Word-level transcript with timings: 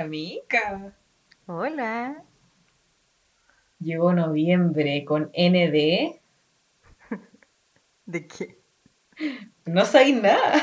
Amiga. 0.00 0.96
Hola. 1.46 2.24
Llegó 3.80 4.14
noviembre 4.14 5.04
con 5.04 5.24
ND. 5.36 6.18
¿De 8.06 8.26
qué? 8.26 8.58
No 9.66 9.84
sabéis 9.84 10.22
nada. 10.22 10.54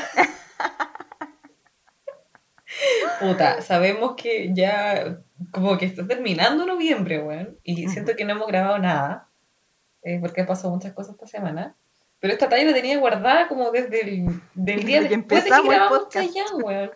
Puta, 3.20 3.62
sabemos 3.62 4.16
que 4.16 4.52
ya 4.52 5.20
como 5.52 5.78
que 5.78 5.86
está 5.86 6.04
terminando 6.04 6.66
noviembre, 6.66 7.20
weón. 7.20 7.58
Y 7.62 7.86
siento 7.86 8.16
que 8.16 8.24
no 8.24 8.32
hemos 8.32 8.48
grabado 8.48 8.80
nada. 8.80 9.28
eh, 10.02 10.18
porque 10.20 10.40
han 10.40 10.48
pasado 10.48 10.74
muchas 10.74 10.94
cosas 10.94 11.14
esta 11.14 11.28
semana. 11.28 11.76
Pero 12.18 12.32
esta 12.32 12.48
talla 12.48 12.64
la 12.64 12.74
tenía 12.74 12.98
guardada 12.98 13.46
como 13.46 13.70
desde 13.70 14.00
el 14.00 14.40
del 14.54 14.84
día 14.84 15.00
Desde 15.00 15.10
que 15.10 15.16
después 15.18 15.44
de 15.44 15.50
que 15.50 15.56
el 15.56 15.62
grabamos 15.62 15.98
podcast. 16.00 16.34
ya, 16.34 16.44
weón. 16.56 16.90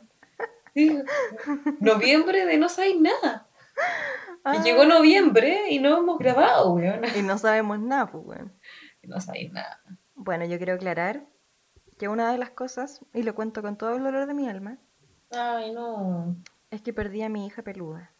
Sí, 0.75 0.99
noviembre 1.81 2.47
de 2.47 2.59
no 2.59 2.69
sabéis 2.69 3.01
nada. 3.01 3.49
Y 3.77 4.41
Ah, 4.45 4.62
llegó 4.65 4.85
noviembre 4.85 5.71
y 5.71 5.79
no 5.79 5.98
hemos 5.98 6.19
grabado, 6.19 6.73
weón. 6.75 7.03
Y 7.17 7.23
no 7.23 7.39
sabemos 7.39 7.79
nada, 7.79 8.11
pues 8.11 8.25
bueno. 8.25 8.51
No 9.03 9.21
sabéis 9.21 9.53
nada. 9.53 9.81
Bueno, 10.15 10.45
yo 10.45 10.57
quiero 10.57 10.75
aclarar 10.75 11.27
que 11.98 12.09
una 12.09 12.33
de 12.33 12.39
las 12.39 12.51
cosas, 12.51 13.01
y 13.15 13.23
lo 13.23 13.35
cuento 13.35 13.62
con 13.62 13.77
todo 13.77 13.95
el 13.95 14.03
dolor 14.03 14.27
de 14.27 14.35
mi 14.35 14.48
alma, 14.48 14.79
Ay, 15.31 15.73
no. 15.73 16.37
es 16.71 16.83
que 16.83 16.93
perdí 16.93 17.23
a 17.23 17.29
mi 17.29 17.47
hija 17.47 17.62
peluda. 17.62 18.12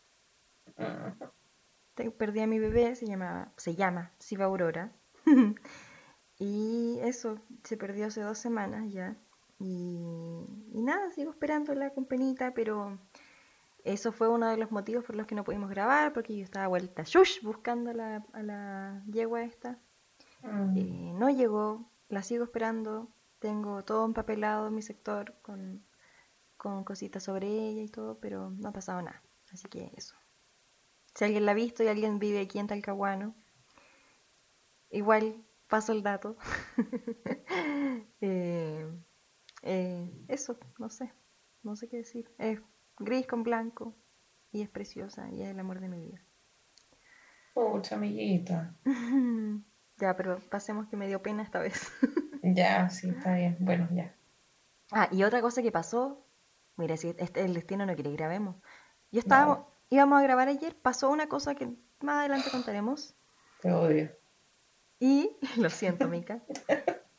Te- 1.95 2.11
Perdí 2.11 2.41
a 2.41 2.47
mi 2.47 2.59
bebé, 2.59 2.95
se 2.97 3.06
llamaba, 3.06 3.53
se 3.56 3.75
llama 3.75 4.12
Siva 4.19 4.45
Aurora. 4.47 4.92
y 6.39 6.98
eso, 7.03 7.39
se 7.64 7.77
perdió 7.77 8.06
hace 8.06 8.20
dos 8.23 8.39
semanas 8.39 8.91
ya. 8.92 9.16
Y, 9.62 10.44
y 10.72 10.82
nada, 10.82 11.10
sigo 11.12 11.30
esperándola 11.30 11.91
con 11.91 12.05
penita, 12.05 12.52
pero 12.52 12.98
eso 13.84 14.10
fue 14.10 14.28
uno 14.28 14.48
de 14.48 14.56
los 14.56 14.72
motivos 14.72 15.04
por 15.04 15.14
los 15.14 15.27
que 15.27 15.36
no 15.36 15.44
pudimos 15.44 15.70
grabar, 15.70 16.12
porque 16.12 16.36
yo 16.36 16.42
estaba 16.44 16.66
vuelta 16.66 17.04
shush 17.04 17.42
buscando 17.42 17.91
a 17.91 17.94
la, 17.94 18.27
a 18.32 18.42
la 18.42 19.02
yegua 19.06 19.42
esta. 19.42 19.78
Mm. 20.42 20.77
Eh, 20.77 21.12
no 21.14 21.30
llegó, 21.30 21.88
la 22.08 22.22
sigo 22.22 22.44
esperando. 22.44 23.08
Tengo 23.38 23.84
todo 23.84 24.04
empapelado 24.04 24.66
en 24.69 24.74
mi 24.74 24.82
sector 24.82 25.34
con, 25.42 25.84
con 26.56 26.84
cositas 26.84 27.22
sobre 27.22 27.48
ella 27.48 27.82
y 27.82 27.88
todo, 27.88 28.19
pero 28.19 28.50
no 28.50 28.69
ha 28.69 28.72
pasado 28.72 29.00
nada. 29.00 29.22
Así 29.52 29.69
que 29.69 29.92
eso. 29.97 30.16
Si 31.14 31.24
alguien 31.24 31.47
la 31.47 31.52
ha 31.52 31.54
visto 31.54 31.82
y 31.82 31.88
alguien 31.88 32.19
vive 32.19 32.41
aquí 32.41 32.58
en 32.58 32.66
Talcahuano, 32.66 33.34
igual 34.91 35.44
paso 35.69 35.92
el 35.92 36.02
dato. 36.02 36.36
Eh, 38.24 38.86
eh, 39.62 40.10
eso, 40.28 40.58
no 40.78 40.91
sé, 40.91 41.12
no 41.62 41.77
sé 41.77 41.88
qué 41.88 41.98
decir. 41.98 42.30
Es 42.38 42.60
gris 42.98 43.27
con 43.27 43.42
blanco 43.42 43.96
y 44.50 44.62
es 44.62 44.69
preciosa 44.69 45.30
y 45.30 45.42
es 45.42 45.48
el 45.48 45.58
amor 45.58 45.80
de 45.80 45.88
mi 45.88 46.00
vida. 46.00 46.22
Pucha, 47.54 47.96
amiguita. 47.96 48.74
Ya, 49.98 50.16
pero 50.16 50.41
pasemos 50.50 50.88
que 50.88 50.96
me 50.96 51.06
dio 51.06 51.22
pena 51.22 51.42
esta 51.42 51.60
vez. 51.60 51.92
Ya, 52.44 52.91
sí, 52.91 53.08
está 53.08 53.36
bien. 53.36 53.56
Bueno, 53.60 53.88
ya. 53.92 54.16
Ah, 54.91 55.08
y 55.12 55.22
otra 55.22 55.41
cosa 55.41 55.62
que 55.62 55.70
pasó, 55.70 56.26
mira, 56.76 56.97
si 56.97 57.14
este, 57.16 57.44
el 57.44 57.54
destino 57.54 57.86
no 57.86 57.94
quiere 57.94 58.10
que 58.10 58.16
grabemos. 58.16 58.56
Yo 59.12 59.20
estaba, 59.20 59.69
íbamos 59.91 60.19
a 60.19 60.24
grabar 60.24 60.48
ayer, 60.48 60.74
pasó 60.74 61.08
una 61.08 61.28
cosa 61.28 61.54
que 61.54 61.69
más 62.00 62.19
adelante 62.19 62.50
contaremos. 62.50 63.14
Te 63.60 63.70
odio. 63.70 64.10
Y, 64.98 65.36
lo 65.56 65.70
siento, 65.70 66.08
Mica. 66.08 66.42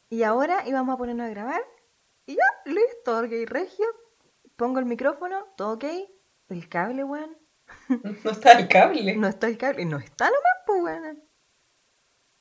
Y 0.09 0.23
ahora 0.23 0.67
íbamos 0.67 0.93
a 0.93 0.97
ponernos 0.97 1.27
a 1.27 1.29
grabar. 1.29 1.61
Y 2.25 2.35
ya, 2.35 2.71
listo, 2.71 3.19
ok, 3.19 3.31
regio. 3.47 3.85
Pongo 4.55 4.79
el 4.79 4.85
micrófono, 4.85 5.45
todo 5.57 5.73
ok. 5.73 5.85
El 6.49 6.69
cable, 6.69 7.03
weón. 7.03 7.37
No 8.23 8.31
está 8.31 8.51
el 8.53 8.67
cable. 8.67 9.15
No 9.15 9.27
está 9.27 9.47
el 9.47 9.57
cable. 9.57 9.85
No 9.85 9.97
está 9.97 10.25
nomás, 10.25 10.53
pues, 10.65 10.83
weón. 10.83 11.23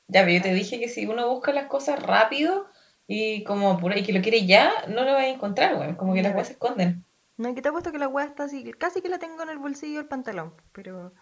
Ya, 0.07 0.21
pero 0.21 0.33
yo 0.37 0.41
te 0.41 0.53
dije 0.53 0.79
que 0.79 0.89
si 0.89 1.05
uno 1.05 1.29
busca 1.29 1.51
las 1.53 1.67
cosas 1.67 2.01
rápido 2.03 2.67
y 3.07 3.43
como 3.43 3.79
por 3.79 3.91
ahí 3.93 4.03
que 4.03 4.13
lo 4.13 4.21
quiere 4.21 4.45
ya, 4.45 4.71
no 4.87 5.03
lo 5.03 5.13
vas 5.13 5.23
a 5.23 5.27
encontrar, 5.27 5.75
güey. 5.75 5.95
Como 5.97 6.13
que 6.13 6.21
las 6.21 6.31
Ya. 6.31 6.35
cosas 6.35 6.47
se 6.47 6.53
esconden. 6.53 7.05
No, 7.37 7.49
y 7.49 7.55
que 7.55 7.61
te 7.61 7.69
ha 7.69 7.71
puesto 7.71 7.91
que 7.91 7.97
la 7.97 8.07
weá 8.07 8.25
está 8.25 8.43
así, 8.43 8.71
casi 8.73 9.01
que 9.01 9.09
la 9.09 9.17
tengo 9.17 9.41
en 9.41 9.49
el 9.49 9.57
bolsillo 9.57 9.97
del 9.97 10.07
pantalón. 10.07 10.53
Pero, 10.71 11.13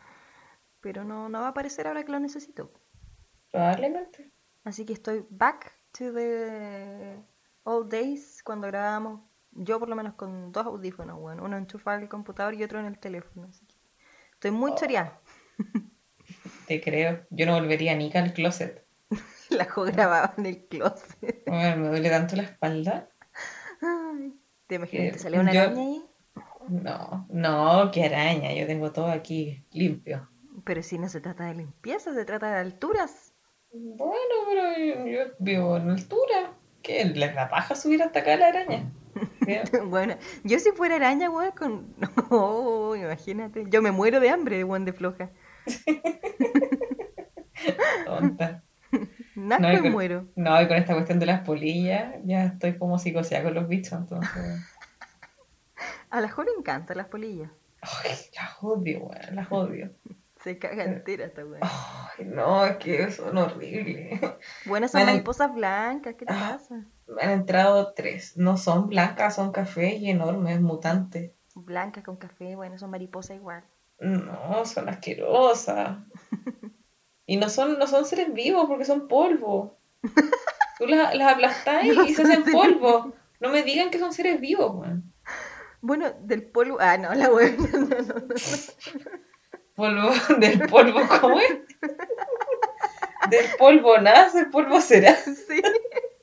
pero 0.81 1.03
no, 1.05 1.29
no 1.29 1.39
va 1.39 1.47
a 1.47 1.49
aparecer 1.49 1.87
ahora 1.87 2.03
que 2.03 2.11
lo 2.11 2.19
necesito. 2.19 2.71
Probablemente. 3.51 4.31
Así 4.63 4.85
que 4.85 4.93
estoy 4.93 5.25
back 5.29 5.73
to 5.97 6.11
the 6.13 7.17
old 7.63 7.91
days 7.91 8.41
cuando 8.43 8.67
grabábamos, 8.67 9.21
yo 9.51 9.79
por 9.79 9.89
lo 9.89 9.95
menos 9.95 10.13
con 10.15 10.51
dos 10.51 10.65
audífonos, 10.65 11.19
bueno, 11.19 11.43
uno 11.43 11.57
enchufado 11.57 11.97
al 11.99 12.09
computador 12.09 12.53
y 12.53 12.63
otro 12.63 12.79
en 12.79 12.85
el 12.85 12.97
teléfono. 12.99 13.47
Así 13.49 13.65
que 13.65 13.75
estoy 14.33 14.51
muy 14.51 14.71
Oh. 14.71 14.75
choreada. 14.75 15.19
Te 16.67 16.81
creo. 16.81 17.25
Yo 17.29 17.45
no 17.45 17.53
volvería 17.53 17.95
ni 17.95 18.11
al 18.13 18.33
closet. 18.33 18.85
La 19.49 19.65
jo 19.65 19.83
grababa 19.83 20.33
en 20.37 20.45
el 20.45 20.65
closet. 20.67 21.43
Me 21.47 21.75
duele 21.75 22.09
tanto 22.09 22.35
la 22.35 22.43
espalda. 22.43 23.09
Ay, 23.81 24.33
¿Te 24.67 24.75
imaginas? 24.75 25.07
Eh, 25.07 25.11
¿Te 25.13 25.19
salió 25.19 25.41
una 25.41 25.53
yo- 25.53 25.61
araña 25.61 25.81
ahí? 25.81 26.05
No, 26.69 27.25
no, 27.29 27.91
qué 27.91 28.05
araña. 28.05 28.53
Yo 28.53 28.65
tengo 28.67 28.91
todo 28.91 29.07
aquí 29.07 29.65
limpio. 29.71 30.29
Pero 30.63 30.83
si 30.83 30.97
no 30.99 31.09
se 31.09 31.19
trata 31.19 31.45
de 31.45 31.55
limpieza, 31.55 32.13
se 32.13 32.23
trata 32.23 32.51
de 32.51 32.59
alturas. 32.59 33.33
Bueno, 33.73 34.35
pero 34.47 34.77
yo, 34.77 35.05
yo 35.07 35.33
vivo 35.39 35.77
en 35.77 35.89
altura. 35.89 36.53
¿Qué? 36.81 37.05
¿La, 37.15 37.33
la 37.33 37.49
paja 37.49 37.75
subir 37.75 38.01
hasta 38.03 38.19
acá 38.19 38.35
la 38.37 38.47
araña? 38.47 38.91
Bueno, 39.85 40.15
yo 40.43 40.59
si 40.59 40.71
fuera 40.71 40.95
araña, 40.95 41.29
weón, 41.29 41.51
con... 41.51 41.95
No, 42.29 42.95
imagínate. 43.05 43.65
Yo 43.69 43.81
me 43.81 43.91
muero 43.91 44.19
de 44.19 44.29
hambre 44.29 44.63
weón 44.63 44.85
de 44.85 44.93
floja. 44.93 45.29
Tonta. 48.05 48.63
Naco 49.35 49.61
No, 49.63 49.79
creo- 49.79 49.91
muero. 49.91 50.27
No, 50.35 50.61
y 50.61 50.67
con 50.67 50.77
esta 50.77 50.93
cuestión 50.93 51.19
de 51.19 51.25
las 51.25 51.41
polillas, 51.41 52.15
ya 52.23 52.45
estoy 52.45 52.77
como 52.77 52.99
psicoseada 52.99 53.43
con 53.45 53.53
los 53.55 53.67
bichos, 53.67 53.93
entonces. 53.93 54.61
A 56.09 56.21
la 56.21 56.29
jo 56.29 56.43
le 56.43 56.51
encantan 56.57 56.97
las 56.97 57.07
polillas. 57.07 57.49
Ay, 57.81 58.11
las 58.35 58.51
odio, 58.61 58.99
weón, 59.05 59.35
las 59.35 59.47
odio. 59.51 59.91
Se 60.43 60.57
caga 60.57 60.83
entera 60.85 61.25
esta 61.25 61.45
weón. 61.45 61.59
Ay, 61.61 62.25
no, 62.25 62.65
es 62.65 62.77
que 62.77 63.11
son 63.11 63.37
horribles. 63.37 64.19
Buenas 64.65 64.91
son 64.91 64.99
Bueno, 65.01 65.11
mariposas 65.13 65.53
blancas, 65.53 66.15
¿qué 66.17 66.25
te 66.25 66.33
Ah. 66.33 66.57
pasa? 66.57 66.85
Me 67.07 67.21
han 67.23 67.29
entrado 67.31 67.93
tres. 67.93 68.37
No 68.37 68.57
son 68.57 68.87
blancas, 68.87 69.35
son 69.35 69.51
cafés 69.51 69.99
y 69.99 70.09
enormes, 70.09 70.59
mutantes. 70.61 71.31
Blancas 71.53 72.03
con 72.03 72.15
café, 72.15 72.55
bueno, 72.55 72.77
son 72.79 72.89
mariposas 72.89 73.35
igual. 73.37 73.63
No, 73.99 74.65
son 74.65 74.89
asquerosas. 74.89 75.97
Y 77.27 77.37
no 77.37 77.47
son, 77.49 77.79
no 77.79 77.87
son 77.87 78.03
seres 78.05 78.33
vivos 78.33 78.65
porque 78.67 78.83
son 78.83 79.07
polvo. 79.07 79.77
Tú 80.79 80.85
las, 80.87 81.15
las 81.15 81.33
aplastas 81.33 81.85
No 81.85 82.03
y 82.03 82.13
se 82.13 82.23
hacen 82.23 82.43
polvo. 82.51 83.13
No 83.39 83.49
me 83.49 83.63
digan 83.63 83.89
que 83.89 83.99
son 83.99 84.11
seres 84.11 84.41
vivos, 84.41 84.75
weón. 84.75 85.13
Bueno, 85.79 86.11
del 86.23 86.43
polvo. 86.43 86.77
Ah, 86.81 86.97
no, 86.97 87.13
la. 87.13 87.27
No, 87.29 87.39
no, 87.39 87.87
no, 87.87 88.15
no. 88.19 88.35
Polvo, 89.81 90.11
del 90.37 90.59
polvo, 90.69 90.99
¿cómo 91.19 91.39
es? 91.39 91.57
Del 93.31 93.45
polvo 93.57 93.97
nace, 93.97 94.41
el 94.41 94.49
polvo 94.51 94.79
será. 94.79 95.15
Sí. 95.15 95.59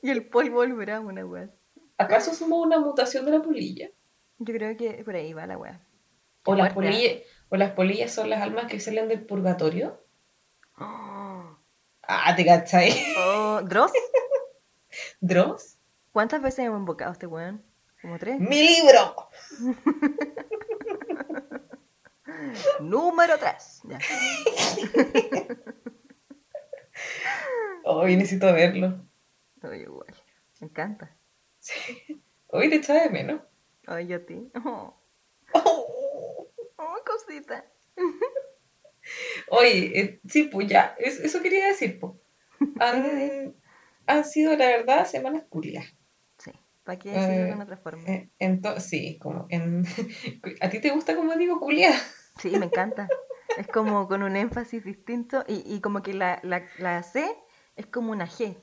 Y 0.01 0.11
el 0.11 0.29
polvo 0.29 0.55
volverá 0.55 1.01
una 1.01 1.25
weón. 1.25 1.51
¿Acaso 1.97 2.33
somos 2.33 2.65
una 2.65 2.79
mutación 2.79 3.25
de 3.25 3.31
la 3.31 3.41
polilla? 3.41 3.89
Yo 4.37 4.53
creo 4.53 4.77
que 4.77 5.03
por 5.03 5.13
ahí 5.13 5.33
va 5.33 5.45
la 5.45 5.57
weón. 5.57 5.77
¿O 6.45 6.55
las, 6.55 6.71
polillas, 6.71 7.23
¿O 7.49 7.57
las 7.57 7.71
polillas 7.71 8.13
son 8.13 8.29
las 8.29 8.41
almas 8.41 8.67
que 8.67 8.79
salen 8.79 9.09
del 9.09 9.25
purgatorio? 9.25 10.01
Oh, 10.77 11.57
Ah, 12.03 12.33
¿te 12.37 12.45
cachai? 12.45 12.93
oh, 13.17 13.61
¿Dross? 13.65 13.91
¿Dross? 15.19 15.77
¿Cuántas 16.13 16.41
veces 16.41 16.59
hemos 16.59 16.79
invocado 16.79 17.09
a 17.09 17.13
este 17.13 17.27
weón? 17.27 17.61
¿Como 18.01 18.17
tres? 18.19 18.39
¡Mi 18.39 18.61
libro! 18.61 19.27
Número 22.79 23.37
tres. 23.37 23.81
Ya. 23.83 23.99
Hoy 27.83 28.15
necesito 28.15 28.51
verlo. 28.53 29.05
Oye, 29.63 29.81
igual. 29.83 30.07
Me 30.59 30.67
encanta. 30.67 31.15
Hoy 32.47 32.69
te 32.69 32.75
echaba 32.75 33.01
de 33.01 33.09
menos. 33.09 33.41
Ay, 33.87 34.07
yo 34.07 34.17
a 34.17 34.19
ti. 34.25 34.51
Oh, 34.55 34.95
Oh. 35.53 36.47
oh, 36.77 36.95
cosita. 37.05 37.65
Oye, 39.49 39.99
eh, 39.99 40.21
sí, 40.27 40.43
pues 40.43 40.67
ya, 40.67 40.95
es- 40.99 41.19
eso 41.19 41.41
quería 41.41 41.65
decir, 41.67 41.99
pues. 41.99 42.13
Han, 42.79 43.55
han 44.07 44.25
sido, 44.25 44.55
la 44.55 44.67
verdad, 44.67 45.05
semanas 45.05 45.43
culias. 45.49 45.85
Sí. 46.37 46.51
¿Para 46.83 46.99
qué 46.99 47.09
decirlo 47.11 47.45
Eh, 47.45 47.49
con 47.51 47.61
otra 47.61 47.77
forma? 47.77 48.03
Eh, 48.07 48.29
sí, 48.79 49.17
como 49.19 49.47
en... 49.49 49.83
¿A 50.61 50.69
ti 50.69 50.79
te 50.79 50.91
gusta 50.91 51.15
como 51.15 51.35
digo 51.35 51.59
culia? 51.59 51.91
Sí, 52.39 52.57
me 52.57 52.65
encanta. 52.65 53.07
Es 53.57 53.67
como 53.67 54.07
con 54.07 54.23
un 54.23 54.35
énfasis 54.35 54.83
distinto 54.83 55.43
y, 55.47 55.63
y 55.65 55.81
como 55.81 56.01
que 56.01 56.13
la, 56.13 56.39
la, 56.43 56.63
la 56.77 57.03
C 57.03 57.25
es 57.75 57.85
como 57.87 58.11
una 58.11 58.27
G, 58.27 58.55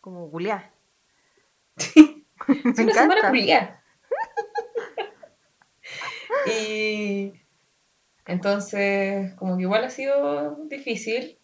como 0.00 0.28
guleá. 0.28 0.72
Es 1.76 1.94
Me 2.46 2.84
una 2.84 2.94
semana 2.94 3.28
encanta. 3.28 3.82
y, 6.46 7.32
Entonces, 8.26 9.34
como 9.34 9.56
que 9.56 9.62
igual 9.62 9.84
ha 9.84 9.90
sido 9.90 10.56
difícil, 10.64 11.38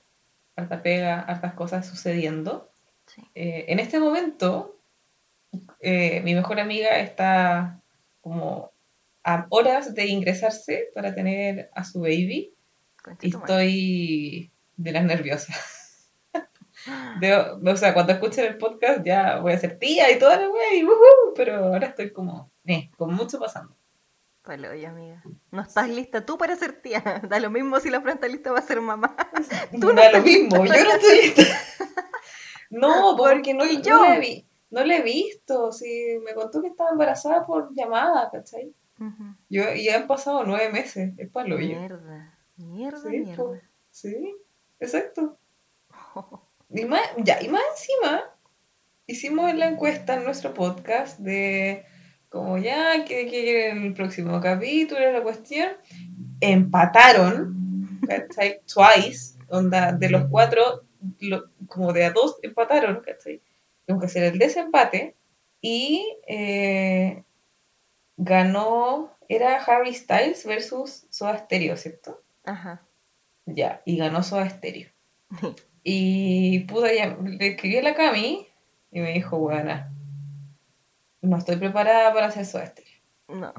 harta 0.57 0.83
pega, 0.83 1.21
hartas 1.21 1.55
cosas 1.55 1.87
sucediendo. 1.87 2.71
Sí. 3.07 3.23
Eh, 3.35 3.67
en 3.69 3.79
este 3.79 4.01
momento, 4.01 4.81
eh, 5.81 6.21
mi 6.23 6.35
mejor 6.35 6.61
amiga 6.61 6.99
está 6.99 7.81
como 8.21 8.72
a 9.25 9.47
horas 9.51 9.95
de 9.95 10.07
ingresarse 10.07 10.89
para 10.95 11.15
tener 11.15 11.71
a 11.75 11.85
su 11.85 12.01
baby 12.01 12.55
y 13.21 13.29
estoy 13.37 14.53
de 14.77 14.93
las 14.93 15.05
nerviosas. 15.05 16.11
De- 17.21 17.35
o 17.37 17.77
sea, 17.77 17.95
cuando 17.95 18.13
escuchen 18.13 18.45
el 18.47 18.59
podcast 18.59 19.05
ya 19.05 19.39
voy 19.39 19.53
a 19.53 19.59
ser 19.59 19.79
tía 19.79 20.11
y 20.11 20.19
toda 20.19 20.37
la 20.41 20.49
wea 20.49 20.75
y 20.75 20.83
woohoo, 20.83 21.35
pero 21.37 21.57
ahora 21.67 21.89
estoy 21.89 22.13
como, 22.13 22.51
eh, 22.67 22.91
con 22.97 23.15
mucho 23.15 23.39
pasando. 23.39 23.77
Palo, 24.43 24.71
oye, 24.71 24.87
amiga. 24.89 25.23
No 25.53 25.63
estás 25.63 25.89
lista 25.89 26.27
tú 26.27 26.37
para 26.37 26.57
ser 26.57 26.83
tía. 26.83 27.01
Da 27.29 27.39
lo 27.39 27.51
mismo 27.51 27.79
si 27.79 27.91
la 27.91 28.01
Fran 28.01 28.15
está 28.15 28.27
lista 28.27 28.51
para 28.53 28.67
ser 28.67 28.81
mamá. 28.81 29.15
Tú 29.81 29.93
no 29.93 30.03
da 30.03 30.11
lo 30.11 30.23
mismo, 30.23 30.65
yo 30.65 30.73
no 30.85 30.91
estoy 30.95 31.23
lista. 31.23 31.43
No, 32.71 33.15
porque 33.19 33.53
no, 33.53 33.61
Porque 33.65 33.77
no 33.77 33.83
yo. 33.83 34.03
la 34.03 34.19
vi- 34.19 34.47
no 34.71 34.85
la 34.85 34.97
he 34.97 35.03
visto. 35.03 35.71
Sí, 35.73 36.17
me 36.25 36.33
contó 36.35 36.63
que 36.63 36.69
estaba 36.69 36.91
embarazada 36.91 37.45
por 37.47 37.69
llamada, 37.75 38.31
¿cachai? 38.33 38.75
Ujú. 39.01 39.35
Yo, 39.49 39.73
y 39.75 39.89
han 39.89 40.07
pasado 40.07 40.45
nueve 40.45 40.71
meses, 40.71 41.13
es 41.19 41.29
palo 41.31 41.59
yo. 41.59 41.79
Mierda. 41.79 42.39
Mierda, 42.57 42.99
Sí, 43.01 43.07
po. 43.37 43.49
mierda. 43.53 43.69
Sí, 43.91 44.35
exacto. 44.81 45.39
Y 46.75 46.87
más, 46.87 47.03
ya, 47.19 47.43
y 47.43 47.49
más 47.49 47.61
encima, 47.73 48.23
hicimos 49.07 49.55
la 49.55 49.67
encuesta 49.69 50.15
en 50.15 50.25
nuestro 50.25 50.55
podcast 50.55 51.19
de 51.19 51.85
como 52.31 52.57
ya, 52.57 53.05
que 53.05 53.27
quieren 53.29 53.85
el 53.85 53.93
próximo 53.93 54.41
capítulo, 54.41 55.13
la 55.13 55.23
cuestión. 55.23 55.69
Empataron, 56.41 58.01
¿cachai? 58.07 58.61
Twice, 58.67 59.39
onda, 59.49 59.93
de 59.93 60.11
los 60.11 60.25
cuatro, 60.31 60.85
lo- 61.21 61.51
como 61.67 61.93
de 61.93 62.05
a 62.07 62.11
dos 62.11 62.39
empataron, 62.43 63.03
¿cachai? 63.05 63.41
Tengo 63.85 64.01
que 64.01 64.07
hacer 64.07 64.25
el 64.25 64.39
desempate 64.39 65.15
y 65.61 66.17
eh, 66.27 67.23
ganó, 68.17 69.17
era 69.29 69.57
Harry 69.65 69.95
Styles 69.95 70.45
versus 70.47 71.07
Soda 71.11 71.39
Stereo, 71.39 71.77
¿cierto? 71.77 72.23
Ajá. 72.45 72.83
Ya, 73.47 73.83
y 73.85 73.97
ganó 73.97 74.23
Soda 74.23 74.49
Stereo. 74.49 74.91
Y 75.85 76.61
puta, 76.61 76.95
ya, 76.95 77.17
le 77.21 77.45
escribí 77.49 77.77
a 77.77 77.83
la 77.83 77.97
Cami 77.97 78.47
y 78.93 79.01
me 79.01 79.15
dijo, 79.15 79.37
buena, 79.37 79.93
no 81.23 81.37
estoy 81.39 81.57
preparada 81.57 82.15
para 82.15 82.27
hacer 82.29 82.47
Soda 82.47 82.67
Stereo. 82.67 83.01
No. 83.27 83.53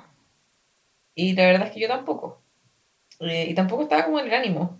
Y 1.15 1.33
la 1.33 1.45
verdad 1.47 1.67
es 1.67 1.73
que 1.73 1.81
yo 1.81 1.89
tampoco. 1.89 2.41
Eh, 3.19 3.47
y 3.49 3.53
tampoco 3.53 3.83
estaba 3.83 4.05
como 4.05 4.19
en 4.21 4.27
el 4.27 4.33
ánimo. 4.35 4.79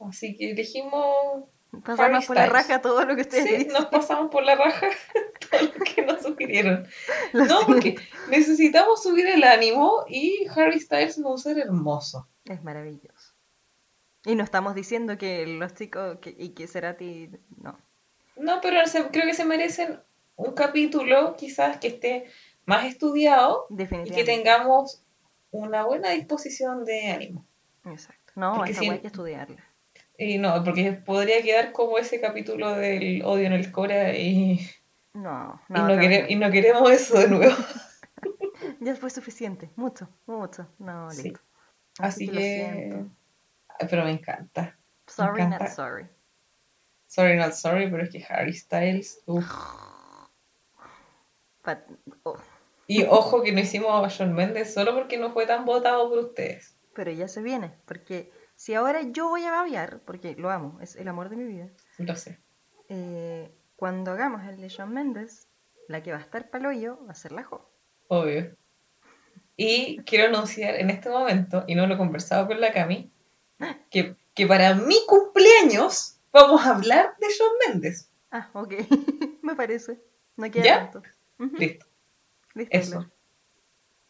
Así 0.00 0.36
que 0.38 0.52
elegimos... 0.52 1.44
Pasamos 1.84 2.00
Harry 2.00 2.26
por 2.26 2.36
la 2.36 2.46
raja 2.46 2.80
todo 2.80 3.04
lo 3.04 3.14
que 3.14 3.22
ustedes 3.22 3.44
Sí, 3.44 3.56
dicen. 3.56 3.72
nos 3.74 3.86
pasamos 3.86 4.30
por 4.30 4.42
la 4.44 4.54
raja 4.54 4.86
que 5.94 6.02
nos 6.02 6.22
sugirieron. 6.22 6.86
No, 7.32 7.60
porque 7.66 7.96
necesitamos 8.28 9.02
subir 9.02 9.26
el 9.26 9.44
ánimo 9.44 10.04
y 10.08 10.46
Harry 10.54 10.80
Styles 10.80 11.18
es 11.18 11.18
un 11.18 11.38
ser 11.38 11.58
hermoso. 11.58 12.28
Es 12.44 12.62
maravilloso. 12.62 13.34
Y 14.26 14.34
no 14.36 14.44
estamos 14.44 14.74
diciendo 14.74 15.18
que 15.18 15.46
los 15.46 15.74
chicos 15.74 16.18
que, 16.20 16.34
y 16.38 16.50
que 16.50 16.66
Cerati. 16.66 17.30
No. 17.60 17.78
No, 18.36 18.60
pero 18.60 18.86
se- 18.86 19.08
creo 19.08 19.26
que 19.26 19.34
se 19.34 19.44
merecen 19.44 20.00
un 20.36 20.54
capítulo 20.54 21.36
quizás 21.36 21.76
que 21.78 21.88
esté 21.88 22.24
más 22.64 22.84
estudiado 22.86 23.66
y 23.70 24.10
que 24.10 24.24
tengamos 24.24 25.02
una 25.50 25.84
buena 25.84 26.10
disposición 26.10 26.84
de 26.84 27.10
ánimo. 27.12 27.46
Exacto. 27.84 28.32
No, 28.34 28.64
esa 28.64 28.80
si- 28.80 28.88
hay 28.90 28.98
que 29.00 29.06
estudiarla. 29.08 29.62
Y 30.16 30.38
no, 30.38 30.62
porque 30.64 30.92
podría 30.92 31.42
quedar 31.42 31.72
como 31.72 31.98
ese 31.98 32.20
capítulo 32.20 32.72
del 32.74 33.22
odio 33.24 33.46
en 33.46 33.52
el 33.52 33.70
Cora 33.72 34.16
y, 34.16 34.60
No, 35.14 35.60
y, 35.68 35.72
no, 35.72 35.78
no, 35.78 35.84
otra 35.84 35.96
quere- 36.02 36.22
vez 36.22 36.30
y 36.30 36.36
no 36.36 36.50
queremos 36.50 36.90
eso 36.90 37.18
de 37.18 37.28
nuevo. 37.28 37.54
no. 37.56 37.56
Ya 38.80 38.96
fue 38.96 39.10
suficiente. 39.10 39.70
Mucho, 39.76 40.08
mucho. 40.26 40.66
No, 40.78 41.10
Sí. 41.10 41.24
listo. 41.24 41.40
Así 41.98 42.26
lo 42.26 42.32
que... 42.32 43.04
Pero 43.90 44.04
me 44.04 44.12
encanta. 44.12 44.78
Sorry, 45.06 45.42
not 45.42 45.52
encanta. 45.54 45.66
sorry. 45.74 46.06
Sorry, 47.06 47.36
not 47.36 47.52
sorry, 47.52 47.90
pero 47.90 48.04
es 48.04 48.10
que 48.10 48.24
Harry 48.28 48.54
Styles... 48.54 49.20
uf. 49.26 49.44
But- 51.64 51.84
oh, 52.24 52.36
Y 52.86 53.04
ojo 53.04 53.42
que 53.42 53.52
no 53.52 53.60
hicimos 53.60 54.04
a 54.04 54.08
Shawn 54.08 54.34
Mendes 54.34 54.74
solo 54.74 54.94
porque 54.94 55.16
no 55.18 55.32
fue 55.32 55.46
tan 55.46 55.64
votado 55.64 56.08
por 56.08 56.18
ustedes. 56.18 56.76
pero 56.94 57.10
ya 57.10 57.28
se 57.28 57.42
viene. 57.42 57.74
Porque 57.86 58.30
si 58.56 58.74
ahora 58.74 59.02
yo 59.02 59.28
voy 59.28 59.44
a 59.44 59.50
babear, 59.50 60.00
porque 60.04 60.34
lo 60.36 60.50
amo, 60.50 60.78
es 60.80 60.96
el 60.96 61.08
amor 61.08 61.28
de 61.28 61.36
mi 61.36 61.44
vida. 61.44 61.68
Lo 61.98 62.14
sé. 62.16 62.38
eh, 62.88 63.52
cuando 63.76 64.12
hagamos 64.12 64.42
el 64.44 64.60
de 64.60 64.68
Shawn 64.68 64.92
Mendes, 64.92 65.48
la 65.88 66.02
que 66.02 66.12
va 66.12 66.18
a 66.18 66.22
estar 66.22 66.50
pa'l 66.50 66.66
hoyo 66.66 67.04
va 67.06 67.12
a 67.12 67.14
ser 67.14 67.32
la 67.32 67.44
Jo. 67.44 67.70
Obvio. 68.08 68.56
Y 69.56 70.02
quiero 70.04 70.28
anunciar 70.28 70.74
en 70.76 70.90
este 70.90 71.08
momento, 71.10 71.64
y 71.66 71.74
no 71.74 71.86
lo 71.86 71.94
he 71.94 71.98
conversado 71.98 72.46
con 72.46 72.60
la 72.60 72.72
Cami, 72.72 73.12
que, 73.90 74.16
que 74.34 74.46
para 74.46 74.74
mi 74.74 74.96
cumpleaños 75.06 76.18
vamos 76.32 76.66
a 76.66 76.74
hablar 76.74 77.16
de 77.18 77.28
Shawn 77.28 77.52
Mendes. 77.66 78.10
Ah, 78.30 78.50
ok. 78.52 78.74
Me 79.42 79.54
parece. 79.54 80.00
No 80.36 80.50
queda 80.50 80.64
¿Ya? 80.64 80.90
tanto. 80.90 81.08
Listo. 81.56 81.86
Listo, 82.54 82.76
Eso. 82.76 83.10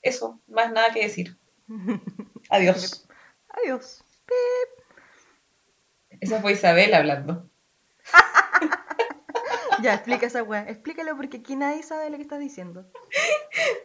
Eso. 0.01 0.41
Más 0.47 0.73
nada 0.73 0.93
que 0.93 1.03
decir. 1.03 1.37
Adiós. 2.51 3.07
Adiós. 3.49 4.05
Esa 6.21 6.41
fue 6.41 6.53
Isabel 6.53 6.95
hablando. 6.95 7.51
Ya, 9.83 9.95
explica 9.95 10.27
esa 10.27 10.43
weá. 10.43 10.69
Explícalo 10.69 11.17
porque 11.17 11.39
aquí 11.39 11.57
nadie 11.57 11.83
sabe 11.83 12.11
lo 12.11 12.17
que 12.17 12.23
estás 12.23 12.41
diciendo. 12.41 12.87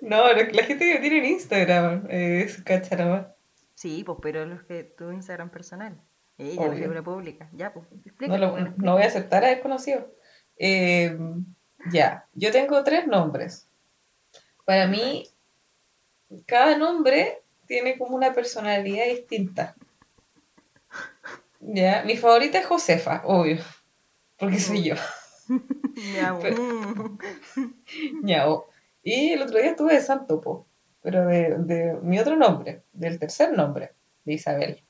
No, 0.02 0.32
lo 0.34 0.46
que 0.48 0.52
la 0.54 0.64
gente 0.64 0.92
que 0.92 1.00
tiene 1.00 1.18
en 1.20 1.26
Instagram 1.26 2.08
eh, 2.10 2.44
es 2.46 2.62
cacharama. 2.64 3.34
Sí, 3.76 4.04
pues, 4.06 4.18
pero 4.22 4.46
los 4.46 4.64
que 4.64 4.84
tu 4.84 5.12
Instagram 5.12 5.50
personal. 5.50 6.00
Ella, 6.38 6.62
la 6.64 6.68
Obvio. 6.70 6.80
figura 6.84 7.02
pública. 7.04 7.50
Ya, 7.54 7.74
pues, 7.74 7.90
No, 7.92 7.98
explícalo. 8.06 8.58
lo- 8.58 8.74
no 8.78 8.94
voy 8.94 9.04
a 9.04 9.08
aceptar 9.08 9.44
a 9.44 9.48
desconocido. 9.50 10.14
Eh, 10.58 11.18
ya, 11.92 12.26
yo 12.34 12.52
tengo 12.52 12.84
tres 12.84 13.08
nombres. 13.08 13.68
Para 14.66 14.88
mí, 14.88 15.28
cada 16.46 16.78
nombre 16.78 17.42
tiene 17.68 17.98
como 17.98 18.16
una 18.16 18.34
personalidad 18.34 19.06
distinta. 19.06 19.76
Ya, 21.60 22.04
mi 22.06 22.16
favorita 22.18 22.60
es 22.60 22.66
Josefa, 22.66 23.22
obvio, 23.26 23.58
porque 24.38 24.60
soy 24.60 24.84
yo. 24.84 24.96
Ñao. 28.24 28.68
Y 29.02 29.32
el 29.32 29.42
otro 29.42 29.58
día 29.60 29.70
estuve 29.72 29.94
de 29.94 30.02
Santo, 30.02 30.42
po, 30.42 30.68
pero 31.02 31.26
de, 31.26 31.56
de 31.60 31.94
mi 32.02 32.20
otro 32.20 32.36
nombre, 32.36 32.84
del 32.92 33.18
tercer 33.18 33.54
nombre, 33.54 33.94
de 34.26 34.34
Isabel. 34.34 34.84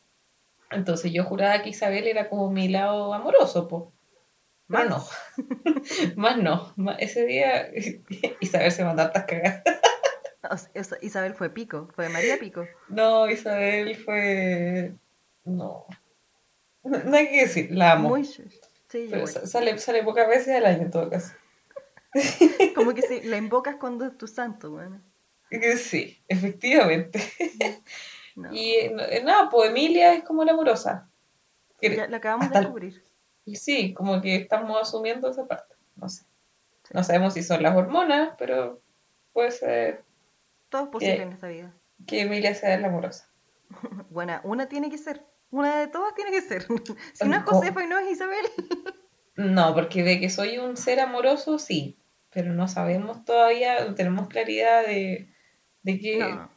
Entonces 0.72 1.12
yo 1.13 1.24
juraba 1.24 1.62
que 1.62 1.70
Isabel 1.70 2.08
era 2.08 2.28
como 2.28 2.50
mi 2.50 2.68
lado 2.70 3.13
amoroso, 3.13 3.68
po. 3.68 3.94
Más 4.68 4.89
no. 4.89 5.06
Más 6.16 6.38
no. 6.38 6.74
Más- 6.75 6.98
ese 7.00 7.25
día 7.25 7.70
Isabel 8.39 8.72
se 8.72 8.84
mandó 8.84 9.04
hartas 9.04 9.25
cagadas. 9.25 9.63
O 10.50 10.58
sea, 10.58 10.98
Isabel 11.01 11.34
fue 11.34 11.50
Pico, 11.50 11.89
fue 11.96 12.10
María 12.10 12.39
Pico. 12.39 12.66
No, 12.88 13.30
Isabel 13.30 13.96
fue. 13.96 14.94
No. 15.44 15.86
No 16.84 17.16
hay 17.18 17.30
que 17.30 17.42
decir, 17.42 17.70
la 17.72 17.94
amo. 17.94 18.10
Muy. 18.10 18.28
Sí, 18.89 19.08
pero 19.10 19.27
sale, 19.27 19.77
sale 19.77 20.03
pocas 20.03 20.27
veces 20.27 20.55
al 20.55 20.65
año 20.65 20.81
en 20.84 20.91
todo 20.91 21.10
caso. 21.10 21.34
Como 22.75 22.93
que 22.93 23.03
si 23.03 23.22
la 23.22 23.38
invocas 23.38 23.75
cuando 23.75 24.05
es 24.05 24.17
tu 24.17 24.27
santo, 24.27 24.72
bueno. 24.72 25.01
Que 25.50 25.77
Sí, 25.77 26.22
efectivamente. 26.27 27.19
No. 28.36 28.53
Y 28.53 28.75
eh, 28.75 29.22
nada, 29.25 29.50
pues 29.50 29.69
Emilia 29.69 30.13
es 30.13 30.24
como 30.24 30.46
la 30.46 30.53
amorosa. 30.53 31.10
Ya 31.81 32.08
lo 32.08 32.15
acabamos 32.15 32.50
de 32.50 32.60
descubrir. 32.60 33.03
sí, 33.53 33.93
como 33.93 34.22
que 34.22 34.36
estamos 34.38 34.79
asumiendo 34.81 35.29
esa 35.29 35.46
parte. 35.46 35.75
No 35.98 36.08
sé. 36.08 36.22
Sí. 36.84 36.93
No 36.93 37.03
sabemos 37.03 37.34
si 37.34 37.43
son 37.43 37.62
las 37.63 37.75
hormonas, 37.75 38.36
pero 38.38 38.79
puede 39.34 39.51
ser 39.51 40.03
Todo 40.69 40.84
es 40.84 40.88
posible 40.89 41.15
Eh. 41.17 41.22
en 41.24 41.31
esta 41.34 41.48
vida. 41.50 41.74
que 42.08 42.22
Emilia 42.22 42.55
sea 42.55 42.77
la 42.79 42.88
amorosa. 42.88 43.27
Buena, 44.10 44.39
una 44.46 44.69
tiene 44.69 44.89
que 44.89 44.98
ser. 44.98 45.25
Una 45.51 45.77
de 45.79 45.88
todas 45.88 46.13
tiene 46.15 46.32
que 46.32 46.41
ser. 46.41 46.65
Si 47.13 47.27
no 47.27 47.36
es 47.38 47.44
¿Cómo? 47.44 47.60
Josefa 47.60 47.84
y 47.84 47.88
no 47.88 47.98
es 47.98 48.12
Isabel. 48.12 48.46
No, 49.36 49.74
porque 49.74 50.03
de 50.03 50.20
que 50.20 50.29
soy 50.29 50.58
un 50.58 50.75
ser 50.75 51.00
amoroso, 51.00 51.60
sí, 51.60 51.98
pero 52.29 52.51
no 52.51 52.68
sabemos 52.68 53.24
todavía, 53.24 53.86
no 53.86 53.96
tenemos 53.96 54.27
claridad 54.27 54.86
de, 54.86 55.34
de 55.84 55.98
qué 55.98 56.18
No, 56.20 56.51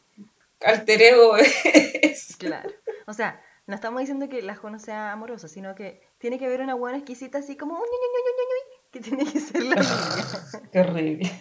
alter 0.59 1.01
ego 1.01 1.37
es. 2.01 2.35
claro. 2.35 2.69
O 3.07 3.13
sea, 3.13 3.41
no 3.67 3.75
estamos 3.75 4.01
diciendo 4.01 4.27
que 4.27 4.41
la 4.41 4.55
Jo 4.55 4.69
no 4.69 4.79
sea 4.79 5.13
amorosa, 5.13 5.47
sino 5.47 5.75
que 5.75 6.01
tiene 6.17 6.37
que 6.37 6.45
haber 6.45 6.59
una 6.59 6.73
buena 6.73 6.97
exquisita 6.97 7.37
así 7.37 7.55
como 7.55 7.81
que 8.91 8.99
tiene 8.99 9.31
que 9.31 9.39
ser 9.39 9.63
la. 9.63 9.81
Qué 10.73 10.79
horrible. 10.81 11.31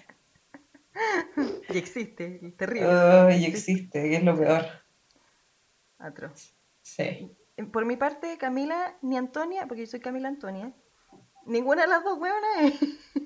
Y 1.71 1.77
existe, 1.77 2.39
y 2.41 2.53
terrible. 2.53 2.89
Ay, 2.89 3.47
existe, 3.47 4.01
que 4.01 4.15
es 4.17 4.23
lo 4.23 4.37
peor. 4.39 4.65
Atroz. 5.99 6.55
Sí. 6.83 7.33
Eh, 7.57 7.65
Por 7.65 7.85
mi 7.85 7.97
parte, 7.97 8.39
Camila 8.39 8.97
ni 9.03 9.17
Antonia, 9.17 9.67
porque 9.67 9.85
yo 9.85 9.91
soy 9.91 10.01
Camila 10.01 10.29
Antonia. 10.29 10.73
Ninguna 11.47 11.83
de 11.83 11.89
las 11.89 12.05
dos 12.05 12.19
hueonas. 12.19 12.73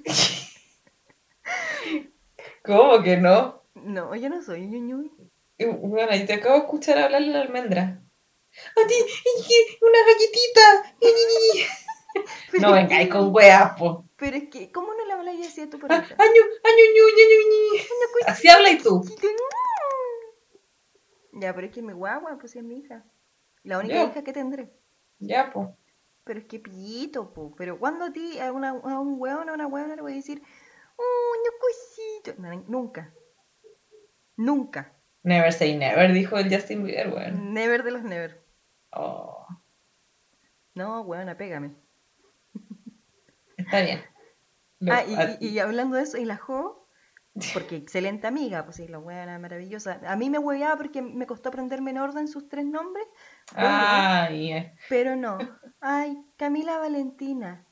¿Cómo 2.64 3.02
que 3.02 3.16
no? 3.16 3.62
No, 3.75 4.14
yo 4.14 4.28
no 4.28 4.42
soy 4.42 4.66
ñuñuy. 4.66 5.12
Y, 5.59 5.64
Bueno, 5.66 6.14
yo 6.16 6.26
te 6.26 6.35
acabo 6.35 6.54
de 6.54 6.61
escuchar 6.62 6.99
hablarle 6.99 7.28
a 7.28 7.37
la 7.38 7.40
almendra. 7.42 8.02
A 8.75 8.87
ti, 8.88 8.95
una 9.83 9.99
galletita. 10.06 10.97
No 12.59 12.75
es 12.75 12.88
vengáis 12.88 13.11
con 13.11 13.35
weas, 13.35 13.78
po. 13.78 14.09
Pero 14.16 14.38
es 14.38 14.49
que, 14.49 14.73
¿cómo 14.73 14.95
no 14.95 15.04
le 15.04 15.12
habláis 15.12 15.47
así 15.47 15.61
a 15.61 15.68
tu 15.68 15.76
Ah, 15.76 15.80
perrita? 15.80 16.14
año, 16.14 16.42
año, 16.64 16.85
ñu. 16.95 17.83
Así 18.26 18.49
habla 18.49 18.71
y 18.71 18.78
tú. 18.78 19.04
Ya, 21.33 21.54
pero 21.54 21.66
es 21.66 21.75
que 21.75 21.83
mi 21.83 21.92
guagua, 21.92 22.38
pues 22.40 22.56
es 22.56 22.62
mi 22.64 22.78
hija. 22.78 23.04
La 23.66 23.78
única 23.78 24.02
hija 24.04 24.23
que 24.25 24.32
tendré. 24.32 24.73
Ya, 25.18 25.52
po. 25.52 25.76
Pero 26.25 26.40
es 26.40 26.46
que 26.46 26.58
pillito, 26.58 27.32
po. 27.32 27.54
Pero 27.56 27.78
cuando 27.78 28.04
a 28.06 28.12
ti, 28.12 28.38
a, 28.38 28.52
una, 28.52 28.70
a 28.70 29.00
un 29.00 29.16
hueón 29.20 29.49
o 29.49 29.52
a 29.52 29.54
una 29.54 29.66
hueona 29.66 29.96
le 29.96 30.02
voy 30.02 30.12
a 30.12 30.16
decir, 30.16 30.42
¡Oh, 30.96 31.32
no 31.44 31.52
cosito! 31.61 32.40
No, 32.42 32.64
nunca. 32.68 33.12
Nunca. 34.37 34.92
Never 35.23 35.52
say 35.52 35.76
never, 35.76 36.12
dijo 36.12 36.37
el 36.38 36.52
Justin 36.54 36.85
Bieber, 36.85 37.12
weón. 37.12 37.52
Never 37.52 37.82
de 37.82 37.90
los 37.90 38.02
never. 38.02 38.42
Oh, 38.92 39.46
No, 40.75 41.00
hueona, 41.02 41.37
pégame. 41.37 41.75
está 43.56 43.80
bien. 43.82 44.00
Lo- 44.78 44.92
Ah, 44.92 45.04
y, 45.40 45.44
y- 45.46 45.49
y 45.49 45.58
hablando 45.58 45.96
de 45.96 46.02
eso, 46.02 46.18
y 46.18 46.25
la 46.25 46.37
Jo, 46.37 46.86
porque 47.52 47.76
excelente 47.76 48.26
amiga, 48.26 48.64
pues 48.64 48.76
sí, 48.76 48.88
la 48.88 48.99
hueona 48.99 49.38
maravillosa. 49.38 50.00
A 50.07 50.16
mí 50.16 50.31
me 50.31 50.38
hueveaba 50.38 50.76
porque 50.76 51.02
me 51.02 51.26
costó 51.26 51.50
aprenderme 51.50 51.90
en 51.90 51.99
orden 51.99 52.28
sus 52.28 52.49
tres 52.49 52.64
nombres, 52.64 53.07
Ay, 53.55 54.52
eh. 54.52 54.75
pero 54.88 55.16
no. 55.16 55.38
Ay, 55.81 56.19
Camila 56.37 56.78
Valentina. 56.78 57.64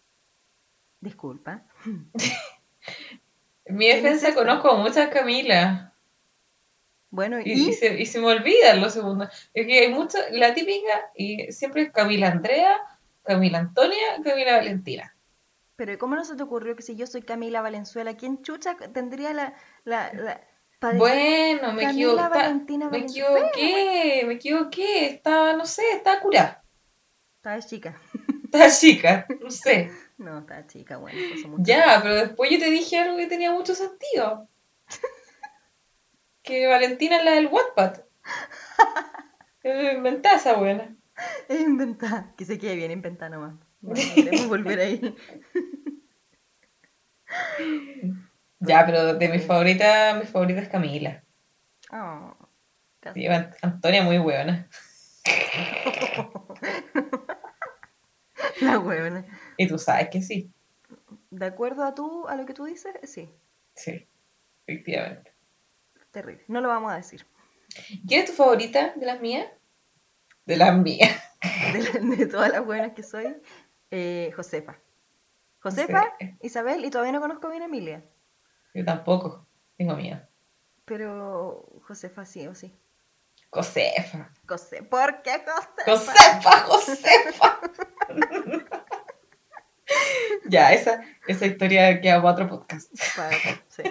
Disculpa. 1.00 1.64
En 1.84 2.10
mi 3.76 3.86
¿Quién 3.86 3.96
es 3.98 4.02
defensa 4.02 4.34
conozco 4.34 4.70
a 4.70 4.76
muchas 4.76 5.08
Camilas. 5.08 5.92
Bueno, 7.10 7.38
Y, 7.40 7.52
y, 7.52 7.68
y 7.70 7.72
se, 7.72 8.00
y 8.00 8.06
se 8.06 8.20
me 8.20 8.26
olvidan 8.26 8.80
los 8.80 8.92
segundos. 8.92 9.28
Es 9.54 9.66
que 9.66 9.80
hay 9.80 9.88
muchas, 9.92 10.24
la 10.32 10.52
típica, 10.52 11.10
y 11.14 11.52
siempre 11.52 11.82
es 11.82 11.92
Camila 11.92 12.28
Andrea, 12.28 12.80
Camila 13.22 13.58
Antonia, 13.58 14.20
Camila 14.22 14.56
Valentina. 14.56 15.13
Pero 15.76 15.98
¿cómo 15.98 16.14
no 16.14 16.24
se 16.24 16.36
te 16.36 16.42
ocurrió 16.42 16.76
que 16.76 16.82
si 16.82 16.96
yo 16.96 17.06
soy 17.06 17.22
Camila 17.22 17.62
Valenzuela, 17.62 18.16
quién 18.16 18.42
chucha 18.42 18.76
tendría 18.92 19.32
la... 19.32 19.54
la, 19.84 20.40
Bueno, 20.96 21.72
me 21.72 21.84
equivoqué. 21.84 22.28
Valentina 22.28 22.88
Me 22.88 22.98
equivoqué, 22.98 24.24
me 24.26 24.34
equivoqué. 24.34 25.06
Estaba, 25.06 25.54
no 25.54 25.66
sé, 25.66 25.82
estaba 25.92 26.20
curada. 26.20 26.64
Estaba 27.36 27.60
chica. 27.60 28.00
Estaba 28.44 28.70
chica, 28.70 29.26
no 29.40 29.50
sé. 29.50 29.90
No, 30.16 30.38
estaba 30.38 30.64
chica, 30.68 30.96
bueno, 30.96 31.18
mucho 31.48 31.64
Ya, 31.64 31.98
pero 32.00 32.14
después 32.14 32.48
yo 32.48 32.60
te 32.60 32.70
dije 32.70 32.98
algo 32.98 33.16
que 33.16 33.26
tenía 33.26 33.50
mucho 33.50 33.74
sentido. 33.74 34.48
Que 36.42 36.68
Valentina 36.68 37.16
es 37.16 37.24
la 37.24 37.32
del 37.32 37.48
Wattpad. 37.48 38.02
Inventada 39.64 40.36
esa 40.36 40.54
buena. 40.54 40.94
Es 41.48 41.60
inventada, 41.60 42.34
que 42.36 42.44
se 42.44 42.58
quede 42.58 42.76
bien 42.76 42.90
inventada 42.90 43.30
nomás. 43.30 43.54
No 43.84 43.94
queremos 44.14 44.48
volver 44.48 44.80
ahí. 44.80 45.16
Ya, 48.60 48.86
pero 48.86 49.14
de 49.14 49.28
mi 49.28 49.38
favorita, 49.40 50.14
mi 50.14 50.24
favorita 50.24 50.60
es 50.60 50.68
Camila. 50.68 51.22
Oh. 51.90 52.34
Sí, 53.12 53.26
Antonia 53.60 54.02
muy 54.02 54.18
buena. 54.18 54.68
La 58.60 58.78
huevona. 58.78 59.24
Y 59.56 59.66
tú 59.68 59.78
sabes 59.78 60.08
que 60.08 60.22
sí. 60.22 60.50
De 61.30 61.46
acuerdo 61.46 61.84
a 61.84 61.94
tú, 61.94 62.26
a 62.28 62.36
lo 62.36 62.46
que 62.46 62.54
tú 62.54 62.64
dices, 62.64 62.94
sí, 63.02 63.28
Sí, 63.74 64.06
efectivamente. 64.66 65.32
terrible. 66.10 66.44
No 66.48 66.60
lo 66.60 66.68
vamos 66.68 66.92
a 66.92 66.96
decir. 66.96 67.26
¿Quién 68.06 68.22
es 68.22 68.30
tu 68.30 68.32
favorita 68.32 68.94
de 68.96 69.06
las 69.06 69.20
mías? 69.20 69.46
De 70.46 70.56
las 70.56 70.76
mías. 70.78 71.20
De, 71.72 72.16
de 72.16 72.26
todas 72.26 72.50
las 72.52 72.64
buenas 72.64 72.92
que 72.92 73.02
soy, 73.02 73.36
eh, 73.96 74.32
Josefa. 74.34 74.76
Josefa, 75.60 76.12
Sí. 76.18 76.36
Isabel, 76.42 76.84
y 76.84 76.90
todavía 76.90 77.12
no 77.12 77.20
conozco 77.20 77.48
bien 77.48 77.62
a 77.62 77.66
Emilia. 77.66 78.04
Yo 78.74 78.84
tampoco. 78.84 79.46
Tengo 79.78 79.94
miedo. 79.94 80.20
Pero 80.84 81.64
Josefa 81.86 82.24
sí 82.26 82.46
o 82.48 82.54
sí. 82.56 82.76
Josefa. 83.50 84.30
José, 84.48 84.82
¿por 84.82 85.22
qué 85.22 85.42
Josefa? 85.86 86.10
Josefa, 86.10 86.50
Josefa. 86.66 87.60
ya, 90.48 90.72
esa, 90.72 91.00
esa 91.28 91.46
historia 91.46 92.00
queda 92.00 92.20
para 92.20 92.32
otro 92.32 92.48
podcast. 92.48 92.92
Para- 93.16 93.30
sí. 93.68 93.82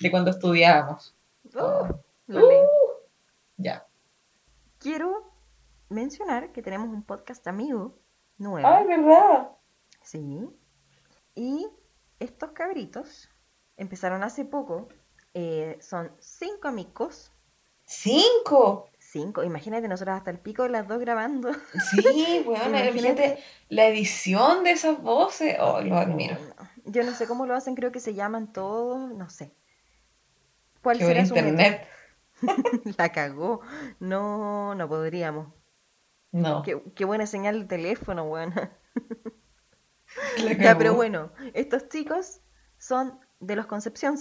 De 0.00 0.10
cuando 0.10 0.32
estudiábamos. 0.32 1.14
Uh, 1.54 1.94
lo 2.26 2.48
leí. 2.48 2.58
Ya. 3.56 3.86
Quiero 4.78 5.32
mencionar 5.88 6.50
que 6.50 6.60
tenemos 6.60 6.88
un 6.88 7.04
podcast 7.04 7.46
amigo 7.46 7.96
nuevo. 8.38 8.66
Ay, 8.66 8.86
¿verdad? 8.86 9.50
Sí. 10.02 10.48
Y 11.34 11.66
estos 12.20 12.52
cabritos 12.52 13.28
empezaron 13.76 14.22
hace 14.22 14.44
poco. 14.44 14.88
eh, 15.34 15.78
son 15.80 16.12
cinco 16.20 16.68
amigos. 16.68 17.32
Cinco. 17.86 18.88
Cinco. 18.98 19.42
Imagínate, 19.44 19.88
nosotros 19.88 20.16
hasta 20.16 20.30
el 20.30 20.38
pico 20.38 20.68
las 20.68 20.88
dos 20.88 20.98
grabando. 21.00 21.52
Sí, 21.90 22.42
bueno, 22.46 22.66
Imagínate. 22.78 23.38
la 23.68 23.86
edición 23.86 24.64
de 24.64 24.70
esas 24.72 25.02
voces. 25.02 25.56
Oh, 25.60 25.80
lo 25.82 25.96
admiro. 25.98 26.36
No, 26.38 26.68
Yo 26.92 27.02
no 27.04 27.12
sé 27.12 27.26
cómo 27.26 27.44
lo 27.46 27.54
hacen, 27.54 27.74
creo 27.74 27.92
que 27.92 28.00
se 28.00 28.14
llaman 28.14 28.52
todos, 28.52 29.10
no 29.12 29.28
sé. 29.28 29.52
¿Cuál 30.82 30.98
Qué 30.98 31.04
será 31.06 31.26
su 31.26 31.34
internet. 31.36 31.86
La 32.98 33.10
cagó. 33.10 33.60
No, 34.00 34.74
no 34.74 34.88
podríamos. 34.88 35.48
No. 36.34 36.62
Qué, 36.62 36.82
qué 36.94 37.04
buena 37.04 37.26
señal 37.26 37.60
de 37.60 37.66
teléfono, 37.66 38.24
weón. 38.24 38.52
Ya, 40.60 40.76
pero 40.78 40.94
bueno, 40.94 41.32
estos 41.54 41.88
chicos 41.88 42.40
son 42.78 43.18
de 43.40 43.56
los 43.56 43.66
Concepción, 43.66 44.16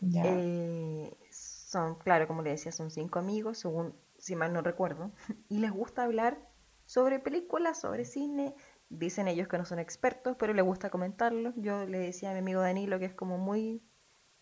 Ya. 0.00 0.22
Eh, 0.24 1.16
son, 1.30 1.96
claro, 1.96 2.26
como 2.26 2.42
le 2.42 2.50
decía, 2.50 2.72
son 2.72 2.90
cinco 2.90 3.18
amigos, 3.18 3.58
según, 3.58 3.94
si 4.18 4.34
mal 4.34 4.52
no 4.52 4.62
recuerdo, 4.62 5.12
y 5.48 5.58
les 5.58 5.70
gusta 5.70 6.04
hablar 6.04 6.38
sobre 6.86 7.18
películas, 7.18 7.80
sobre 7.80 8.04
cine. 8.04 8.54
Dicen 8.88 9.28
ellos 9.28 9.46
que 9.46 9.58
no 9.58 9.64
son 9.64 9.78
expertos, 9.78 10.36
pero 10.38 10.52
les 10.52 10.64
gusta 10.64 10.90
comentarlo. 10.90 11.52
Yo 11.56 11.86
le 11.86 11.98
decía 11.98 12.30
a 12.30 12.32
mi 12.32 12.40
amigo 12.40 12.60
Danilo 12.60 12.98
que 12.98 13.04
es 13.04 13.14
como 13.14 13.38
muy 13.38 13.82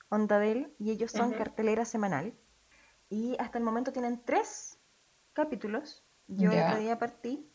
onda 0.09 0.39
de 0.39 0.53
él, 0.53 0.75
y 0.79 0.91
ellos 0.91 1.13
son 1.13 1.33
cartelera 1.33 1.85
semanal. 1.85 2.35
Y 3.11 3.37
hasta 3.39 3.59
el 3.59 3.65
momento 3.65 3.93
tienen 3.93 4.23
tres 4.25 4.79
capítulos. 5.35 6.08
Yo 6.29 6.57
otro 6.57 6.77
día 6.79 6.99
partí. 6.99 7.51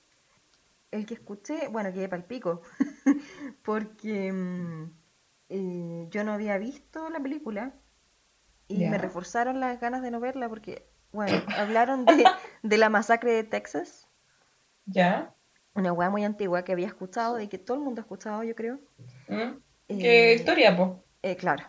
El 0.91 1.05
que 1.05 1.15
escuché, 1.15 1.67
bueno, 1.69 1.91
quedé 1.93 2.07
pal 2.09 2.25
pico, 2.25 2.61
porque 3.63 4.31
mm, 4.31 4.91
eh, 5.49 6.07
yo 6.11 6.23
no 6.23 6.33
había 6.33 6.57
visto 6.57 7.09
la 7.09 7.19
película 7.21 7.73
y 8.67 8.85
me 8.85 8.97
reforzaron 8.99 9.59
las 9.61 9.79
ganas 9.81 10.01
de 10.03 10.11
no 10.11 10.19
verla 10.21 10.49
porque, 10.49 10.87
bueno, 11.13 11.43
hablaron 11.53 12.05
de, 12.07 12.35
de 12.63 12.77
la 12.79 12.89
masacre 12.89 13.33
de 13.33 13.43
Texas, 13.45 14.09
¿Ya? 14.85 15.35
una 15.75 15.93
weá 15.93 16.09
muy 16.09 16.23
antigua 16.23 16.63
que 16.63 16.71
había 16.71 16.87
escuchado 16.87 17.39
y 17.39 17.47
que 17.47 17.59
todo 17.59 17.77
el 17.77 17.83
mundo 17.83 18.01
ha 18.01 18.03
escuchado, 18.03 18.43
yo 18.43 18.55
creo. 18.55 18.79
¿Mm? 19.27 19.59
¿Qué 19.97 20.33
Eh, 20.33 20.35
historia, 20.35 20.75
po? 20.77 21.03
eh, 21.23 21.35
claro. 21.37 21.65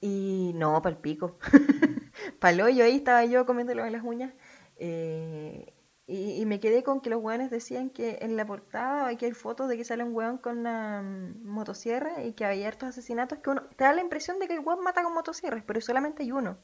Y 0.00 0.52
no, 0.54 0.80
pal 0.82 0.98
pico. 0.98 1.38
Pal 2.40 2.60
hoyo, 2.60 2.84
ahí 2.84 2.96
estaba 2.96 3.24
yo 3.24 3.46
comiéndolo 3.46 3.84
en 3.84 3.92
las 3.92 4.04
uñas. 4.04 4.32
eh, 4.76 5.72
y, 6.08 6.40
y 6.40 6.46
me 6.46 6.58
quedé 6.58 6.82
con 6.82 7.02
que 7.02 7.10
los 7.10 7.22
weones 7.22 7.50
decían 7.50 7.90
que 7.90 8.18
en 8.22 8.36
la 8.36 8.46
portada 8.46 9.08
aquí 9.08 9.26
hay 9.26 9.32
fotos 9.32 9.68
de 9.68 9.76
que 9.76 9.84
sale 9.84 10.02
un 10.02 10.14
weón 10.14 10.38
con 10.38 10.58
una 10.58 11.02
mm, 11.02 11.44
motosierra 11.44 12.24
y 12.24 12.32
que 12.32 12.46
había 12.46 12.66
hartos 12.66 12.88
asesinatos 12.88 13.40
que 13.40 13.50
uno 13.50 13.62
te 13.76 13.84
da 13.84 13.92
la 13.92 14.00
impresión 14.00 14.38
de 14.38 14.48
que 14.48 14.54
el 14.54 14.60
weón 14.60 14.82
mata 14.82 15.02
con 15.02 15.12
motosierras, 15.12 15.62
pero 15.66 15.82
solamente 15.82 16.22
hay 16.22 16.32
uno. 16.32 16.58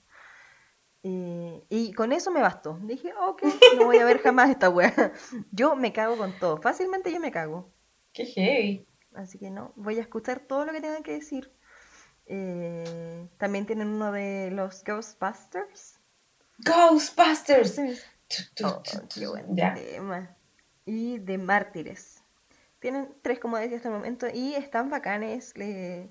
Eh, 1.02 1.62
y 1.68 1.92
con 1.92 2.12
eso 2.12 2.30
me 2.30 2.40
bastó. 2.40 2.78
Dije, 2.82 3.12
ok, 3.20 3.42
no 3.76 3.84
voy 3.84 3.98
a 3.98 4.06
ver 4.06 4.20
jamás 4.20 4.48
esta 4.48 4.70
weá. 4.70 5.12
Yo 5.52 5.76
me 5.76 5.92
cago 5.92 6.16
con 6.16 6.32
todo. 6.38 6.56
Fácilmente 6.56 7.12
yo 7.12 7.20
me 7.20 7.30
cago. 7.30 7.70
Qué 8.14 8.24
heavy. 8.24 8.88
Así 9.14 9.38
que 9.38 9.50
no, 9.50 9.74
voy 9.76 9.98
a 9.98 10.00
escuchar 10.00 10.40
todo 10.40 10.64
lo 10.64 10.72
que 10.72 10.80
tengan 10.80 11.02
que 11.02 11.12
decir. 11.12 11.52
Eh, 12.24 13.28
también 13.36 13.66
tienen 13.66 13.88
uno 13.88 14.10
de 14.10 14.50
los 14.50 14.82
Ghostbusters. 14.82 16.00
Ghostbusters. 16.58 18.06
Oh, 18.64 18.82
tu, 18.82 19.08
qué 19.08 19.20
tu. 19.24 19.30
buen 19.30 19.56
Ya. 19.56 19.74
tema. 19.74 20.36
Y 20.84 21.18
de 21.18 21.38
Mártires. 21.38 22.22
Tienen 22.78 23.14
tres, 23.22 23.38
como 23.38 23.56
decía 23.56 23.76
hasta 23.78 23.88
el 23.88 23.94
momento, 23.94 24.26
y 24.32 24.54
están 24.54 24.90
bacanes. 24.90 25.56
le- 25.56 26.10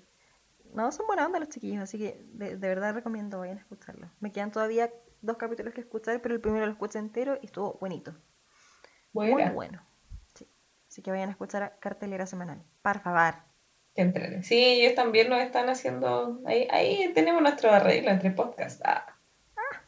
No, 0.74 0.92
son 0.92 1.06
buena 1.06 1.26
onda 1.28 1.40
los 1.40 1.50
chiquillos, 1.50 1.84
así 1.84 2.00
que 2.00 2.26
de, 2.34 2.58
de 2.58 2.68
verdad 2.68 2.96
recomiendo 2.96 3.38
vayan 3.40 3.58
a 3.58 3.62
escucharlos. 3.62 4.10
Me 4.20 4.32
quedan 4.32 4.52
todavía 4.52 4.92
dos 5.22 5.38
capítulos 5.38 5.74
que 5.74 5.82
escuchar, 5.82 6.20
pero 6.22 6.34
el 6.34 6.42
primero 6.42 6.66
lo 6.66 6.72
escuché 6.72 6.98
entero 6.98 7.38
y 7.42 7.46
estuvo 7.46 7.78
bonito. 7.80 8.16
Muy 9.14 9.30
Buena. 9.30 9.52
bueno. 9.52 9.86
Sí. 10.34 10.50
Así 10.90 11.04
que 11.04 11.12
vayan 11.12 11.30
a 11.30 11.34
escuchar 11.34 11.62
a 11.62 11.78
cartelera 11.78 12.26
semanal. 12.26 12.64
Por 12.82 13.00
favor. 13.02 13.36
Qué 13.94 14.02
entrete. 14.02 14.42
Sí, 14.42 14.56
ellos 14.82 14.96
también 14.96 15.30
nos 15.30 15.40
están 15.44 15.70
haciendo. 15.70 16.42
Ahí, 16.48 16.68
ahí 16.72 17.12
tenemos 17.14 17.44
nuestro 17.44 17.70
arreglo 17.72 18.10
entre 18.10 18.32
podcasts. 18.32 18.82
Ah. 18.84 19.06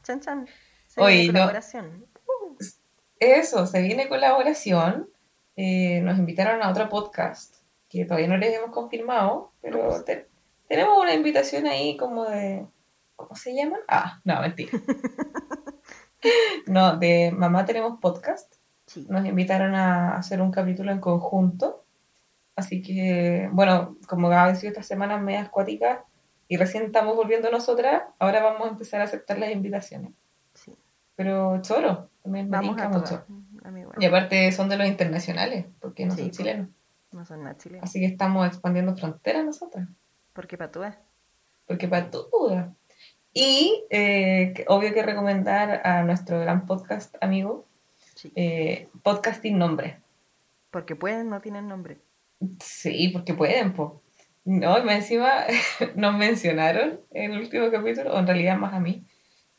Chan 0.03 0.19
chan. 0.19 0.47
Se 0.85 1.01
Oye, 1.01 1.15
viene 1.15 1.27
no. 1.33 1.39
colaboración. 1.39 2.05
Eso, 3.19 3.65
se 3.65 3.81
viene 3.81 4.09
colaboración. 4.09 5.09
Eh, 5.55 6.01
nos 6.01 6.17
invitaron 6.19 6.61
a 6.61 6.69
otro 6.69 6.89
podcast 6.89 7.55
que 7.89 8.03
todavía 8.05 8.27
no 8.27 8.37
les 8.37 8.53
hemos 8.57 8.71
confirmado, 8.71 9.51
pero 9.61 10.03
te- 10.03 10.27
tenemos 10.67 10.97
una 11.01 11.13
invitación 11.13 11.65
ahí 11.67 11.95
como 11.97 12.25
de. 12.25 12.65
¿Cómo 13.15 13.35
se 13.35 13.55
llaman? 13.55 13.79
Ah, 13.87 14.19
no, 14.25 14.41
mentira. 14.41 14.71
No, 16.65 16.97
de 16.97 17.31
Mamá 17.31 17.65
Tenemos 17.65 17.99
Podcast. 17.99 18.55
Sí. 18.87 19.05
Nos 19.09 19.25
invitaron 19.25 19.75
a 19.75 20.15
hacer 20.15 20.41
un 20.41 20.51
capítulo 20.51 20.91
en 20.91 20.99
conjunto. 20.99 21.85
Así 22.55 22.81
que, 22.81 23.49
bueno, 23.51 23.97
como 24.07 24.29
ha 24.29 24.55
sido 24.55 24.71
estas 24.71 24.87
semanas 24.87 25.21
medias 25.21 25.47
acuáticas 25.47 25.99
y 26.47 26.57
recién 26.57 26.83
estamos 26.85 27.15
volviendo 27.15 27.51
nosotras, 27.51 28.03
ahora 28.17 28.41
vamos 28.41 28.67
a 28.67 28.71
empezar 28.71 29.01
a 29.01 29.05
aceptar 29.05 29.37
las 29.37 29.51
invitaciones. 29.51 30.13
sí. 30.53 30.75
Pero 31.15 31.61
choro, 31.61 32.09
también 32.25 32.49
me 32.49 32.57
Vamos 32.57 32.81
a 32.81 32.89
mucho. 32.89 33.25
A 33.63 33.71
mí. 33.71 33.83
Y 33.99 34.05
aparte 34.05 34.51
son 34.51 34.67
de 34.69 34.77
los 34.77 34.87
internacionales, 34.87 35.65
porque 35.79 36.05
no 36.05 36.13
Sí, 36.15 36.21
son 36.23 36.31
chilenos. 36.31 36.69
No 37.11 37.25
son 37.25 37.43
nada 37.43 37.55
chilenos. 37.57 37.83
Así 37.89 37.99
que 37.99 38.05
estamos 38.07 38.45
expandiendo 38.47 38.95
fronteras 38.95 39.45
nosotras, 39.45 39.87
Porque 40.33 40.57
patúa. 40.57 40.97
porque 41.67 41.87
para 41.87 42.09
duda. 42.09 42.73
Y 43.33 43.85
eh, 43.89 44.65
obvio 44.67 44.93
que 44.93 45.01
recomendar 45.03 45.81
a 45.85 46.03
nuestro 46.03 46.39
gran 46.39 46.65
podcast 46.65 47.15
amigo, 47.21 47.65
Sí. 48.15 48.31
eh, 48.35 48.87
Podcasting 49.03 49.57
Nombre. 49.57 49.99
Porque 50.71 50.95
pueden, 50.95 51.29
no 51.29 51.41
tienen 51.41 51.67
nombre. 51.67 51.99
Sí, 52.61 53.09
porque 53.09 53.33
pueden, 53.33 53.73
po. 53.73 54.01
No, 54.45 54.77
y 54.85 54.89
encima 54.89 55.31
nos 55.95 56.15
mencionaron 56.17 56.99
en 57.11 57.33
el 57.33 57.39
último 57.39 57.71
capítulo, 57.71 58.13
o 58.13 58.19
en 58.19 58.27
realidad 58.27 58.57
más 58.57 58.73
a 58.73 58.79
mí, 58.79 59.03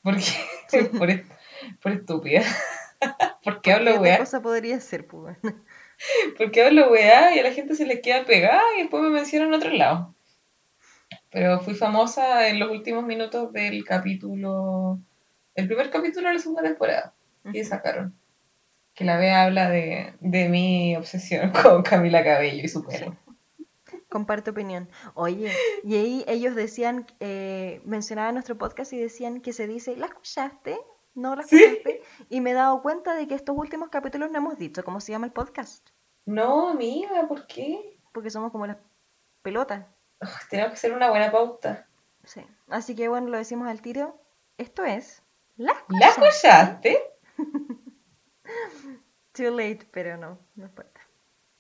porque 0.03 0.23
por, 0.99 1.11
est- 1.11 1.31
por 1.83 1.93
estúpida. 1.93 2.43
hablo 3.45 3.61
¿Qué 3.63 3.75
otra 3.75 4.01
weá, 4.01 4.19
cosa 4.19 4.43
podría 4.43 4.81
ser, 4.81 5.07
pues? 5.07 5.37
porque 6.39 6.65
hablo 6.65 6.91
weá 6.91 7.35
y 7.35 7.39
a 7.39 7.43
la 7.43 7.53
gente 7.53 7.75
se 7.75 7.87
les 7.87 8.01
queda 8.01 8.25
pegada 8.25 8.63
y 8.77 8.83
después 8.83 9.03
me 9.03 9.11
mencionan 9.11 9.49
en 9.49 9.55
otro 9.55 9.71
lado. 9.71 10.15
Pero 11.31 11.61
fui 11.61 11.75
famosa 11.75 12.49
en 12.49 12.59
los 12.59 12.71
últimos 12.71 13.05
minutos 13.05 13.53
del 13.53 13.85
capítulo, 13.85 14.99
el 15.55 15.67
primer 15.67 15.91
capítulo 15.91 16.29
de 16.29 16.35
la 16.35 16.41
segunda 16.41 16.63
temporada 16.63 17.15
que 17.53 17.65
sacaron. 17.65 18.15
Que 18.95 19.05
la 19.05 19.19
Bea 19.19 19.43
habla 19.43 19.69
de, 19.69 20.15
de 20.21 20.49
mi 20.49 20.97
obsesión 20.97 21.51
con 21.63 21.83
Camila 21.83 22.25
Cabello 22.25 22.65
y 22.65 22.69
su 22.69 22.85
perro. 22.85 23.17
Comparto 24.09 24.53
opinión. 24.53 24.89
Oye, 25.15 25.53
y 25.85 25.97
ahí 25.97 26.25
ellos 26.29 26.55
decían, 26.55 27.07
eh, 27.21 27.83
mencionaban 27.85 28.35
nuestro 28.35 28.57
podcast 28.57 28.93
y 28.93 28.99
decían 28.99 29.41
que 29.41 29.53
se 29.53 29.67
dice, 29.67 29.97
¿la 29.97 30.07
escuchaste? 30.07 30.79
¿No 31.17 31.35
la 31.35 31.43
Sí. 31.43 31.83
Y 32.29 32.43
me 32.43 32.51
he 32.51 32.55
dado 32.55 32.83
cuenta 32.83 33.15
de 33.15 33.27
que 33.27 33.35
estos 33.35 33.57
últimos 33.57 33.89
capítulos 33.89 34.31
no 34.31 34.37
hemos 34.37 34.59
dicho 34.59 34.85
cómo 34.85 35.01
se 35.01 35.13
llama 35.13 35.25
el 35.25 35.33
podcast. 35.33 35.89
No, 36.27 36.69
amiga, 36.69 37.27
¿por 37.27 37.47
qué? 37.47 37.99
Porque 38.13 38.29
somos 38.29 38.53
como 38.53 38.67
las 38.67 38.77
pelotas. 39.41 39.87
Ugh, 40.21 40.29
tenemos 40.51 40.73
que 40.73 40.75
hacer 40.75 40.93
una 40.93 41.09
buena 41.09 41.33
pauta. 41.33 41.89
Sí. 42.25 42.47
Así 42.69 42.95
que 42.95 43.09
bueno, 43.09 43.29
lo 43.29 43.39
decimos 43.39 43.67
al 43.67 43.81
tiro. 43.81 44.21
Esto 44.59 44.85
es 44.85 45.23
La 45.57 45.75
¿La 45.89 46.09
escuchaste? 46.09 46.99
Too 49.33 49.51
late, 49.51 49.89
pero 49.91 50.19
no, 50.19 50.39
no 50.55 50.67
importa. 50.67 51.01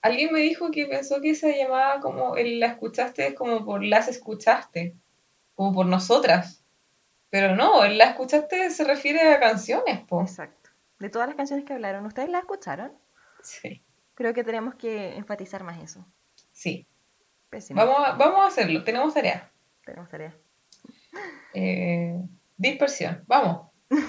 Alguien 0.03 0.33
me 0.35 0.40
dijo 0.40 0.71
que 0.71 0.85
pensó 0.85 1.23
que 1.23 1.35
se 1.35 1.57
llamaba 1.57 2.01
como 2.01 2.37
el 2.37 2.61
la 2.61 2.66
escuchaste 2.66 3.29
es 3.29 3.35
como 3.35 3.64
por 3.64 3.83
las 3.83 4.09
escuchaste, 4.09 4.95
como 5.55 5.73
por 5.73 5.87
nosotras. 5.87 6.62
Pero 7.31 7.57
no, 7.57 7.85
la 7.87 8.05
escuchaste 8.11 8.71
se 8.71 8.85
refiere 8.85 9.21
a 9.35 9.41
canciones, 9.41 10.01
po. 10.07 10.23
Exacto. 10.23 10.71
De 10.99 11.11
todas 11.11 11.29
las 11.29 11.37
canciones 11.37 11.65
que 11.65 11.73
hablaron, 11.75 12.07
¿ustedes 12.07 12.29
las 12.31 12.43
escucharon? 12.43 12.93
Sí, 13.43 13.83
Creo 14.15 14.33
que 14.33 14.45
tenemos 14.45 14.75
que 14.77 15.15
enfatizar 15.17 15.62
más 15.65 15.83
eso. 15.83 16.07
sí. 16.53 16.87
Pésimo. 17.51 17.79
Vamos 17.85 18.09
a, 18.09 18.12
vamos 18.12 18.41
a 18.41 18.47
hacerlo, 18.49 18.83
tenemos 18.83 19.15
tarea. 19.15 19.51
Tenemos 19.85 20.09
tarea. 20.09 20.35
Eh, 21.55 22.19
dispersión, 22.57 23.23
vamos. 23.27 23.69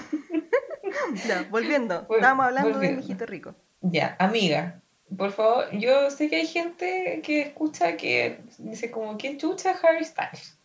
Ya, 1.26 1.46
volviendo. 1.50 2.06
Vol- 2.08 2.16
Estábamos 2.16 2.46
hablando 2.46 2.70
volviendo. 2.72 3.00
mijito 3.00 3.26
rico. 3.26 3.54
Ya, 3.80 4.16
amiga, 4.18 4.80
por 5.16 5.30
favor, 5.32 5.70
yo 5.72 6.10
sé 6.10 6.28
que 6.28 6.36
hay 6.36 6.46
gente 6.46 7.20
que 7.22 7.42
escucha 7.42 7.96
que 7.96 8.40
dice 8.58 8.90
como, 8.90 9.16
¿quién 9.18 9.38
chucha 9.38 9.72
Harry 9.82 10.04
Styles? 10.04 10.58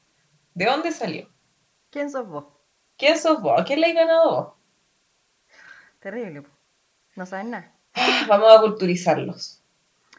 ¿De 0.54 0.66
dónde 0.66 0.92
salió? 0.92 1.30
¿Quién 1.93 2.10
sos 2.10 2.27
vos? 2.27 2.45
¿Quién 2.97 3.19
sos 3.19 3.39
vos? 3.39 3.62
¿A 3.62 3.63
quién 3.63 3.79
le 3.79 3.88
has 3.88 3.93
ganado 3.93 4.29
vos? 4.32 4.53
Terrible. 5.99 6.41
po. 6.41 6.49
No 7.15 7.27
saben 7.27 7.51
nada. 7.51 7.71
Vamos 8.27 8.51
a 8.51 8.62
culturizarlos. 8.62 9.62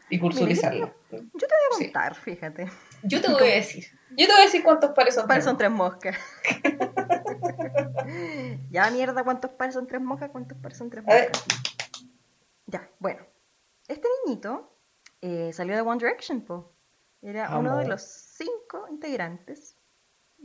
Y 0.09 0.17
culturizarlos. 0.17 0.89
Yo 1.11 1.19
te 1.19 1.37
voy 1.37 1.73
a 1.73 1.77
Sí. 1.77 1.83
contar, 1.85 2.15
fíjate. 2.15 2.71
Yo 3.03 3.21
te 3.21 3.27
voy 3.33 3.49
a 3.49 3.55
decir. 3.55 3.83
Yo 4.11 4.25
te 4.25 4.31
voy 4.31 4.41
a 4.41 4.45
decir 4.45 4.63
cuántos 4.63 4.91
pares 4.91 5.15
son. 5.15 5.27
Pares 5.27 5.43
son 5.43 5.57
tres 5.57 5.69
moscas. 5.71 6.17
ya, 8.69 8.89
mierda, 8.91 9.23
¿cuántos 9.25 9.51
pares 9.51 9.73
son 9.73 9.85
tres 9.85 10.01
moscas? 10.01 10.29
¿Cuántos 10.31 10.57
pares 10.59 10.77
son 10.77 10.89
tres 10.89 11.03
moscas? 11.03 11.43
Ya, 12.67 12.89
bueno. 12.99 13.21
Este 13.89 14.07
niñito 14.25 14.71
eh, 15.21 15.51
salió 15.51 15.75
de 15.75 15.81
One 15.81 15.97
Direction, 15.97 16.39
po. 16.41 16.71
Era 17.21 17.57
uno 17.57 17.75
de 17.77 17.87
los 17.87 18.01
cinco 18.01 18.87
integrantes 18.89 19.74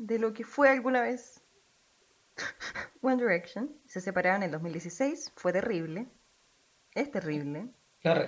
de 0.01 0.19
lo 0.19 0.33
que 0.33 0.45
fue 0.45 0.69
alguna 0.71 1.03
vez 1.03 1.43
One 3.03 3.17
Direction. 3.23 3.71
Se 3.87 4.01
separaron 4.01 4.43
en 4.43 4.47
el 4.47 4.53
2016. 4.53 5.33
Fue 5.37 5.53
terrible. 5.53 6.07
Es 6.95 7.11
terrible. 7.11 7.69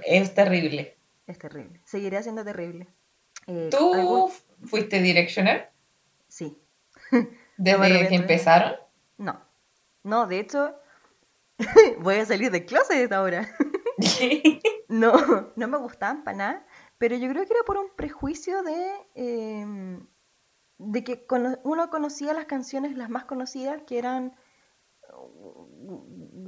Es 0.04 0.34
terrible. 0.34 0.96
Es 1.26 1.38
terrible. 1.38 1.80
Seguirá 1.84 2.22
siendo 2.22 2.44
terrible. 2.44 2.88
Eh, 3.46 3.68
¿Tú 3.70 3.94
algún- 3.94 4.30
fuiste 4.66 5.00
Directioner 5.00 5.70
Sí. 6.28 6.56
desde 7.56 7.76
arrepiento 7.78 8.08
que 8.08 8.08
de- 8.10 8.14
empezaron? 8.16 8.76
No. 9.18 9.40
No, 10.04 10.26
de 10.26 10.40
hecho, 10.40 10.74
voy 12.00 12.16
a 12.16 12.24
salir 12.26 12.50
de 12.50 12.64
closet 12.66 13.10
ahora. 13.12 13.48
No, 14.88 15.52
no 15.56 15.68
me 15.68 15.78
gustaban 15.78 16.22
para 16.24 16.36
nada, 16.36 16.66
pero 16.98 17.16
yo 17.16 17.28
creo 17.30 17.46
que 17.46 17.52
era 17.54 17.62
por 17.64 17.76
un 17.78 17.88
prejuicio 17.96 18.62
de, 18.62 18.92
eh, 19.14 19.98
de 20.86 21.04
que 21.04 21.26
cono- 21.26 21.58
uno 21.64 21.90
conocía 21.90 22.32
las 22.34 22.46
canciones, 22.46 22.96
las 22.96 23.08
más 23.10 23.24
conocidas, 23.24 23.82
que 23.86 23.98
eran... 23.98 24.34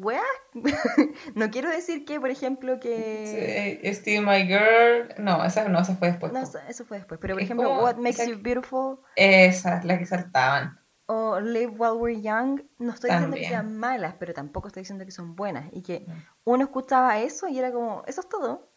Weá. 0.01 0.23
no 1.35 1.51
quiero 1.51 1.71
decir 1.71 2.05
que, 2.05 2.21
por 2.21 2.31
ejemplo, 2.31 2.81
que... 2.81 3.81
Sí, 3.83 3.95
Still 3.95 4.23
My 4.25 4.45
Girl. 4.47 5.15
No, 5.19 5.45
esa 5.45 5.69
no, 5.69 5.81
esa 5.81 5.97
fue 5.97 6.09
después. 6.09 6.33
No, 6.33 6.41
eso 6.41 6.85
fue 6.85 6.99
después, 6.99 7.19
pero 7.21 7.35
por 7.35 7.43
Es 7.43 7.47
ejemplo, 7.47 7.69
como 7.69 7.83
What 7.83 7.97
Makes 7.97 8.23
esa- 8.23 8.31
You 8.31 8.39
Beautiful 8.43 8.99
Esa 9.17 9.79
es 9.79 9.85
la 9.85 9.99
que 9.99 10.07
saltaban. 10.07 10.79
o 11.07 11.39
Live 11.41 11.75
While 11.77 11.93
We're 11.95 12.21
Young, 12.23 12.63
no 12.79 12.93
estoy 12.93 13.11
diciendo 13.11 13.37
que 13.37 13.49
sean 13.49 13.77
malas, 13.77 14.15
pero 14.19 14.33
tampoco 14.35 14.69
estoy 14.69 14.83
diciendo 14.83 15.05
que 15.05 15.11
son 15.13 15.37
buenas. 15.37 15.67
Y 15.73 15.83
que 15.83 16.01
Mm. 16.07 16.13
uno 16.45 16.65
escuchaba 16.65 17.19
eso 17.21 17.49
y 17.49 17.59
era 17.59 17.73
como, 17.73 18.03
eso 18.07 18.21
es 18.23 18.29
todo. 18.29 18.71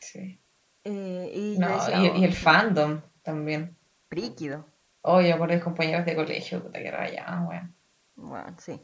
Sí. 0.00 0.40
Eh, 0.84 1.32
y 1.34 1.58
No, 1.58 1.68
decía, 1.68 2.02
y, 2.02 2.08
"Oh, 2.08 2.16
y 2.16 2.24
el 2.24 2.32
fandom 2.34 3.00
también. 3.22 3.76
Príquido. 4.08 4.64
Oye, 5.10 5.34
por 5.36 5.50
los 5.50 5.62
compañeros 5.62 6.04
de 6.04 6.14
colegio, 6.16 6.62
puta 6.62 6.78
que 6.80 6.90
rayaban, 6.90 7.46
weón. 7.46 7.74
Bueno, 8.16 8.56
sí, 8.58 8.80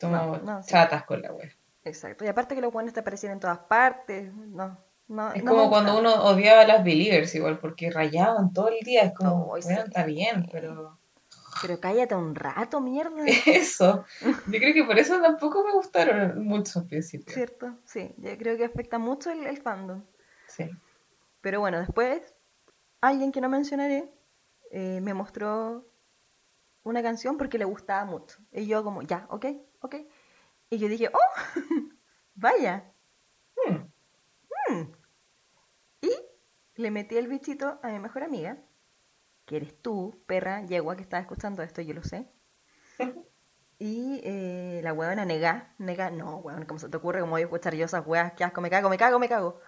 Somos 0.00 0.20
No, 0.20 0.38
no, 0.38 0.62
sí. 0.62 0.70
chatas 0.70 1.04
con 1.04 1.20
la 1.22 1.32
wea. 1.32 1.50
exacto. 1.84 2.24
Y 2.24 2.28
aparte 2.28 2.54
que 2.54 2.60
los 2.60 2.72
buenos 2.72 2.92
te 2.94 3.00
aparecían 3.00 3.32
en 3.34 3.40
todas 3.40 3.58
partes. 3.58 4.32
No, 4.34 4.78
no. 5.08 5.32
Es 5.32 5.42
no 5.44 5.50
como 5.52 5.68
cuando 5.70 5.98
uno 5.98 6.14
odiaba 6.24 6.62
a 6.62 6.66
las 6.66 6.84
Believers 6.84 7.34
igual, 7.34 7.58
porque 7.58 7.90
rayaban 7.90 8.52
todo 8.52 8.68
el 8.68 8.80
día. 8.84 9.02
Es 9.02 9.12
como, 9.14 9.46
bueno, 9.46 9.66
sí. 9.66 9.72
está 9.74 10.04
bien, 10.04 10.46
pero 10.50 10.98
Pero 11.62 11.78
cállate 11.80 12.14
un 12.14 12.34
rato, 12.34 12.80
mierda. 12.80 13.22
eso. 13.46 14.04
Yo 14.46 14.58
creo 14.58 14.72
que 14.72 14.84
por 14.84 14.98
eso 14.98 15.20
tampoco 15.20 15.64
me 15.64 15.72
gustaron 15.72 16.42
mucho 16.44 16.78
al 16.80 16.86
principio. 16.86 17.34
¿Cierto? 17.34 17.76
Sí, 17.84 18.14
yo 18.18 18.36
creo 18.38 18.56
que 18.56 18.64
afecta 18.64 18.98
mucho 18.98 19.30
el, 19.30 19.44
el 19.46 19.58
fandom. 19.60 20.02
Sí. 20.46 20.70
Pero 21.42 21.60
bueno, 21.60 21.78
después, 21.80 22.22
alguien 23.00 23.32
que 23.32 23.40
no 23.40 23.48
mencionaré 23.48 24.10
eh, 24.70 25.00
me 25.00 25.14
mostró 25.14 25.86
una 26.82 27.02
canción 27.02 27.36
porque 27.36 27.58
le 27.58 27.64
gustaba 27.64 28.04
mucho. 28.04 28.38
Y 28.52 28.66
yo 28.66 28.82
como, 28.82 29.02
ya, 29.02 29.26
ok, 29.30 29.46
ok. 29.80 29.96
Y 30.70 30.78
yo 30.78 30.88
dije, 30.88 31.10
oh, 31.12 31.40
vaya. 32.34 32.92
Hmm. 33.56 34.72
Mm. 34.72 34.92
Y 36.02 36.10
le 36.76 36.90
metí 36.90 37.16
el 37.16 37.28
bichito 37.28 37.80
a 37.82 37.88
mi 37.88 37.98
mejor 37.98 38.22
amiga, 38.22 38.58
que 39.44 39.56
eres 39.56 39.80
tú, 39.82 40.22
perra, 40.26 40.64
yegua, 40.64 40.96
que 40.96 41.02
estás 41.02 41.20
escuchando 41.20 41.62
esto, 41.62 41.82
yo 41.82 41.94
lo 41.94 42.02
sé. 42.02 42.30
Y 43.82 44.20
eh, 44.24 44.82
la 44.82 44.92
huevona 44.92 45.24
nega, 45.24 45.74
nega, 45.78 46.10
no, 46.10 46.36
huevón, 46.36 46.66
¿cómo 46.66 46.78
se 46.78 46.90
te 46.90 46.98
ocurre? 46.98 47.20
Como 47.20 47.30
voy 47.30 47.40
a 47.40 47.44
escuchar 47.44 47.74
yo 47.74 47.86
esas 47.86 48.06
huevas? 48.06 48.34
Qué 48.34 48.44
asco, 48.44 48.60
me 48.60 48.68
cago, 48.68 48.90
me 48.90 48.98
cago, 48.98 49.18
me 49.18 49.26
cago. 49.26 49.58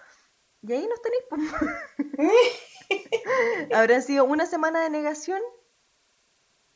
Y 0.60 0.70
ahí 0.70 0.86
nos 0.86 1.00
tenéis, 1.00 1.24
Habrán 3.72 4.02
sido 4.02 4.24
una 4.24 4.46
semana 4.46 4.82
de 4.82 4.90
negación 4.90 5.40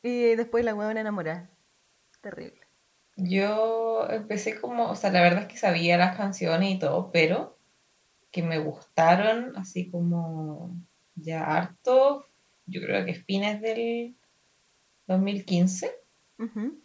y 0.01 0.35
después 0.35 0.63
la 0.63 0.75
huevona 0.75 1.01
enamorada. 1.01 1.49
Terrible. 2.21 2.61
Yo 3.15 4.07
empecé 4.09 4.59
como, 4.59 4.91
o 4.91 4.95
sea, 4.95 5.11
la 5.11 5.21
verdad 5.21 5.43
es 5.43 5.47
que 5.47 5.57
sabía 5.57 5.97
las 5.97 6.15
canciones 6.15 6.71
y 6.71 6.79
todo, 6.79 7.11
pero 7.11 7.57
que 8.31 8.43
me 8.43 8.59
gustaron 8.59 9.55
así 9.57 9.89
como 9.89 10.75
ya 11.15 11.43
harto, 11.43 12.27
yo 12.67 12.81
creo 12.81 13.05
que 13.05 13.15
fines 13.15 13.61
del 13.61 14.15
2015, 15.07 15.91
Ujú. 16.37 16.79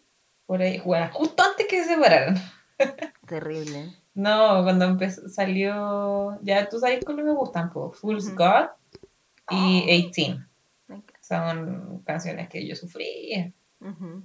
por 0.47 0.63
ahí, 0.63 0.81
bueno, 0.81 1.11
justo 1.13 1.43
antes 1.43 1.67
que 1.67 1.83
se 1.83 1.95
separaran. 1.95 2.37
Terrible. 3.27 3.95
No, 4.15 4.63
cuando 4.63 4.87
empezó, 4.87 5.29
salió, 5.29 6.39
ya 6.43 6.69
tú 6.69 6.79
sabes 6.79 7.05
cuáles 7.05 7.25
me 7.25 7.33
gustan, 7.33 7.71
pues, 7.73 7.99
Fool's 7.99 8.27
Ujú. 8.29 8.37
God 8.37 8.69
y 9.53 9.87
18. 9.87 10.47
Me 10.89 10.97
encanta. 10.97 11.19
Son 11.23 12.03
canciones 12.05 12.49
que 12.49 12.67
yo 12.67 12.75
sufrí, 12.77 13.55
Ujú. 13.81 14.23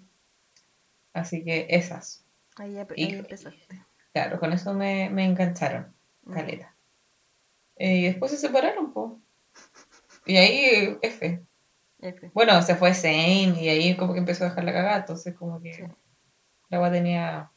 así 1.14 1.44
que 1.44 1.68
esas. 1.70 2.26
Ahí, 2.58 2.78
Y- 2.96 3.14
empezaste. 3.16 3.82
Claro, 4.14 4.40
con 4.40 4.52
eso 4.54 4.74
me, 4.74 5.10
me 5.12 5.26
engancharon, 5.26 5.94
caleta. 6.34 6.74
Eh, 7.76 7.98
y 7.98 8.04
después 8.06 8.32
se 8.32 8.38
separaron, 8.38 8.92
pues. 8.92 9.12
Y 10.26 10.36
ahí, 10.38 10.98
F. 11.02 11.44
F. 12.02 12.32
Bueno, 12.34 12.62
se 12.64 12.76
fue 12.76 12.94
Zane 12.94 13.56
y 13.62 13.70
ahí 13.70 13.96
como 13.96 14.14
que 14.14 14.20
empezó 14.20 14.44
a 14.46 14.50
dejar 14.50 14.64
la 14.64 14.74
cagada, 14.74 14.98
entonces 14.98 15.36
como 15.36 15.62
que 15.62 15.74
Sí. 15.74 15.84
la 16.70 16.78
agua 16.78 16.92
tenía 16.92 17.52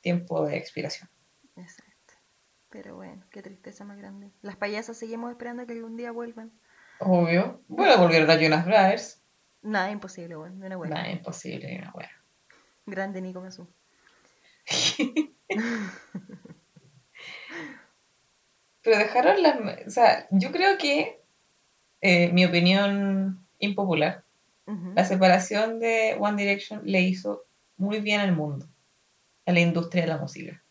tiempo 0.00 0.44
de 0.46 0.56
expiración. 0.56 1.08
Exacto. 1.56 1.91
Pero 2.72 2.96
bueno, 2.96 3.22
qué 3.30 3.42
tristeza 3.42 3.84
más 3.84 3.98
grande. 3.98 4.30
Las 4.40 4.56
payasas 4.56 4.96
seguimos 4.96 5.30
esperando 5.30 5.66
que 5.66 5.74
algún 5.74 5.94
día 5.94 6.10
vuelvan. 6.10 6.50
Obvio. 7.00 7.60
Bueno, 7.68 7.98
volvieron 7.98 8.30
a 8.30 8.40
Jonas 8.40 8.64
Brothers. 8.64 9.22
Nada 9.60 9.90
imposible, 9.90 10.36
bueno, 10.36 10.56
de 10.58 10.66
una 10.68 10.76
buena. 10.78 10.94
Nada, 10.96 11.10
imposible, 11.10 11.70
ni 11.70 11.76
una 11.78 11.92
wea. 11.92 12.10
Grande 12.86 13.20
Nico 13.20 13.42
Mazú. 13.42 13.68
Pero 18.82 18.98
dejaron 18.98 19.42
las... 19.42 19.86
O 19.86 19.90
sea, 19.90 20.26
yo 20.30 20.50
creo 20.50 20.78
que, 20.78 21.20
eh, 22.00 22.32
mi 22.32 22.46
opinión 22.46 23.46
impopular, 23.58 24.24
la 24.94 25.04
separación 25.04 25.78
de 25.78 26.16
One 26.18 26.42
Direction 26.42 26.80
le 26.84 27.02
hizo 27.02 27.44
muy 27.76 28.00
bien 28.00 28.20
al 28.20 28.32
mundo, 28.32 28.66
a 29.44 29.52
la 29.52 29.60
industria 29.60 30.04
de 30.04 30.08
la 30.08 30.16
música. 30.16 30.64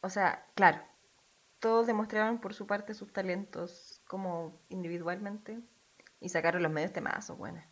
O 0.00 0.08
sea, 0.08 0.46
claro, 0.54 0.80
todos 1.60 1.86
demostraron 1.86 2.38
por 2.40 2.54
su 2.54 2.66
parte 2.66 2.94
sus 2.94 3.12
talentos 3.12 4.02
como 4.06 4.60
individualmente 4.68 5.58
y 6.20 6.28
sacaron 6.28 6.62
los 6.62 6.72
medios 6.72 6.92
temazos, 6.92 7.36
bueno. 7.38 7.62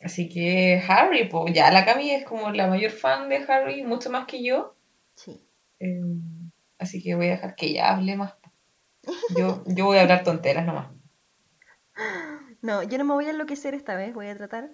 Así 0.00 0.28
que 0.28 0.82
Harry, 0.88 1.28
pues 1.28 1.54
ya 1.54 1.70
la 1.70 1.84
Cami 1.84 2.10
es 2.10 2.24
como 2.26 2.50
la 2.50 2.66
mayor 2.66 2.90
fan 2.90 3.28
de 3.28 3.36
Harry, 3.48 3.82
mucho 3.82 4.10
más 4.10 4.26
que 4.26 4.42
yo. 4.44 4.74
Sí. 5.14 5.42
Eh, 5.80 6.00
así 6.78 7.02
que 7.02 7.14
voy 7.14 7.28
a 7.28 7.30
dejar 7.30 7.54
que 7.56 7.66
ella 7.66 7.94
hable 7.94 8.16
más. 8.16 8.34
Yo, 9.36 9.62
yo 9.66 9.86
voy 9.86 9.98
a 9.98 10.02
hablar 10.02 10.22
tonteras 10.24 10.66
nomás. 10.66 10.88
No, 12.62 12.82
yo 12.82 12.98
no 12.98 13.04
me 13.04 13.12
voy 13.14 13.26
a 13.26 13.30
enloquecer 13.30 13.74
esta 13.74 13.94
vez, 13.94 14.12
voy 14.14 14.26
a 14.28 14.34
tratar. 14.36 14.70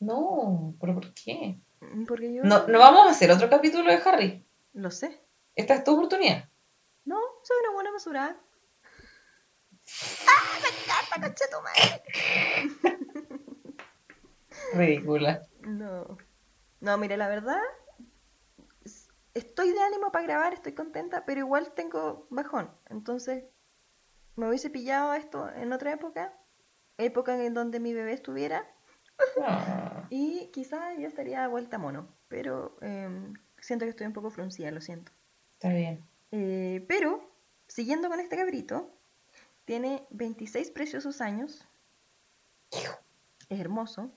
No, 0.00 0.74
¿pero 0.80 0.94
por 0.94 1.14
qué? 1.14 1.60
mm, 1.80 2.04
Porque 2.06 2.32
yo 2.34 2.42
No, 2.42 2.66
no 2.66 2.78
vamos 2.78 3.06
a 3.06 3.10
hacer 3.10 3.30
otro 3.30 3.48
capítulo 3.48 3.84
de 3.90 4.00
Harry. 4.04 4.44
lo 4.72 4.90
sé. 4.90 5.20
Esta 5.54 5.74
es 5.74 5.84
tu 5.84 5.94
oportunidad. 5.94 6.48
No, 7.06 7.18
soy 7.42 7.56
una 7.62 7.72
buena 7.72 7.90
mesurada. 7.92 8.36
¡Ah! 10.28 10.58
¡Me 10.62 10.68
encanta! 11.22 11.32
Ridícula. 14.74 15.42
No. 15.62 16.18
No, 16.80 16.98
mire, 16.98 17.16
la 17.16 17.28
verdad, 17.28 17.62
es- 18.84 19.08
estoy 19.34 19.72
de 19.72 19.80
ánimo 19.80 20.10
para 20.12 20.24
grabar, 20.26 20.52
estoy 20.52 20.74
contenta, 20.74 21.24
pero 21.24 21.40
igual 21.40 21.72
tengo 21.74 22.26
bajón. 22.30 22.70
Entonces, 22.90 23.44
me 24.34 24.48
hubiese 24.48 24.68
pillado 24.70 25.14
esto 25.14 25.48
en 25.50 25.72
otra 25.72 25.92
época, 25.92 26.36
época 26.98 27.42
en 27.42 27.54
donde 27.54 27.80
mi 27.80 27.94
bebé 27.94 28.12
estuviera, 28.12 28.66
No. 29.38 30.06
y 30.10 30.50
quizás 30.52 30.98
yo 30.98 31.06
estaría 31.08 31.40
de 31.42 31.48
vuelta 31.48 31.78
mono. 31.78 32.08
Pero 32.28 32.76
em, 32.82 33.34
siento 33.60 33.84
que 33.84 33.90
estoy 33.90 34.06
un 34.08 34.12
poco 34.12 34.30
fruncida, 34.30 34.70
lo 34.72 34.80
siento. 34.80 35.12
Está 35.54 35.68
bien. 35.68 36.04
Eh, 36.32 36.84
pero, 36.88 37.30
siguiendo 37.66 38.08
con 38.08 38.20
este 38.20 38.36
cabrito, 38.36 38.90
tiene 39.64 40.06
26 40.10 40.70
preciosos 40.70 41.20
años. 41.20 41.66
Es 43.48 43.60
hermoso. 43.60 44.10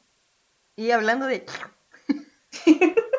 Y 0.76 0.92
hablando 0.92 1.26
de... 1.26 1.46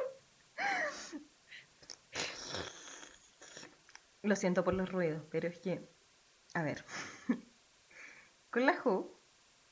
Lo 4.22 4.37
siento 4.37 4.64
por 4.64 4.74
los 4.74 4.90
ruidos, 4.90 5.22
pero 5.31 5.48
es 5.48 5.59
que... 5.59 5.88
A 6.55 6.62
ver. 6.62 6.85
Con 8.50 8.66
la 8.66 8.76
Jo, 8.76 9.20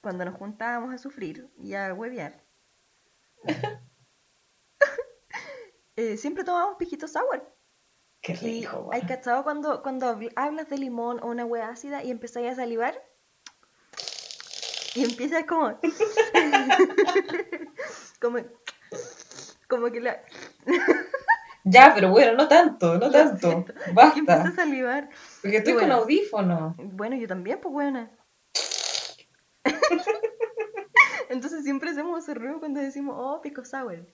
cuando 0.00 0.24
nos 0.24 0.36
juntábamos 0.36 0.94
a 0.94 0.98
sufrir 0.98 1.50
y 1.58 1.74
a 1.74 1.92
huevear, 1.92 2.44
eh, 5.96 6.16
siempre 6.16 6.44
tomábamos 6.44 6.76
piquito 6.78 7.08
sour. 7.08 7.57
Qué 8.20 8.32
Y 8.32 8.36
rico, 8.62 8.90
hay 8.92 9.00
weón. 9.00 9.08
cachado 9.08 9.44
cuando, 9.44 9.82
cuando 9.82 10.06
habl- 10.14 10.32
hablas 10.36 10.68
de 10.68 10.78
limón 10.78 11.20
o 11.22 11.26
una 11.28 11.44
hueá 11.44 11.68
ácida 11.70 12.02
y 12.02 12.10
empezáis 12.10 12.52
a 12.52 12.56
salivar. 12.56 13.00
Y 14.94 15.04
empiezas 15.04 15.44
como. 15.44 15.78
como. 18.20 18.38
Como 19.68 19.90
que 19.92 20.00
la. 20.00 20.22
Ya, 21.64 21.92
pero 21.94 22.08
bueno, 22.10 22.32
no 22.32 22.48
tanto, 22.48 22.98
no 22.98 23.10
tanto. 23.10 23.64
que 23.66 23.72
empiezas 24.20 24.26
a 24.26 24.44
Basta. 24.44 24.52
salivar. 24.54 25.10
Porque 25.42 25.58
estoy 25.58 25.74
con 25.74 25.92
audífono. 25.92 26.74
Bueno, 26.78 27.16
yo 27.16 27.28
también, 27.28 27.60
pues 27.60 27.70
buena. 27.74 28.10
Entonces 31.28 31.64
siempre 31.64 31.90
hacemos 31.90 32.22
ese 32.22 32.32
ruido 32.32 32.58
cuando 32.58 32.80
decimos, 32.80 33.16
oh, 33.18 33.42
pico 33.42 33.66
sour. 33.66 34.06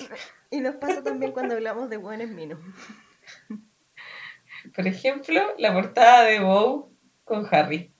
Y 0.50 0.60
nos 0.60 0.76
pasa 0.76 1.02
también 1.02 1.32
cuando 1.32 1.54
hablamos 1.54 1.90
de 1.90 1.98
buenos 1.98 2.28
minos. 2.30 2.58
Por 4.74 4.86
ejemplo, 4.86 5.54
la 5.58 5.72
portada 5.74 6.24
de 6.24 6.40
Bow 6.40 6.90
con 7.24 7.46
Harry. 7.50 7.92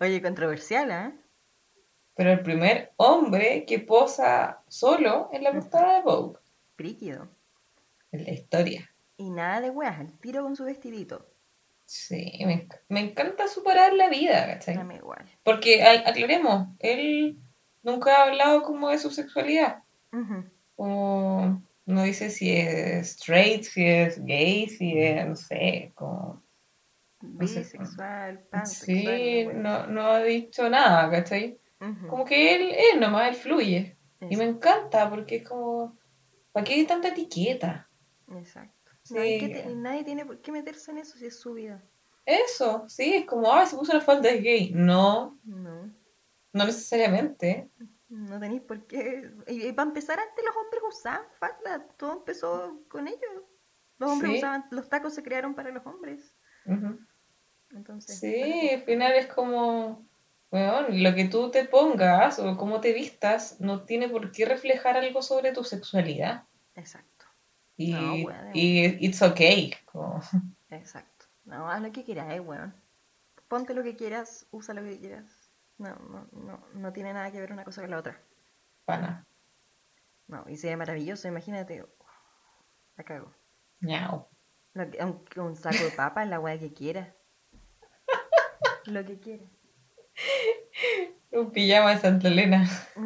Oye, 0.00 0.20
controversial, 0.20 0.90
¿ah? 0.90 1.12
Pero 2.14 2.32
el 2.32 2.42
primer 2.42 2.92
hombre 2.96 3.64
que 3.66 3.78
posa 3.78 4.62
solo 4.68 5.30
en 5.32 5.44
la 5.44 5.52
portada 5.52 5.96
de 5.96 6.02
Vogue. 6.02 6.38
Príquido. 6.76 7.28
En 8.10 8.24
la 8.24 8.32
historia. 8.32 8.90
Y 9.16 9.30
nada 9.30 9.60
de 9.60 9.70
weas, 9.70 9.98
al 9.98 10.18
tiro 10.18 10.42
con 10.42 10.56
su 10.56 10.64
vestidito. 10.64 11.26
Sí, 11.86 12.32
me, 12.44 12.66
enc- 12.68 12.80
me 12.88 13.00
encanta 13.00 13.48
superar 13.48 13.92
la 13.92 14.08
vida, 14.08 14.46
¿cachai? 14.46 14.76
Dame 14.76 14.96
igual. 14.96 15.24
Porque, 15.42 15.82
aclaremos, 15.82 16.68
él 16.78 17.38
nunca 17.82 18.16
ha 18.16 18.24
hablado 18.24 18.62
como 18.62 18.90
de 18.90 18.98
su 18.98 19.10
sexualidad. 19.10 19.82
Como, 20.76 21.62
no 21.86 22.02
dice 22.02 22.30
si 22.30 22.50
es 22.50 23.10
straight, 23.10 23.64
si 23.64 23.86
es 23.86 24.24
gay, 24.24 24.68
si 24.68 24.98
es, 24.98 25.26
no 25.26 25.36
sé, 25.36 25.92
como... 25.94 26.42
No 27.20 27.46
sé. 27.46 27.60
Bisexual, 27.60 28.40
pansexual. 28.50 29.16
Sí, 29.16 29.46
no, 29.54 29.86
no 29.86 30.06
ha 30.06 30.22
dicho 30.24 30.68
nada, 30.68 31.08
¿cachai? 31.08 31.58
Ujú. 31.80 32.08
Como 32.08 32.24
que 32.24 32.54
él, 32.54 32.74
él 32.92 33.00
nomás, 33.00 33.28
él 33.28 33.34
fluye. 33.36 33.96
Y 34.28 34.36
me 34.36 34.44
encanta 34.44 35.08
porque 35.10 35.36
es 35.36 35.48
como, 35.48 35.96
¿para 36.52 36.64
qué 36.64 36.74
hay 36.74 36.86
tanta 36.86 37.08
etiqueta? 37.08 37.88
Exacto. 38.28 38.92
Sí. 39.02 39.14
No 39.14 39.20
que 39.20 39.74
nadie 39.76 40.04
tiene 40.04 40.24
por 40.24 40.40
qué 40.40 40.52
meterse 40.52 40.90
en 40.92 40.98
eso 40.98 41.18
si 41.18 41.26
es 41.26 41.40
su 41.40 41.54
vida. 41.54 41.82
Eso, 42.24 42.84
sí, 42.88 43.14
es 43.14 43.26
como, 43.26 43.52
ah, 43.52 43.66
se 43.66 43.76
puso 43.76 43.92
la 43.92 44.00
falda 44.00 44.30
es 44.30 44.42
gay. 44.42 44.70
No, 44.74 45.38
No. 45.44 45.90
No 46.52 46.64
necesariamente. 46.64 47.70
No 48.08 48.38
tenéis 48.38 48.62
por 48.62 48.86
qué. 48.86 49.30
Y, 49.46 49.68
y 49.68 49.72
para 49.72 49.88
empezar, 49.88 50.18
antes 50.20 50.44
los 50.44 50.54
hombres 50.56 50.82
usaban 50.88 51.22
falda. 51.38 51.86
Todo 51.96 52.12
empezó 52.18 52.80
con 52.88 53.08
ellos. 53.08 53.20
Los 53.98 54.10
hombres 54.10 54.32
Sí. 54.32 54.38
usaban. 54.38 54.64
Los 54.70 54.88
tacos 54.88 55.14
se 55.14 55.22
crearon 55.22 55.54
para 55.54 55.70
los 55.70 55.84
hombres. 55.86 56.36
Entonces. 57.70 58.18
Sí, 58.20 58.70
al 58.70 58.82
final 58.82 59.12
es 59.14 59.26
como, 59.28 60.06
bueno, 60.50 60.88
lo 60.90 61.14
que 61.14 61.24
tú 61.26 61.50
te 61.50 61.64
pongas 61.64 62.38
o 62.38 62.56
cómo 62.56 62.80
te 62.80 62.92
vistas 62.92 63.60
no 63.60 63.84
tiene 63.84 64.08
por 64.08 64.30
qué 64.30 64.44
reflejar 64.44 64.96
algo 64.96 65.22
sobre 65.22 65.52
tu 65.52 65.64
sexualidad. 65.64 66.44
Exacto. 66.74 67.08
Y, 67.76 67.92
No, 67.94 68.16
bueno. 68.22 68.50
y 68.52 68.84
it's 69.06 69.22
okay. 69.22 69.72
como- 69.86 70.20
Exacto. 70.70 71.26
No, 71.44 71.68
haz 71.70 71.80
lo 71.82 71.90
que 71.92 72.04
quieras, 72.04 72.32
eh, 72.32 72.40
weón. 72.40 72.74
Ponte 73.48 73.74
lo 73.74 73.82
que 73.82 73.96
quieras, 73.96 74.46
usa 74.50 74.74
lo 74.74 74.82
que 74.82 74.98
quieras. 74.98 75.41
No, 75.82 75.94
no, 75.96 76.28
no, 76.32 76.64
no 76.74 76.92
tiene 76.92 77.12
nada 77.12 77.30
que 77.32 77.40
ver 77.40 77.52
una 77.52 77.64
cosa 77.64 77.80
con 77.80 77.90
la 77.90 77.98
otra. 77.98 78.20
Pana. 78.84 79.26
No, 80.28 80.44
y 80.48 80.56
sería 80.56 80.76
maravilloso, 80.76 81.26
imagínate. 81.28 81.84
La 82.96 83.04
cago. 83.04 83.32
Que- 84.74 85.04
un, 85.04 85.24
un 85.36 85.56
saco 85.56 85.82
de 85.84 85.90
papas, 85.90 86.28
la 86.28 86.38
weá 86.40 86.58
que 86.58 86.72
quiera. 86.72 87.14
Lo 88.86 89.04
que 89.04 89.18
quiera. 89.18 89.44
Un 91.32 91.50
pijama 91.50 91.90
de 91.94 91.98
Santa 91.98 92.28
Elena. 92.28 92.64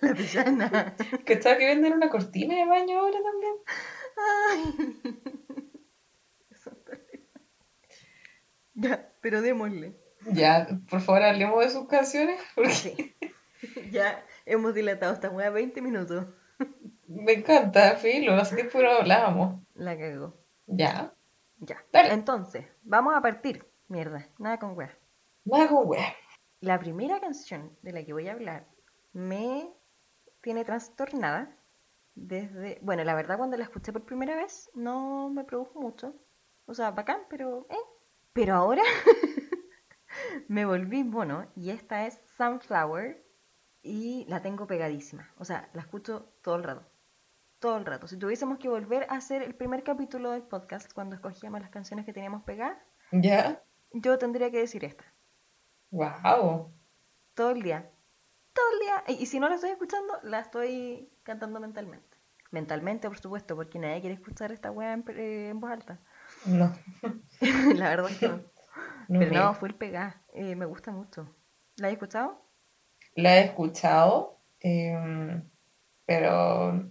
La 0.00 0.14
pijana. 0.14 0.94
Que 1.24 1.32
estaba 1.34 1.58
que 1.58 1.66
venden 1.66 1.92
una 1.92 2.08
cortina 2.08 2.54
de 2.54 2.64
baño 2.66 2.98
ahora 3.00 3.18
también. 3.22 3.54
Ay. 4.16 4.74
Eso 6.50 6.70
está 6.70 6.92
bien. 7.10 7.28
Ya, 8.80 9.12
pero 9.20 9.42
démosle. 9.42 9.96
Ya, 10.32 10.68
por 10.88 11.00
favor, 11.00 11.22
hablemos 11.22 11.64
de 11.64 11.70
sus 11.70 11.88
canciones. 11.88 12.40
Porque 12.54 12.70
Sí. 12.70 13.16
Ya 13.90 14.24
hemos 14.46 14.72
dilatado 14.72 15.12
esta 15.12 15.30
weá 15.30 15.50
20 15.50 15.82
minutos. 15.82 16.26
me 17.08 17.32
encanta, 17.32 17.96
Filo. 17.96 18.34
Hace 18.34 18.54
tiempo 18.54 18.78
no 18.80 18.90
hablábamos. 18.90 19.60
La 19.74 19.98
cagó. 19.98 20.36
Ya. 20.66 21.12
Ya. 21.58 21.84
Dale. 21.92 22.12
Entonces, 22.14 22.66
vamos 22.82 23.16
a 23.16 23.20
partir. 23.20 23.66
Mierda, 23.88 24.28
nada 24.38 24.58
con 24.60 24.76
weá. 24.76 24.96
Nada 25.44 25.68
con 25.68 25.88
wea. 25.88 26.14
La 26.60 26.78
primera 26.78 27.20
canción 27.20 27.76
de 27.82 27.92
la 27.92 28.04
que 28.04 28.12
voy 28.12 28.28
a 28.28 28.32
hablar 28.32 28.68
me 29.12 29.72
tiene 30.40 30.64
trastornada 30.64 31.56
desde... 32.14 32.78
Bueno, 32.82 33.02
la 33.02 33.14
verdad 33.16 33.38
cuando 33.38 33.56
la 33.56 33.64
escuché 33.64 33.92
por 33.92 34.04
primera 34.04 34.36
vez 34.36 34.70
no 34.74 35.30
me 35.30 35.42
produjo 35.44 35.80
mucho. 35.80 36.14
O 36.66 36.74
sea, 36.74 36.92
bacán, 36.92 37.22
pero... 37.28 37.66
¿eh? 37.70 37.76
Pero 38.32 38.54
ahora 38.54 38.82
me 40.48 40.64
volví 40.64 41.04
mono 41.04 41.50
y 41.56 41.70
esta 41.70 42.06
es 42.06 42.18
Sunflower 42.36 43.24
y 43.82 44.24
la 44.28 44.42
tengo 44.42 44.66
pegadísima. 44.66 45.32
O 45.38 45.44
sea, 45.44 45.68
la 45.72 45.82
escucho 45.82 46.32
todo 46.42 46.56
el 46.56 46.64
rato. 46.64 46.86
Todo 47.58 47.76
el 47.78 47.86
rato. 47.86 48.06
Si 48.06 48.16
tuviésemos 48.16 48.58
que 48.58 48.68
volver 48.68 49.04
a 49.10 49.16
hacer 49.16 49.42
el 49.42 49.54
primer 49.54 49.82
capítulo 49.82 50.30
del 50.30 50.42
podcast 50.42 50.92
cuando 50.92 51.16
escogíamos 51.16 51.60
las 51.60 51.70
canciones 51.70 52.04
que 52.06 52.12
teníamos 52.12 52.42
pegadas, 52.44 52.78
Ya. 53.10 53.62
yo 53.92 54.18
tendría 54.18 54.50
que 54.50 54.58
decir 54.58 54.84
esta. 54.84 55.04
Wow. 55.90 56.72
Todo 57.34 57.50
el 57.50 57.62
día. 57.62 57.90
Todo 58.52 58.64
el 58.74 58.78
día. 58.80 59.04
Y, 59.08 59.22
y 59.22 59.26
si 59.26 59.40
no 59.40 59.48
la 59.48 59.56
estoy 59.56 59.70
escuchando, 59.70 60.18
la 60.22 60.40
estoy 60.40 61.10
cantando 61.24 61.58
mentalmente. 61.60 62.16
Mentalmente, 62.50 63.08
por 63.08 63.18
supuesto, 63.18 63.56
porque 63.56 63.78
nadie 63.78 64.00
quiere 64.00 64.14
escuchar 64.14 64.52
esta 64.52 64.70
weá 64.70 64.92
en, 64.92 65.04
eh, 65.08 65.48
en 65.50 65.60
voz 65.60 65.70
alta. 65.70 66.00
No. 66.46 66.72
la 67.76 67.88
verdad 67.90 68.10
es 68.10 68.18
que 68.18 68.28
no. 68.28 68.36
no 69.08 69.18
Pero 69.20 69.30
me- 69.32 69.38
no, 69.38 69.54
fue 69.54 69.68
el 69.68 69.74
pegá. 69.74 70.22
Eh, 70.34 70.54
me 70.56 70.66
gusta 70.66 70.92
mucho. 70.92 71.34
¿La 71.76 71.88
has 71.88 71.92
escuchado? 71.94 72.42
La 73.14 73.38
he 73.38 73.44
escuchado, 73.46 74.38
em, 74.60 75.42
pero. 76.06 76.88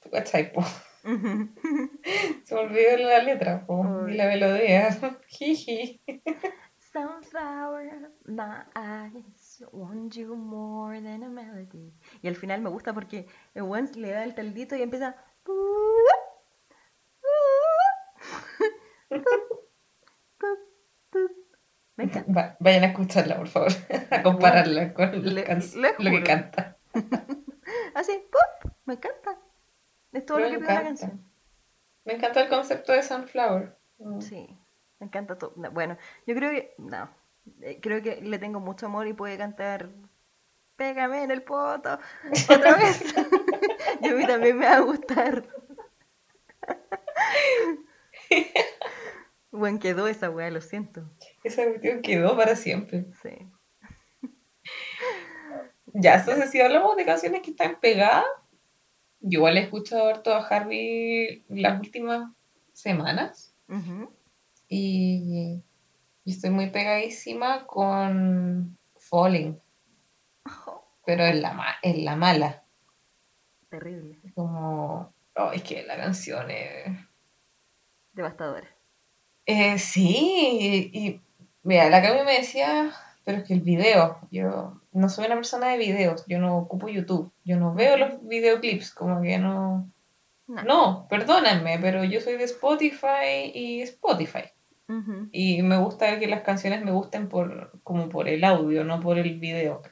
¿tú 0.00 0.10
cachai, 0.10 0.52
po? 0.52 0.62
Se 1.02 2.54
me 2.54 2.60
olvidó 2.60 2.96
la 2.98 3.22
letra, 3.22 3.66
po, 3.66 4.06
y 4.08 4.14
la 4.14 4.26
melodía. 4.26 4.90
Jiji. 5.28 6.00
Sunflower, 6.92 8.10
my 8.26 8.64
eyes 8.74 9.62
want 9.72 10.12
you 10.14 10.34
more 10.34 11.00
than 11.00 11.22
a 11.22 11.28
melody. 11.28 11.94
Y 12.20 12.28
al 12.28 12.34
final 12.36 12.60
me 12.62 12.68
gusta 12.68 12.92
porque 12.92 13.26
el 13.54 13.64
le 13.96 14.10
da 14.10 14.24
el 14.24 14.34
taldito 14.34 14.76
y 14.76 14.82
empieza. 14.82 15.16
Me 21.96 22.04
encanta. 22.04 22.32
Va- 22.32 22.56
vayan 22.60 22.84
a 22.84 22.86
escucharla, 22.88 23.36
por 23.36 23.48
favor, 23.48 23.68
a 24.10 24.22
compararla 24.22 24.94
con 24.94 25.10
le- 25.22 25.44
le 25.44 25.94
lo 25.98 26.10
que 26.10 26.22
canta. 26.22 26.76
Así, 27.94 28.12
¡pop! 28.30 28.72
Me 28.86 28.94
encanta. 28.94 29.38
Es 30.12 30.24
todo 30.26 30.38
Me 30.38 30.44
lo 30.44 30.50
que 30.50 30.58
pide 30.58 30.66
la 30.66 30.72
encanta. 30.80 30.88
canción. 31.06 31.30
Me 32.04 32.14
encanta 32.14 32.40
el 32.42 32.48
concepto 32.48 32.92
de 32.92 33.02
Sunflower. 33.02 33.76
Mm. 33.98 34.20
Sí, 34.20 34.58
me 34.98 35.06
encanta 35.06 35.36
todo. 35.38 35.52
No, 35.56 35.70
Bueno, 35.70 35.98
yo 36.26 36.34
creo 36.34 36.50
que. 36.50 36.74
No. 36.78 37.10
eh, 37.60 37.78
Creo 37.82 38.02
que 38.02 38.20
le 38.22 38.38
tengo 38.38 38.60
mucho 38.60 38.86
amor 38.86 39.06
y 39.06 39.12
puede 39.12 39.36
cantar. 39.36 39.90
Pégame 40.76 41.22
en 41.24 41.30
el 41.30 41.42
poto. 41.42 41.98
Otra 42.48 42.74
vez. 42.78 43.14
y 44.00 44.08
a 44.08 44.14
mí 44.14 44.26
también 44.26 44.58
me 44.58 44.66
va 44.66 44.76
a 44.76 44.80
gustar. 44.80 45.44
Bueno, 49.50 49.78
quedó 49.80 50.06
esa 50.06 50.30
weá, 50.30 50.50
lo 50.50 50.60
siento. 50.60 51.10
Esa 51.42 51.64
cuestión 51.64 52.02
quedó 52.02 52.36
para 52.36 52.56
siempre. 52.56 53.06
Sí. 53.22 53.30
Ya, 55.92 56.14
entonces 56.14 56.50
si 56.52 56.60
hablamos 56.60 56.96
de 56.96 57.04
canciones 57.04 57.42
que 57.42 57.50
están 57.50 57.80
pegadas, 57.80 58.24
yo 59.18 59.40
igual 59.40 59.56
he 59.56 59.62
escuchado 59.62 60.08
harto 60.08 60.32
a 60.32 60.46
Harvey 60.46 61.44
las 61.48 61.80
últimas 61.80 62.32
semanas 62.72 63.52
y, 64.68 65.64
y 66.24 66.30
estoy 66.30 66.50
muy 66.50 66.70
pegadísima 66.70 67.66
con 67.66 68.78
Falling, 68.96 69.60
pero 71.04 71.24
en 71.24 71.42
la, 71.42 71.76
en 71.82 72.04
la 72.04 72.14
mala. 72.14 72.64
Terrible. 73.68 74.20
Como, 74.34 75.12
oh, 75.34 75.52
es 75.52 75.62
que 75.62 75.82
la 75.82 75.96
canción 75.96 76.50
es... 76.50 76.96
Devastadora. 78.12 78.68
Eh, 79.50 79.78
sí, 79.80 80.88
y, 80.92 80.98
y, 80.98 81.20
mira, 81.64 81.90
la 81.90 82.00
Cami 82.00 82.22
me 82.24 82.38
decía, 82.38 82.92
pero 83.24 83.38
es 83.38 83.44
que 83.44 83.54
el 83.54 83.62
video, 83.62 84.18
yo 84.30 84.80
no 84.92 85.08
soy 85.08 85.26
una 85.26 85.34
persona 85.34 85.70
de 85.70 85.78
videos, 85.78 86.24
yo 86.28 86.38
no 86.38 86.56
ocupo 86.56 86.88
YouTube, 86.88 87.32
yo 87.44 87.56
no 87.56 87.74
veo 87.74 87.96
los 87.96 88.24
videoclips, 88.28 88.92
como 88.92 89.20
que 89.20 89.38
no... 89.38 89.90
No. 90.46 90.62
No, 90.62 91.06
perdónenme, 91.08 91.80
pero 91.80 92.04
yo 92.04 92.20
soy 92.20 92.36
de 92.36 92.44
Spotify 92.44 93.50
y 93.52 93.82
Spotify. 93.82 94.44
Y 95.30 95.62
me 95.62 95.78
gusta 95.78 96.18
que 96.18 96.26
las 96.26 96.42
canciones 96.42 96.84
me 96.84 96.90
gusten 96.90 97.28
por, 97.28 97.78
como 97.84 98.08
por 98.08 98.28
el 98.28 98.42
audio, 98.42 98.82
no 98.82 98.98
por 98.98 99.18
el 99.18 99.38
video. 99.38 99.82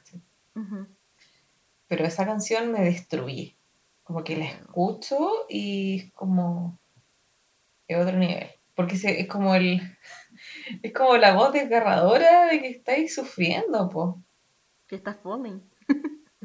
Pero 1.87 2.05
esa 2.05 2.25
canción 2.25 2.73
me 2.73 2.81
destruye. 2.81 3.55
Como 4.03 4.25
que 4.25 4.35
la 4.35 4.45
escucho 4.45 5.45
y 5.47 5.99
es 5.99 6.11
como 6.11 6.77
de 7.87 7.95
otro 7.95 8.17
nivel. 8.17 8.49
Porque 8.79 8.95
es 8.95 9.27
como 9.27 9.55
el 9.55 9.81
es 10.83 10.93
como 10.93 11.17
la 11.17 11.33
voz 11.33 11.51
desgarradora 11.51 12.45
de 12.45 12.61
que 12.61 12.69
estáis 12.69 13.13
sufriendo, 13.13 13.89
po. 13.89 14.23
Que 14.87 14.95
está 14.95 15.13
falling. 15.15 15.61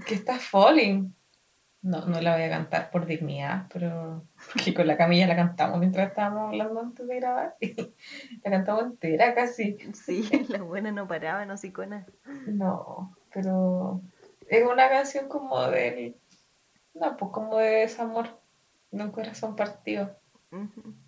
Que 0.05 0.17
estás 0.17 0.43
falling. 0.43 1.15
No, 1.81 2.05
no 2.07 2.21
la 2.21 2.35
voy 2.35 2.43
a 2.43 2.51
cantar 2.51 2.91
por 2.91 3.07
dignidad, 3.07 3.69
pero 3.73 4.27
porque 4.53 4.75
con 4.75 4.89
la 4.89 4.97
camilla 4.97 5.29
la 5.29 5.37
cantamos 5.37 5.79
mientras 5.79 6.09
estábamos 6.09 6.49
hablando 6.49 6.81
antes 6.81 7.07
de 7.07 7.15
grabar. 7.15 7.57
la 8.43 8.51
cantamos 8.51 8.83
entera 8.83 9.33
casi. 9.33 9.79
Sí, 9.93 10.29
la 10.49 10.61
buena 10.61 10.91
no 10.91 11.07
paraba, 11.07 11.47
no 11.47 11.57
sicona. 11.57 12.05
No, 12.49 13.15
pero 13.33 14.03
es 14.49 14.67
una 14.67 14.89
canción 14.89 15.29
como 15.29 15.69
del. 15.69 16.17
No, 16.95 17.17
pues 17.17 17.31
como 17.31 17.59
de 17.59 17.71
desamor, 17.83 18.41
de 18.91 19.05
un 19.05 19.13
corazón 19.13 19.55
partido. 19.55 20.19
Ujú. 20.51 21.04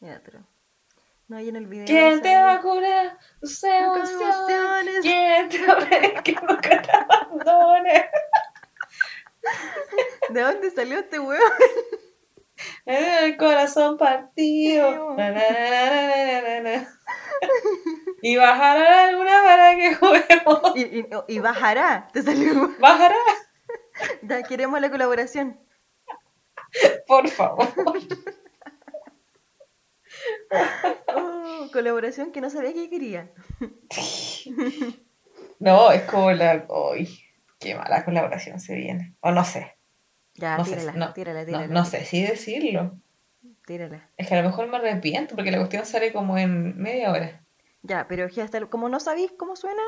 Ya, 0.00 0.20
pero. 0.24 0.40
No, 1.28 1.40
y 1.40 1.48
en 1.48 1.56
el 1.56 1.66
video. 1.66 1.86
¿Quién 1.86 2.22
te 2.22 2.34
va 2.36 2.54
a 2.54 2.62
curar 2.62 3.18
tus 3.40 3.62
emociones? 3.64 5.00
¿Quién 5.02 5.48
te 5.48 5.66
va 5.66 5.74
a 6.18 6.22
que 6.22 6.32
nunca 6.32 6.82
te 6.82 6.90
abandone? 6.92 8.10
¿De 10.30 10.40
dónde 10.40 10.70
salió 10.70 10.98
este 10.98 11.18
huevo? 11.18 11.42
El 12.86 13.36
corazón 13.36 13.98
partido. 13.98 15.14
Na, 15.16 15.30
na, 15.30 16.60
na. 16.60 16.88
Y 18.22 18.36
bajará 18.36 19.04
alguna 19.08 19.42
para 19.42 19.76
que 19.76 19.94
juguemos. 19.94 20.76
Y, 20.76 20.82
y, 21.00 21.08
y 21.28 21.38
bajará, 21.38 22.08
te 22.12 22.22
salió. 22.22 22.74
Bajará, 22.78 23.16
Ya 24.22 24.42
queremos 24.42 24.80
la 24.80 24.90
colaboración. 24.90 25.60
por 27.06 27.28
favor. 27.28 27.68
Oh, 31.14 31.68
colaboración 31.72 32.32
que 32.32 32.40
no 32.40 32.50
sabía 32.50 32.72
que 32.72 32.90
quería. 32.90 33.32
No, 35.58 35.90
es 35.92 36.02
como 36.02 36.30
la. 36.32 36.66
Uy, 36.68 37.08
qué 37.58 37.74
mala 37.74 38.04
colaboración 38.04 38.60
se 38.60 38.74
viene. 38.74 39.14
O 39.20 39.30
no 39.32 39.44
sé. 39.44 39.76
Ya, 40.34 40.58
No 40.58 40.64
sé, 40.64 40.72
tírala, 40.76 40.92
no, 40.92 41.12
tírala, 41.14 41.40
No, 41.40 41.46
tírala. 41.46 41.66
no 41.68 41.84
sé 41.84 42.04
si 42.04 42.22
decirlo. 42.22 42.98
Tírala. 43.66 44.10
Es 44.16 44.28
que 44.28 44.34
a 44.34 44.42
lo 44.42 44.48
mejor 44.48 44.68
me 44.68 44.76
arrepiento 44.76 45.34
porque 45.34 45.50
la 45.50 45.58
cuestión 45.58 45.86
sale 45.86 46.12
como 46.12 46.36
en 46.36 46.76
media 46.78 47.10
hora. 47.10 47.42
Ya, 47.82 48.06
pero 48.08 48.26
hasta 48.26 48.58
el- 48.58 48.68
como 48.68 48.88
no 48.88 49.00
sabéis 49.00 49.32
cómo 49.38 49.56
suena, 49.56 49.82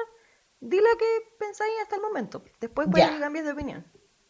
di 0.60 0.78
lo 0.78 0.98
que 0.98 1.04
pensáis 1.38 1.72
hasta 1.82 1.96
el 1.96 2.02
momento. 2.02 2.44
Después 2.60 2.88
puede 2.90 3.04
Ya. 3.04 3.12
que 3.12 3.20
cambies 3.20 3.44
de 3.44 3.52
opinión. 3.52 3.86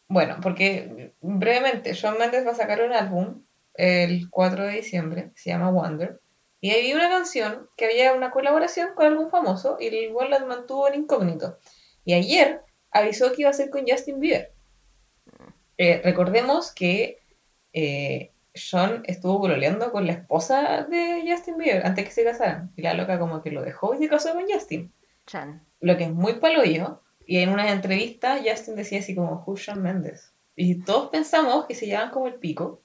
Bueno, 0.07 0.37
porque 0.41 1.13
brevemente, 1.21 1.93
Shawn 1.93 2.17
Mendes 2.17 2.45
va 2.45 2.51
a 2.51 2.55
sacar 2.55 2.81
un 2.81 2.91
álbum 2.93 3.43
el 3.79 4.29
4 4.29 4.65
de 4.65 4.73
diciembre, 4.73 5.31
se 5.35 5.49
llama 5.49 5.71
Wonder, 5.71 6.19
y 6.61 6.71
había 6.71 6.95
una 6.95 7.09
canción 7.09 7.69
que 7.77 7.85
había 7.85 8.13
una 8.13 8.31
colaboración 8.31 8.89
con 8.93 9.05
algún 9.05 9.29
famoso 9.29 9.77
y 9.79 9.87
el 9.87 9.93
igual 9.95 10.29
la 10.29 10.43
mantuvo 10.45 10.87
en 10.87 10.95
incógnito. 10.95 11.57
Y 12.03 12.13
ayer 12.13 12.61
avisó 12.91 13.31
que 13.31 13.43
iba 13.43 13.49
a 13.49 13.53
ser 13.53 13.69
con 13.69 13.85
Justin 13.87 14.19
Bieber. 14.19 14.51
Eh, 15.77 16.01
recordemos 16.03 16.73
que 16.73 17.19
eh, 17.71 18.33
Sean 18.53 19.03
estuvo 19.05 19.39
pololeando 19.39 19.91
con 19.93 20.05
la 20.05 20.13
esposa 20.13 20.83
de 20.83 21.23
Justin 21.25 21.57
Bieber 21.57 21.85
antes 21.85 22.05
que 22.05 22.11
se 22.11 22.25
casaran. 22.25 22.73
Y 22.75 22.81
la 22.81 22.93
loca 22.93 23.17
como 23.19 23.41
que 23.41 23.51
lo 23.51 23.61
dejó 23.61 23.95
y 23.95 23.99
se 23.99 24.09
casó 24.09 24.33
con 24.33 24.43
Justin. 24.49 24.91
Chan. 25.25 25.65
Lo 25.79 25.95
que 25.95 26.05
es 26.05 26.11
muy 26.11 26.33
paloyo. 26.33 27.01
Y 27.25 27.37
en 27.37 27.49
una 27.49 27.71
entrevista 27.71 28.39
Justin 28.43 28.75
decía 28.75 28.99
así 28.99 29.15
como, 29.15 29.43
who's 29.45 29.61
Shawn 29.61 29.81
Mendes? 29.81 30.33
Y 30.55 30.83
todos 30.83 31.09
pensamos 31.09 31.67
que 31.67 31.75
se 31.75 31.85
llevan 31.85 32.11
como 32.11 32.27
el 32.27 32.35
pico. 32.35 32.81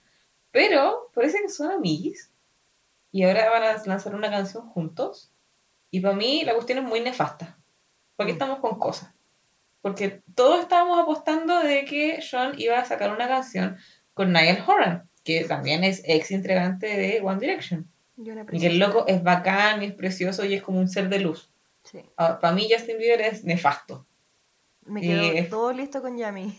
Pero 0.55 1.11
parece 1.13 1.43
que 1.43 1.49
son 1.49 1.73
amiguis. 1.73 2.31
Y 3.11 3.25
ahora 3.25 3.51
van 3.51 3.65
a 3.65 3.83
lanzar 3.87 4.15
una 4.15 4.31
canción 4.31 4.69
juntos. 4.71 5.33
Y 5.91 5.99
para 6.01 6.15
mí 6.15 6.45
la 6.45 6.55
cuestión 6.55 6.79
es 6.79 6.85
muy 6.85 7.01
nefasta. 7.01 7.59
Porque 8.17 8.33
Mm. 8.33 8.37
estamos 8.37 8.59
con 8.61 8.79
cosas. 8.79 9.11
Porque 9.83 10.23
todos 10.37 10.61
estábamos 10.61 11.01
apostando 11.01 11.59
de 11.59 11.85
que 11.85 12.23
Sean 12.23 12.55
iba 12.57 12.79
a 12.79 12.85
sacar 12.85 13.11
una 13.13 13.27
canción 13.27 13.77
con 14.15 14.33
Niall 14.33 14.63
Horan, 14.67 15.09
que 15.25 15.45
también 15.45 15.83
es 15.83 16.03
ex 16.07 16.31
integrante 16.31 16.87
de 16.87 17.21
One 17.21 17.41
Direction. 17.41 17.89
Y, 18.17 18.61
que 18.61 18.69
el 18.69 18.79
loco 18.79 19.07
es 19.09 19.25
bacán 19.25 19.83
y 19.83 19.87
es 19.87 19.93
precioso 19.93 20.45
y 20.45 20.55
es 20.55 20.63
como 20.63 20.79
un 20.79 20.89
ser 20.89 21.09
de 21.09 21.19
luz. 21.19 21.51
Sí. 21.83 22.01
para 22.17 22.53
mí 22.53 22.67
Justin 22.73 22.97
Bieber 22.97 23.21
es 23.21 23.43
nefasto. 23.45 24.07
Me 24.87 25.39
es- 25.41 25.51
todo 25.51 25.73
listo 25.73 26.01
con 26.01 26.17
Yami. 26.17 26.57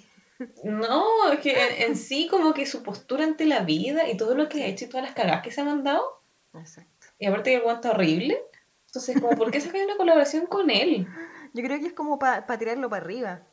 No, 0.64 1.32
es 1.32 1.40
que 1.40 1.52
en, 1.52 1.92
en 1.92 1.96
sí 1.96 2.28
como 2.30 2.54
que 2.54 2.66
su 2.66 2.84
postura 2.84 3.24
ante 3.24 3.46
la 3.46 3.62
vida 3.62 4.10
y 4.10 4.18
todo 4.18 4.36
lo 4.36 4.50
que 4.50 4.64
ha 4.64 4.68
hecho 4.68 4.86
y 4.86 4.90
todas 4.90 5.06
las 5.06 5.16
cagadas 5.16 5.44
que 5.44 5.52
se 5.52 5.62
ha 5.62 5.66
mandado, 5.66 6.22
Exacto. 6.54 7.08
y 7.20 7.26
aparte 7.26 7.52
que 7.52 7.58
el 7.58 7.64
guante 7.64 7.90
horrible, 7.90 8.42
entonces 8.88 9.20
como, 9.22 9.36
¿por 9.38 9.52
qué 9.52 9.62
sacar 9.62 9.86
una 9.86 9.98
colaboración 9.98 10.46
con 10.46 10.70
él? 10.70 11.08
Yo 11.54 11.64
creo 11.64 11.80
que 11.80 11.88
es 11.88 11.94
como 11.94 12.20
para 12.20 12.46
tirarlo 12.58 12.90
para 12.90 13.04
arriba. 13.04 13.44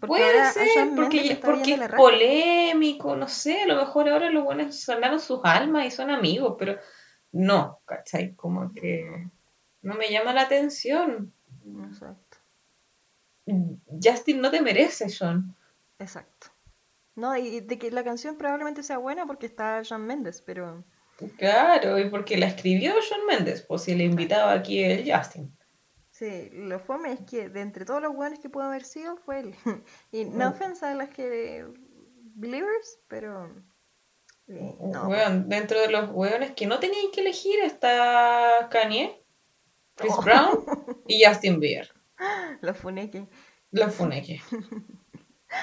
Porque 0.00 0.06
Puede 0.06 0.52
ser, 0.52 0.90
porque, 0.94 1.38
porque 1.42 1.74
es 1.74 1.88
polémico, 1.90 3.16
no 3.16 3.28
sé, 3.28 3.62
a 3.62 3.66
lo 3.66 3.76
mejor 3.76 4.08
ahora 4.08 4.30
los 4.30 4.44
buenos 4.44 4.74
sonaron 4.74 5.18
sus 5.18 5.40
almas 5.44 5.86
y 5.86 5.90
son 5.90 6.10
amigos, 6.10 6.56
pero 6.58 6.78
no, 7.32 7.80
¿cachai? 7.86 8.34
Como 8.34 8.72
que 8.74 9.28
no 9.82 9.94
me 9.94 10.10
llama 10.10 10.34
la 10.34 10.42
atención. 10.42 11.32
Exacto. 11.88 12.36
Justin 14.02 14.40
no 14.40 14.50
te 14.50 14.60
merece, 14.60 15.08
Sean. 15.08 15.56
Exacto. 15.98 16.48
No, 17.14 17.36
y 17.36 17.60
de 17.60 17.78
que 17.78 17.90
la 17.90 18.04
canción 18.04 18.36
probablemente 18.38 18.82
sea 18.82 18.98
buena 18.98 19.26
porque 19.26 19.46
está 19.46 19.82
Shawn 19.82 20.06
Mendes, 20.06 20.40
pero 20.42 20.84
Claro, 21.36 21.98
y 21.98 22.08
porque 22.10 22.36
la 22.36 22.46
escribió 22.46 22.92
Sean 23.02 23.26
Mendes, 23.26 23.62
pues 23.62 23.82
si 23.82 23.94
le 23.96 24.04
invitaba 24.04 24.52
aquí 24.52 24.84
el 24.84 25.10
Justin. 25.12 25.52
sí, 26.12 26.48
lo 26.52 26.78
fome 26.78 27.12
es 27.12 27.20
que 27.22 27.48
de 27.48 27.60
entre 27.60 27.84
todos 27.84 28.00
los 28.00 28.14
buenos 28.14 28.38
que 28.38 28.48
pudo 28.48 28.64
haber 28.64 28.84
sido 28.84 29.16
fue 29.16 29.40
él. 29.40 29.54
Y 30.12 30.24
no 30.26 30.48
Mm. 30.50 30.52
ofensa 30.52 30.90
a 30.92 30.94
las 30.94 31.08
que 31.10 31.66
Believers, 32.36 33.00
pero 33.08 33.52
eh, 34.46 34.76
no. 34.80 35.08
Weón, 35.08 35.48
dentro 35.48 35.80
de 35.80 35.90
los 35.90 36.10
weones 36.10 36.52
que 36.52 36.66
no 36.68 36.78
tenían 36.78 37.10
que 37.12 37.20
elegir 37.22 37.58
está 37.64 38.68
Kanye, 38.70 39.20
Chris 39.96 40.12
Oh. 40.16 40.22
Brown 40.22 40.64
y 41.08 41.24
Justin 41.24 41.58
Bieber. 41.58 41.92
Los 42.60 42.76
funeques. 42.76 43.24
Los 43.72 43.92
funeques. 43.92 44.40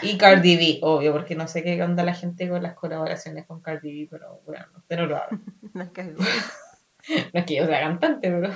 Y 0.01 0.17
Cardi 0.17 0.57
B, 0.57 0.79
obvio, 0.81 1.13
porque 1.13 1.35
no 1.35 1.47
sé 1.47 1.63
qué 1.63 1.81
onda 1.81 2.03
la 2.03 2.13
gente 2.13 2.49
con 2.49 2.63
las 2.63 2.73
colaboraciones 2.73 3.45
con 3.45 3.61
Cardi 3.61 4.01
B, 4.01 4.07
pero 4.09 4.41
bueno, 4.45 4.65
usted 4.77 4.97
no 4.97 5.05
lo 5.05 5.17
haga. 5.17 5.29
La 5.73 5.89
cagó. 5.93 6.19
No 6.19 7.39
es 7.39 7.45
que 7.45 7.55
yo 7.55 7.65
sea 7.65 7.81
cantante, 7.81 8.31
pero. 8.31 8.49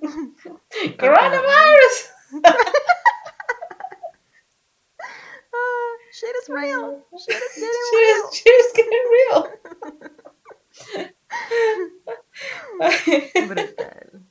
¡Coronavirus! 0.98 2.10
Ah, 5.54 5.96
shit 6.10 6.34
is 6.42 6.48
real. 6.48 7.04
Shit 7.14 7.36
is 7.36 7.54
getting 7.56 7.92
real. 7.92 8.30
shit 8.32 8.56
is 8.58 8.72
getting 8.72 9.06
real. 9.12 9.40
Brutal. 13.48 14.22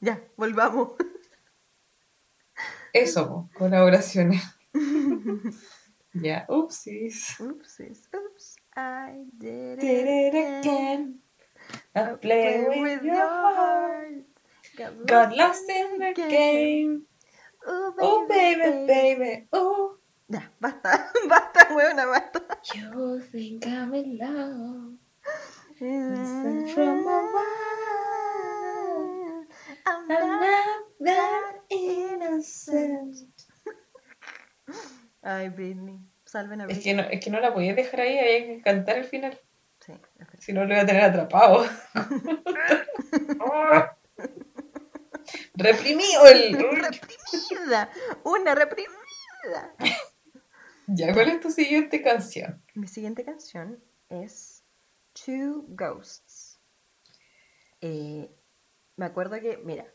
Ya, 0.00 0.20
volvamos. 0.36 0.92
Eso, 2.92 3.48
colaboraciones. 3.54 4.42
Ya, 6.14 6.44
upsis. 6.48 7.40
Oopsies, 7.40 8.04
oops, 8.14 8.56
I 8.76 9.24
did 9.38 9.80
Did 9.80 10.06
it 10.06 10.34
it 10.34 10.60
again. 10.60 11.20
I 11.96 12.00
I 12.00 12.14
play 12.16 12.64
with 12.68 13.02
your 13.02 13.16
heart. 13.16 14.24
Got 14.76 15.36
lost 15.36 15.68
in 15.68 15.98
the 15.98 16.12
game. 16.16 17.02
Oh, 17.66 17.94
Oh, 17.98 18.26
baby, 18.28 18.86
baby, 18.86 19.48
oh. 19.52 19.96
Ya, 20.28 20.40
basta, 20.60 21.08
basta, 21.28 21.60
weona, 21.72 22.04
basta. 22.08 22.40
You 22.74 23.20
think 23.20 23.66
I'm 23.66 23.94
in 23.94 24.18
love. 24.18 24.96
Listen 25.80 26.66
from 26.66 27.04
I'm 29.86 30.08
I'm 30.08 30.08
not 30.08 30.20
not 30.40 30.84
that 31.00 31.52
innocent. 31.70 33.31
Ay, 35.22 35.48
Britney, 35.50 35.98
salven 36.24 36.60
a 36.60 36.64
Es 36.64 36.68
Britney. 36.68 36.84
que 36.84 36.94
no, 36.94 37.02
es 37.08 37.24
que 37.24 37.30
no 37.30 37.40
la 37.40 37.54
podía 37.54 37.74
dejar 37.74 38.00
ahí, 38.00 38.18
había 38.18 38.46
que 38.46 38.62
cantar 38.62 38.98
el 38.98 39.04
final. 39.04 39.38
Sí, 39.80 39.92
es. 40.18 40.44
Si 40.44 40.52
no, 40.52 40.64
lo 40.64 40.72
iba 40.74 40.82
a 40.82 40.86
tener 40.86 41.02
atrapado. 41.02 41.64
Reprimido 45.54 46.26
el. 46.26 46.52
reprimida, 46.54 47.90
una 48.24 48.54
reprimida. 48.54 49.74
Ya, 50.86 51.12
¿cuál 51.12 51.28
es 51.30 51.40
tu 51.40 51.50
siguiente 51.50 52.02
canción? 52.02 52.62
Mi 52.74 52.86
siguiente 52.86 53.24
canción 53.24 53.82
es 54.08 54.64
Two 55.12 55.64
Ghosts. 55.68 56.60
Eh, 57.80 58.30
me 58.96 59.06
acuerdo 59.06 59.40
que, 59.40 59.58
mira, 59.58 59.86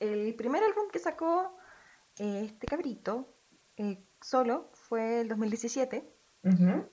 el 0.00 0.34
primer 0.34 0.62
álbum 0.62 0.88
que 0.90 0.98
sacó 0.98 1.56
eh, 2.18 2.42
este 2.46 2.66
cabrito 2.66 3.34
eh, 3.76 4.02
solo 4.24 4.70
fue 4.72 5.20
el 5.20 5.28
2017 5.28 6.10
Ujú. 6.44 6.90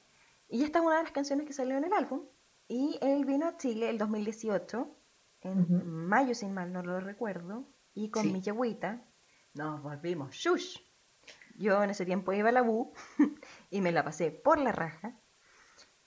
y 0.49 0.63
esta 0.63 0.79
es 0.79 0.85
una 0.85 0.97
de 0.97 1.03
las 1.03 1.11
canciones 1.13 1.45
que 1.47 1.53
salió 1.53 1.77
en 1.77 1.85
el 1.85 1.93
álbum. 1.93 2.27
Y 2.67 2.97
él 3.01 3.25
vino 3.25 3.47
a 3.47 3.57
Chile 3.57 3.89
el 3.89 3.97
2018 3.97 4.97
en 5.41 5.87
mayo 6.07 6.35
sin 6.35 6.53
mal 6.53 6.71
no 6.71 6.83
lo 6.83 6.99
recuerdo 6.99 7.67
y 7.93 8.09
con 8.11 8.23
Sí. 8.23 8.31
mi 8.33 8.41
yagüita 8.41 9.03
nos 9.53 9.81
volvimos. 9.81 10.35
Shush. 10.35 10.77
Yo 11.57 11.81
en 11.83 11.89
ese 11.89 12.05
tiempo 12.05 12.31
iba 12.33 12.49
a 12.49 12.51
la 12.51 12.63
U 12.63 12.93
y 13.69 13.81
me 13.81 13.91
la 13.91 14.03
pasé 14.03 14.31
por 14.31 14.57
la 14.59 14.71
raja. 14.71 15.17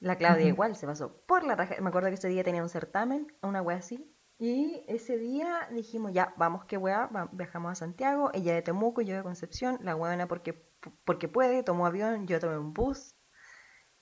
La 0.00 0.16
Claudia 0.16 0.46
igual 0.46 0.76
se 0.76 0.86
pasó 0.86 1.22
por 1.26 1.44
la 1.44 1.54
raja. 1.56 1.76
Me 1.80 1.88
acuerdo 1.88 2.08
que 2.08 2.14
ese 2.14 2.28
día 2.28 2.44
tenía 2.44 2.62
un 2.62 2.68
certamen 2.68 3.26
una 3.42 3.62
wea 3.62 3.78
así. 3.78 4.10
Y 4.38 4.84
ese 4.88 5.16
día 5.18 5.68
dijimos 5.72 6.12
ya 6.12 6.34
vamos 6.36 6.64
que 6.64 6.76
wea 6.76 7.08
viajamos 7.32 7.72
a 7.72 7.74
Santiago 7.74 8.30
ella 8.34 8.54
de 8.54 8.62
Temuco 8.62 9.00
yo 9.02 9.16
de 9.16 9.22
Concepción 9.22 9.78
la 9.82 9.94
weona 9.96 10.26
porque 10.28 10.73
porque 11.04 11.28
puede 11.28 11.62
tomó 11.62 11.86
avión 11.86 12.26
yo 12.26 12.40
tomé 12.40 12.58
un 12.58 12.72
bus 12.72 13.14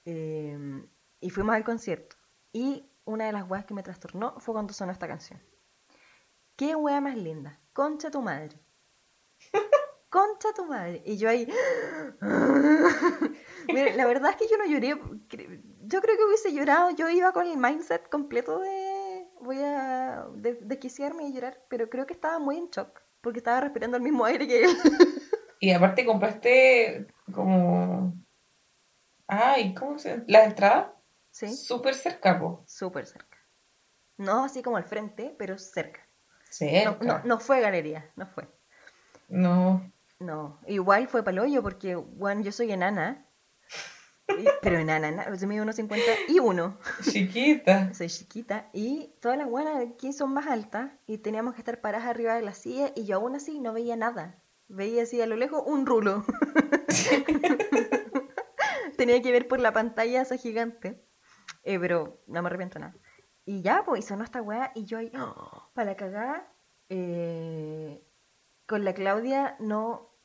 eh, 0.05 0.59
y 1.21 1.31
fuimos 1.31 1.55
al 1.55 1.64
concierto. 1.64 2.16
Y 2.53 2.90
una 3.05 3.27
de 3.27 3.33
las 3.33 3.49
weas 3.49 3.64
que 3.64 3.75
me 3.75 3.83
trastornó 3.83 4.38
fue 4.40 4.55
cuando 4.55 4.73
sonó 4.73 4.92
esta 4.92 5.09
canción. 5.09 5.40
¿Qué 6.57 6.75
wea 6.77 7.01
más 7.01 7.16
linda? 7.16 7.61
Concha 7.73 8.11
tu 8.11 8.21
madre. 8.21 8.61
Concha 10.11 10.53
tu 10.55 10.66
madre. 10.66 11.03
Y 11.07 11.16
yo 11.16 11.29
ahí. 11.31 11.49
Mira, 13.69 13.94
la 13.96 14.07
verdad 14.07 14.31
es 14.33 14.37
que 14.37 14.48
yo 14.48 14.59
no 14.59 14.67
lloré. 14.67 14.90
Yo 14.90 16.00
creo 16.02 16.17
que 16.17 16.25
hubiese 16.27 16.52
llorado. 16.52 16.90
Yo 16.90 17.09
iba 17.09 17.33
con 17.33 17.46
el 17.46 17.57
mindset 17.57 18.09
completo 18.11 18.59
de. 18.61 19.27
Voy 19.40 19.57
a 19.63 20.27
de- 20.35 20.59
desquiciarme 20.63 21.27
y 21.27 21.33
llorar. 21.33 21.65
Pero 21.71 21.88
creo 21.88 22.07
que 22.07 22.13
estaba 22.13 22.38
muy 22.38 22.59
en 22.59 22.69
shock. 22.69 23.00
Porque 23.23 23.38
estaba 23.38 23.61
respirando 23.63 23.96
el 23.96 24.02
mismo 24.02 24.25
aire 24.27 24.46
que 24.46 24.65
él. 24.65 24.71
Y 25.63 25.71
aparte 25.71 26.04
compraste 26.04 27.06
como. 27.33 28.15
Ay, 29.29 29.73
¿cómo 29.75 29.96
se 29.96 30.25
La 30.27 30.44
entrada 30.44 30.96
Sí, 31.31 31.54
súper 31.54 31.94
cerca, 31.94 32.37
po. 32.40 32.65
súper 32.67 33.06
cerca. 33.06 33.38
No 34.19 34.44
así 34.44 34.60
como 34.60 34.77
al 34.77 34.83
frente, 34.85 35.35
pero 35.38 35.56
cerca. 35.58 36.00
No, 36.00 36.46
Cerca. 36.50 37.04
no, 37.04 37.21
no 37.25 37.38
fue 37.38 37.60
galería, 37.60 38.10
no 38.17 38.27
fue. 38.27 38.48
No. 39.29 39.88
No, 40.19 40.58
igual 40.67 41.06
fue 41.06 41.23
paloyo 41.23 41.63
porque, 41.63 41.94
bueno, 41.94 42.42
yo 42.42 42.50
soy 42.50 42.73
enana. 42.73 43.25
y- 44.29 44.44
pero 44.63 44.79
enana, 44.81 45.08
enana, 45.10 45.37
yo 45.37 45.46
mido 45.46 45.63
unos 45.63 45.77
50 45.77 46.10
y 46.29 46.40
uno. 46.40 46.77
Chiquita. 47.08 47.94
Soy 47.94 48.08
chiquita 48.08 48.69
y 48.73 49.15
todas 49.21 49.38
las 49.38 49.48
buenas 49.48 49.77
aquí 49.77 50.13
son 50.13 50.33
más 50.35 50.48
altas 50.48 50.90
y 51.06 51.19
teníamos 51.19 51.54
que 51.54 51.60
estar 51.60 51.81
paradas 51.81 52.08
arriba 52.08 52.35
de 52.35 52.42
la 52.42 52.52
silla 52.52 52.90
y 52.96 53.04
yo 53.04 53.17
aún 53.17 53.37
así 53.37 53.60
no 53.60 53.73
veía 53.73 53.94
nada. 53.96 54.42
Veía 54.69 55.02
así 55.02 55.21
a 55.21 55.27
lo 55.27 55.37
lejos 55.37 55.63
un 55.67 55.87
rulo. 55.87 56.25
Tenía 58.96 59.23
que 59.23 59.33
ver 59.33 59.48
por 59.48 59.60
la 59.60 59.73
pantalla 59.73 60.23
esa 60.23 60.37
gigante. 60.37 61.04
Eh, 61.65 61.79
pero 61.79 62.23
no 62.27 62.42
me 62.42 62.48
arrepiento 62.48 62.79
nada. 62.79 62.94
Y 63.44 63.63
ya, 63.63 63.85
pues, 63.85 64.04
y 64.04 64.06
sonó 64.06 64.25
esta 64.25 64.42
weá 64.42 64.73
y 64.75 64.85
yo 64.85 64.98
ahí, 64.98 65.13
para 65.75 65.90
la 65.90 65.96
cagada, 65.96 66.52
eh, 66.88 68.04
con 68.67 68.85
la 68.85 68.94
Claudia 68.94 69.56
no, 69.58 70.17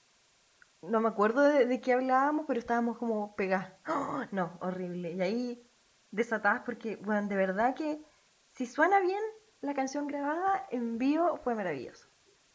no 0.81 1.01
me 1.01 1.09
acuerdo 1.09 1.41
de, 1.41 1.65
de 1.65 1.81
qué 1.81 1.93
hablábamos, 1.93 2.45
pero 2.47 2.59
estábamos 2.59 2.97
como 2.97 3.35
pegadas. 3.35 3.73
¡Oh! 3.87 4.23
No, 4.31 4.57
horrible. 4.61 5.13
Y 5.13 5.21
ahí 5.21 5.71
desatadas 6.11 6.61
porque, 6.65 6.97
bueno, 6.97 7.27
de 7.27 7.35
verdad 7.35 7.75
que 7.75 8.03
si 8.51 8.65
suena 8.65 8.99
bien 8.99 9.21
la 9.61 9.73
canción 9.73 10.07
grabada 10.07 10.67
en 10.69 10.97
vivo 10.97 11.37
fue 11.37 11.55
maravilloso. 11.55 12.07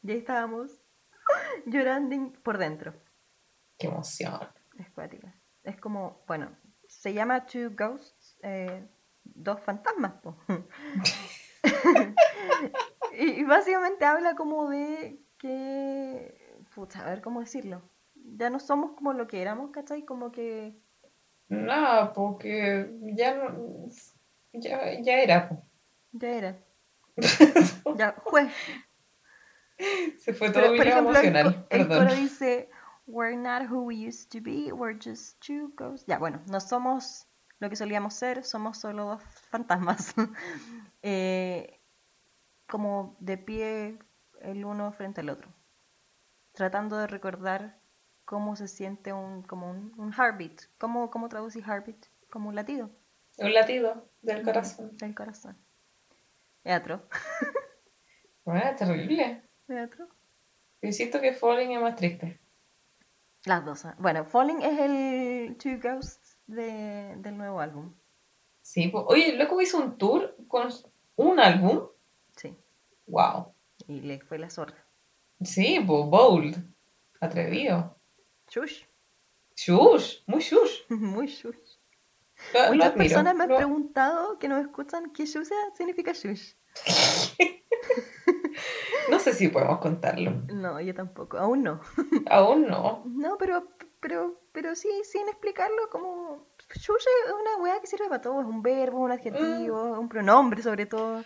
Y 0.02 0.12
ahí 0.12 0.18
estábamos 0.18 0.81
llorando 1.66 2.32
por 2.42 2.58
dentro. 2.58 2.94
Qué 3.78 3.88
emoción. 3.88 4.40
Es 4.78 4.90
cuática. 4.90 5.34
Es 5.62 5.78
como, 5.78 6.22
bueno, 6.26 6.50
se 6.86 7.12
llama 7.12 7.46
Two 7.46 7.70
Ghosts, 7.76 8.38
eh, 8.42 8.86
dos 9.24 9.60
fantasmas. 9.60 10.14
po. 10.22 10.36
y, 13.18 13.40
y 13.40 13.44
básicamente 13.44 14.04
habla 14.04 14.34
como 14.34 14.68
de 14.68 15.20
que, 15.38 16.56
pucha, 16.74 17.06
a 17.06 17.10
ver 17.10 17.22
cómo 17.22 17.40
decirlo. 17.40 17.82
Ya 18.14 18.50
no 18.50 18.60
somos 18.60 18.92
como 18.92 19.12
lo 19.12 19.26
que 19.26 19.42
éramos, 19.42 19.70
¿cachai? 19.70 20.04
Como 20.04 20.30
que 20.30 20.76
Nada, 21.52 22.14
porque 22.14 22.88
ya 23.14 23.34
no, 23.34 23.86
ya, 24.54 24.98
ya 25.02 25.20
era. 25.20 25.48
po. 25.48 25.62
ya 26.12 26.28
era. 26.28 26.58
Ya 27.98 28.12
fue. 28.24 28.48
Se 30.18 30.32
fue 30.34 30.50
todo 30.50 30.62
Pero, 30.62 30.76
por 30.76 31.16
bien 31.16 31.36
ejemplo, 31.36 31.64
el, 31.70 31.80
el 31.80 31.88
coro 31.88 32.14
dice, 32.14 32.70
We're 33.06 33.36
not 33.36 33.68
who 33.70 33.82
we 33.82 33.96
used 33.96 34.30
to 34.30 34.40
be, 34.40 34.72
we're 34.72 34.98
just 34.98 35.40
two 35.44 35.72
ghosts. 35.76 36.06
Ya, 36.06 36.18
bueno, 36.18 36.40
no 36.48 36.60
somos 36.60 37.26
lo 37.58 37.68
que 37.68 37.76
solíamos 37.76 38.14
ser, 38.14 38.44
somos 38.44 38.78
solo 38.78 39.04
dos 39.04 39.22
fantasmas. 39.50 40.14
Eh, 41.04 41.80
como 42.68 43.16
de 43.18 43.36
pie 43.36 43.98
el 44.40 44.64
uno 44.64 44.92
frente 44.92 45.20
al 45.20 45.30
otro. 45.30 45.48
Tratando 46.52 46.96
de 46.96 47.08
recordar 47.08 47.80
cómo 48.24 48.54
se 48.54 48.68
siente 48.68 49.12
un, 49.12 49.42
como 49.42 49.68
un, 49.68 49.92
un 49.98 50.12
heartbeat. 50.12 50.62
¿Cómo, 50.78 51.10
cómo 51.10 51.28
traducís 51.28 51.66
heartbeat? 51.66 52.06
Como 52.30 52.50
un 52.50 52.54
latido 52.54 52.88
Un 53.38 53.52
latido 53.52 54.08
del 54.22 54.44
corazón. 54.44 54.96
del 54.96 55.12
corazón. 55.14 55.56
Teatro. 56.62 57.02
Bueno, 58.44 58.62
terrible. 58.78 59.42
Teatro. 59.74 60.06
Insisto 60.82 61.20
que 61.20 61.32
Falling 61.32 61.70
es 61.72 61.80
más 61.80 61.96
triste. 61.96 62.40
Las 63.44 63.64
dos. 63.64 63.84
¿eh? 63.86 63.94
Bueno, 63.98 64.24
Falling 64.24 64.60
es 64.62 64.78
el 64.78 65.56
Two 65.56 65.78
Ghosts 65.82 66.36
de- 66.46 67.14
del 67.16 67.36
nuevo 67.38 67.60
álbum. 67.60 67.94
Sí, 68.60 68.88
po. 68.88 69.04
Oye, 69.06 69.34
loco 69.36 69.60
hizo 69.60 69.78
un 69.78 69.96
tour 69.96 70.36
con 70.48 70.68
un 71.16 71.40
álbum. 71.40 71.88
Sí. 72.36 72.56
Wow. 73.06 73.54
Y 73.88 74.00
le 74.02 74.20
fue 74.20 74.38
la 74.38 74.50
zorra. 74.50 74.86
Sí, 75.40 75.80
pues 75.86 76.04
bold. 76.06 76.56
Atrevido. 77.20 77.96
Shush. 78.48 78.84
Shush, 79.56 80.18
muy 80.26 80.40
shush. 80.40 80.80
Muy 80.90 81.26
shush. 81.26 81.78
Lo, 82.54 82.74
Muchas 82.74 82.92
personas 82.92 83.34
me 83.36 83.44
han 83.44 83.48
Lo- 83.50 83.56
preguntado 83.56 84.38
que 84.38 84.48
nos 84.48 84.60
escuchan 84.60 85.12
qué 85.12 85.24
shusha 85.26 85.54
significa 85.76 86.12
shush. 86.12 86.54
No 89.12 89.18
sé 89.18 89.32
si 89.34 89.48
podemos 89.48 89.78
contarlo. 89.78 90.30
No, 90.52 90.80
yo 90.80 90.94
tampoco. 90.94 91.36
Aún 91.38 91.62
no. 91.62 91.80
Aún 92.30 92.66
no. 92.66 93.02
No, 93.06 93.36
pero, 93.38 93.68
pero, 94.00 94.40
pero 94.52 94.74
sí, 94.74 94.88
sin 95.04 95.28
explicarlo, 95.28 95.88
como 95.90 96.46
shush 96.74 97.04
es 97.26 97.32
una 97.32 97.62
weá 97.62 97.80
que 97.80 97.86
sirve 97.86 98.08
para 98.08 98.22
todo. 98.22 98.40
Es 98.40 98.46
un 98.46 98.62
verbo, 98.62 99.00
un 99.00 99.12
adjetivo, 99.12 100.00
un 100.00 100.08
pronombre 100.08 100.62
sobre 100.62 100.86
todo. 100.86 101.22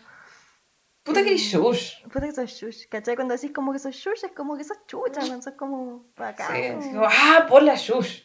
Puta 1.04 1.22
que 1.22 1.34
Mm. 1.34 1.36
shush. 1.36 2.02
Puta 2.08 2.26
que 2.26 2.32
sos 2.32 2.50
shush, 2.50 2.88
¿cachai? 2.88 3.14
Cuando 3.14 3.34
decís 3.34 3.52
como 3.52 3.72
que 3.72 3.78
sos 3.78 3.94
shush 3.94 4.24
es 4.24 4.32
como 4.32 4.56
que 4.56 4.64
sos 4.64 4.78
chucha, 4.88 5.20
man, 5.26 5.40
sos 5.40 5.54
como 5.54 6.06
bacán. 6.16 6.48
Sí, 6.56 6.62
así 6.66 6.90
como, 6.90 7.06
ah, 7.08 7.46
por 7.48 7.62
la 7.62 7.76
shush. 7.76 8.22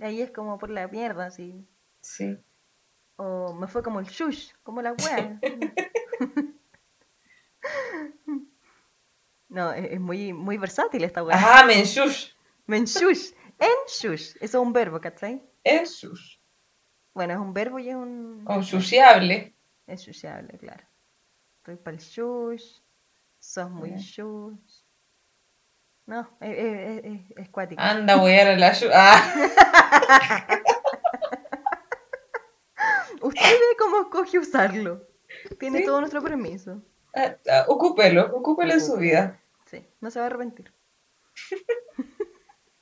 Ahí 0.00 0.22
es 0.22 0.30
como 0.30 0.56
por 0.58 0.70
la 0.70 0.86
mierda, 0.86 1.26
así. 1.26 1.66
Sí. 2.00 2.38
O 3.16 3.52
me 3.54 3.66
fue 3.66 3.82
como 3.82 3.98
el 3.98 4.06
shush, 4.06 4.52
como 4.62 4.80
la 4.82 4.92
wea. 4.92 5.40
No, 9.54 9.72
es, 9.72 9.92
es 9.92 10.00
muy, 10.00 10.32
muy 10.32 10.58
versátil 10.58 11.04
esta 11.04 11.22
wea. 11.22 11.36
Ah, 11.40 11.64
men 11.64 11.84
shush. 11.84 12.30
Men 12.66 12.84
shush. 12.86 13.30
En 13.58 13.70
shush. 13.88 14.34
Eso 14.40 14.40
es 14.40 14.54
un 14.54 14.72
verbo, 14.72 15.00
¿cachai? 15.00 15.40
Es 15.62 15.92
shush. 15.98 16.38
Bueno, 17.14 17.34
es 17.34 17.38
un 17.38 17.54
verbo 17.54 17.78
y 17.78 17.88
es 17.90 17.94
un. 17.94 18.44
O 18.48 18.60
shusheable. 18.62 19.54
Es 19.86 20.02
shushable, 20.02 20.58
claro. 20.58 20.82
Estoy 21.58 21.76
para 21.76 21.96
el 21.96 22.02
shush. 22.02 22.80
Sos 23.38 23.70
muy 23.70 23.90
shush. 23.96 24.82
No, 26.06 26.36
es, 26.40 26.58
es, 26.58 27.04
es, 27.04 27.20
es 27.36 27.48
cuático. 27.50 27.80
Anda, 27.80 28.16
voy 28.16 28.32
a 28.34 28.56
la 28.56 28.72
shush. 28.72 28.90
Ah, 28.92 30.58
Usted 33.22 33.40
ve 33.40 33.76
cómo 33.78 34.00
escoge 34.02 34.38
usarlo. 34.38 35.06
Tiene 35.58 35.78
Sí. 35.80 35.84
todo 35.86 36.00
nuestro 36.00 36.22
permiso. 36.22 36.82
ah, 37.14 37.36
ah, 37.50 37.64
ocúpelo, 37.68 38.36
ocúpelo 38.36 38.72
en 38.74 38.80
su 38.80 38.96
vida. 38.96 39.40
Sí, 39.74 39.84
no 40.00 40.10
se 40.10 40.20
va 40.20 40.26
a 40.26 40.28
arrepentir. 40.28 40.72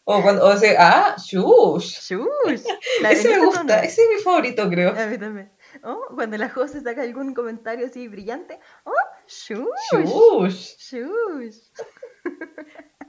O 0.04 0.20
cuando, 0.20 0.44
o 0.44 0.56
sea, 0.56 0.74
ah, 0.80 1.16
shush. 1.16 2.00
Shush. 2.00 2.64
Ese 3.08 3.28
me 3.28 3.46
gusta, 3.46 3.84
ese 3.84 4.02
es 4.02 4.08
mi 4.08 4.16
favorito, 4.20 4.68
creo. 4.68 4.90
A 4.98 5.06
mí 5.06 5.16
también. 5.16 5.52
Oh, 5.84 6.08
cuando 6.16 6.36
la 6.36 6.48
Jose 6.48 6.80
saca 6.80 7.02
algún 7.02 7.34
comentario 7.34 7.86
así 7.86 8.08
brillante. 8.08 8.58
Oh, 8.82 8.92
shush. 9.28 9.68
Shush. 9.92 10.76
Shush. 10.76 11.58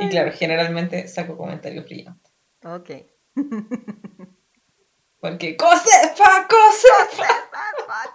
Y 0.00 0.08
claro, 0.10 0.30
generalmente 0.32 1.08
saco 1.08 1.36
comentarios 1.36 1.84
brillantes. 1.84 2.32
Ok. 2.64 2.90
Porque 5.20 5.56
Cosefa, 5.56 6.46
Cosefa, 6.48 7.26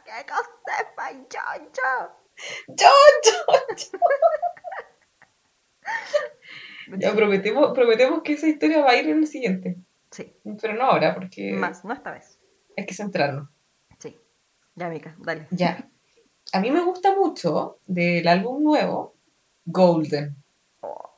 ¡Qué 0.05 0.25
cosa, 0.25 1.11
yo, 1.29 1.65
yo! 1.73 2.18
Yo, 2.67 2.87
yo. 3.25 3.55
Ya 6.97 7.13
prometemos, 7.13 7.71
prometemos 7.73 8.21
que 8.23 8.33
esa 8.33 8.47
historia 8.47 8.81
va 8.83 8.91
a 8.91 8.95
ir 8.97 9.07
en 9.09 9.19
el 9.19 9.27
siguiente. 9.27 9.77
Sí, 10.11 10.33
Pero 10.59 10.73
no 10.73 10.85
ahora, 10.85 11.13
porque 11.13 11.53
más, 11.53 11.85
no 11.85 11.93
esta 11.93 12.11
vez. 12.11 12.39
hay 12.75 12.85
que 12.85 12.95
centrarnos. 12.95 13.47
Sí. 13.99 14.17
Ya, 14.75 14.89
Mica, 14.89 15.15
dale. 15.19 15.45
Ya. 15.51 15.87
A 16.51 16.59
mí 16.59 16.71
me 16.71 16.81
gusta 16.83 17.15
mucho 17.15 17.79
del 17.85 18.27
álbum 18.27 18.63
nuevo, 18.63 19.15
Golden. 19.65 20.35
Oh, 20.81 21.11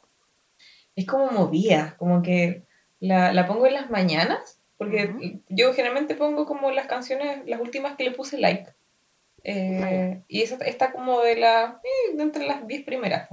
Es 0.95 1.05
como 1.07 1.31
movida, 1.31 1.95
como 1.97 2.21
que 2.21 2.65
la, 2.99 3.31
la 3.31 3.47
pongo 3.47 3.65
en 3.65 3.75
las 3.75 3.89
mañanas, 3.89 4.59
porque 4.77 5.39
yo 5.47 5.73
generalmente 5.73 6.15
pongo 6.15 6.45
como 6.45 6.71
las 6.71 6.87
canciones, 6.87 7.47
las 7.47 7.61
últimas 7.61 7.95
que 7.95 8.03
le 8.03 8.11
puse 8.11 8.37
like. 8.39 8.69
Eh, 9.43 10.23
y 10.27 10.41
esa 10.41 10.55
está 10.57 10.91
como 10.91 11.21
de 11.21 11.35
la, 11.35 11.81
eh, 11.83 12.15
de 12.15 12.23
entre 12.23 12.45
las 12.45 12.67
10 12.67 12.83
primeras. 12.83 13.29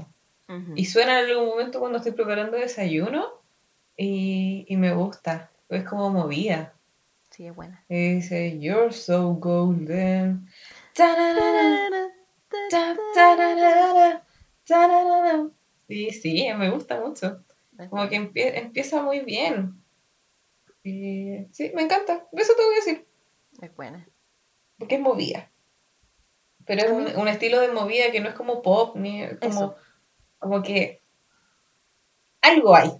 ujú. 0.48 0.72
Y 0.74 0.84
suena 0.86 1.20
en 1.20 1.28
algún 1.30 1.48
momento 1.48 1.80
cuando 1.80 1.98
estoy 1.98 2.12
preparando 2.12 2.56
desayuno 2.56 3.26
y, 3.96 4.64
y 4.68 4.76
me 4.76 4.94
gusta. 4.94 5.50
Es 5.68 5.84
como 5.84 6.10
movida. 6.10 6.74
Sí, 7.30 7.46
es 7.46 7.54
buena. 7.54 7.84
Y 7.88 8.14
dice, 8.14 8.58
You're 8.58 8.92
so 8.92 9.34
golden. 9.34 10.48
Y 15.88 16.10
sí, 16.10 16.48
me 16.56 16.70
gusta 16.70 17.00
mucho. 17.00 17.44
Como 17.90 18.08
que 18.08 18.16
empie- 18.20 18.52
empieza 18.56 19.02
muy 19.02 19.20
bien. 19.20 19.82
Y 20.82 21.46
sí, 21.52 21.70
me 21.74 21.82
encanta. 21.82 22.26
Eso 22.32 22.52
te 22.56 22.62
voy 22.64 22.72
a 22.72 22.76
decir. 22.76 23.06
Es 23.60 23.74
buena. 23.76 24.08
Porque 24.78 24.96
es 24.96 25.00
movida. 25.00 25.50
Pero 26.68 26.82
es 26.84 26.90
un, 26.90 27.20
un 27.20 27.28
estilo 27.28 27.60
de 27.60 27.72
movida 27.72 28.12
que 28.12 28.20
no 28.20 28.28
es 28.28 28.34
como 28.36 28.62
pop, 28.62 28.96
ni 28.96 29.26
como, 29.38 29.52
Eso. 29.52 29.76
como 30.38 30.62
que 30.62 31.02
algo 32.42 32.74
hay. 32.76 32.92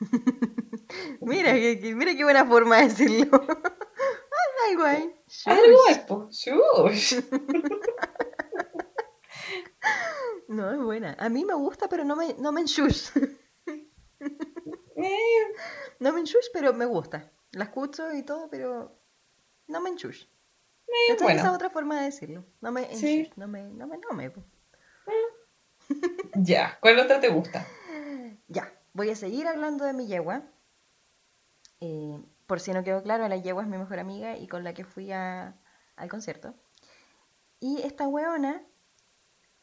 Mira, 1.20 1.52
que, 1.54 1.94
mira 1.94 2.14
qué 2.14 2.24
buena 2.24 2.44
forma 2.44 2.76
de 2.78 2.88
decirlo. 2.88 3.40
Algo 4.68 4.84
ahí. 4.92 5.14
Algo 5.46 5.78
hay. 5.88 6.04
Shush. 6.30 7.20
No, 10.48 10.70
es 10.72 10.78
buena. 10.78 11.16
A 11.18 11.28
mí 11.28 11.44
me 11.44 11.54
gusta, 11.54 11.88
pero 11.88 12.04
no 12.04 12.16
me, 12.16 12.34
no 12.34 12.52
me 12.52 12.60
enshush. 12.60 13.10
Eh, 14.96 15.44
No 16.00 16.12
me 16.12 16.20
enshush, 16.20 16.48
pero 16.52 16.72
me 16.72 16.86
gusta. 16.86 17.30
La 17.52 17.64
escucho 17.64 18.12
y 18.12 18.22
todo, 18.22 18.48
pero 18.50 18.96
no 19.68 19.80
me 19.80 19.90
enshush. 19.90 20.26
Eh, 20.94 21.12
¿Cachai? 21.12 21.26
Esa 21.26 21.34
es 21.36 21.42
bueno, 21.42 21.54
otra 21.54 21.70
forma 21.70 21.98
de 21.98 22.04
decirlo. 22.06 22.44
No 22.60 22.70
me 22.72 22.94
Sí. 22.94 23.30
No 23.36 23.48
me, 23.48 23.62
no 23.64 23.86
me, 23.86 23.98
no 23.98 24.12
me. 24.12 24.32
ya. 26.34 26.78
¿Cuál 26.80 26.98
otra 26.98 27.20
te 27.20 27.28
gusta? 27.28 27.66
Ya, 28.48 28.72
voy 28.92 29.10
a 29.10 29.16
seguir 29.16 29.46
hablando 29.46 29.84
de 29.84 29.92
mi 29.92 30.06
yegua. 30.06 30.42
Eh, 31.80 32.22
por 32.46 32.60
si 32.60 32.72
no 32.72 32.84
quedó 32.84 33.02
claro, 33.02 33.26
la 33.28 33.36
yegua 33.36 33.62
es 33.62 33.68
mi 33.68 33.78
mejor 33.78 33.98
amiga 33.98 34.36
y 34.36 34.46
con 34.48 34.64
la 34.64 34.74
que 34.74 34.84
fui 34.84 35.12
a- 35.12 35.54
al 35.96 36.08
concierto. 36.08 36.54
Y 37.60 37.82
esta 37.82 38.06
weona 38.08 38.62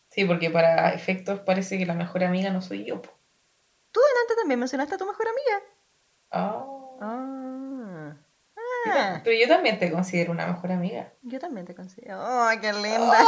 Sí, 0.10 0.26
porque 0.26 0.50
para 0.50 0.94
efectos 0.94 1.40
parece 1.40 1.78
que 1.78 1.86
la 1.86 1.94
mejor 1.94 2.24
amiga 2.24 2.50
no 2.52 2.62
soy 2.62 2.84
yo. 2.86 3.02
po. 3.02 3.10
Tú 3.92 4.00
delante 4.14 4.36
también 4.36 4.60
mencionaste 4.60 4.96
a 4.96 4.98
tu 4.98 5.06
mejor 5.06 5.26
amiga. 5.28 5.66
Ah. 6.32 6.66
Ah. 7.00 7.51
Ah, 8.86 9.22
Pero 9.24 9.38
yo 9.38 9.48
también 9.48 9.78
te 9.80 9.92
considero 9.92 10.32
una 10.32 10.48
mejor 10.48 10.72
amiga. 10.72 11.14
yo 11.22 11.40
también 11.40 11.66
te 11.68 11.76
considero. 11.76 12.18
¡Oh, 12.20 12.50
qué 12.60 12.74
linda! 12.74 13.24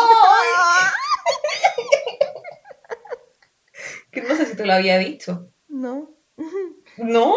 Que 4.11 4.21
no 4.21 4.35
sé 4.35 4.45
si 4.45 4.55
te 4.55 4.65
lo 4.65 4.73
había 4.73 4.97
dicho. 4.97 5.49
No, 5.67 6.11
¿No? 6.97 7.35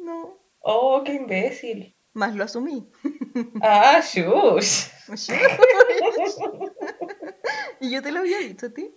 no. 0.00 0.38
Oh, 0.60 1.02
qué 1.04 1.14
imbécil. 1.14 1.96
Más 2.14 2.34
lo 2.34 2.44
asumí. 2.44 2.90
Ah, 3.60 4.00
shush. 4.00 4.86
y 7.80 7.90
yo 7.90 8.02
te 8.02 8.12
lo 8.12 8.20
había 8.20 8.38
dicho 8.38 8.66
a 8.66 8.70
ti. 8.70 8.94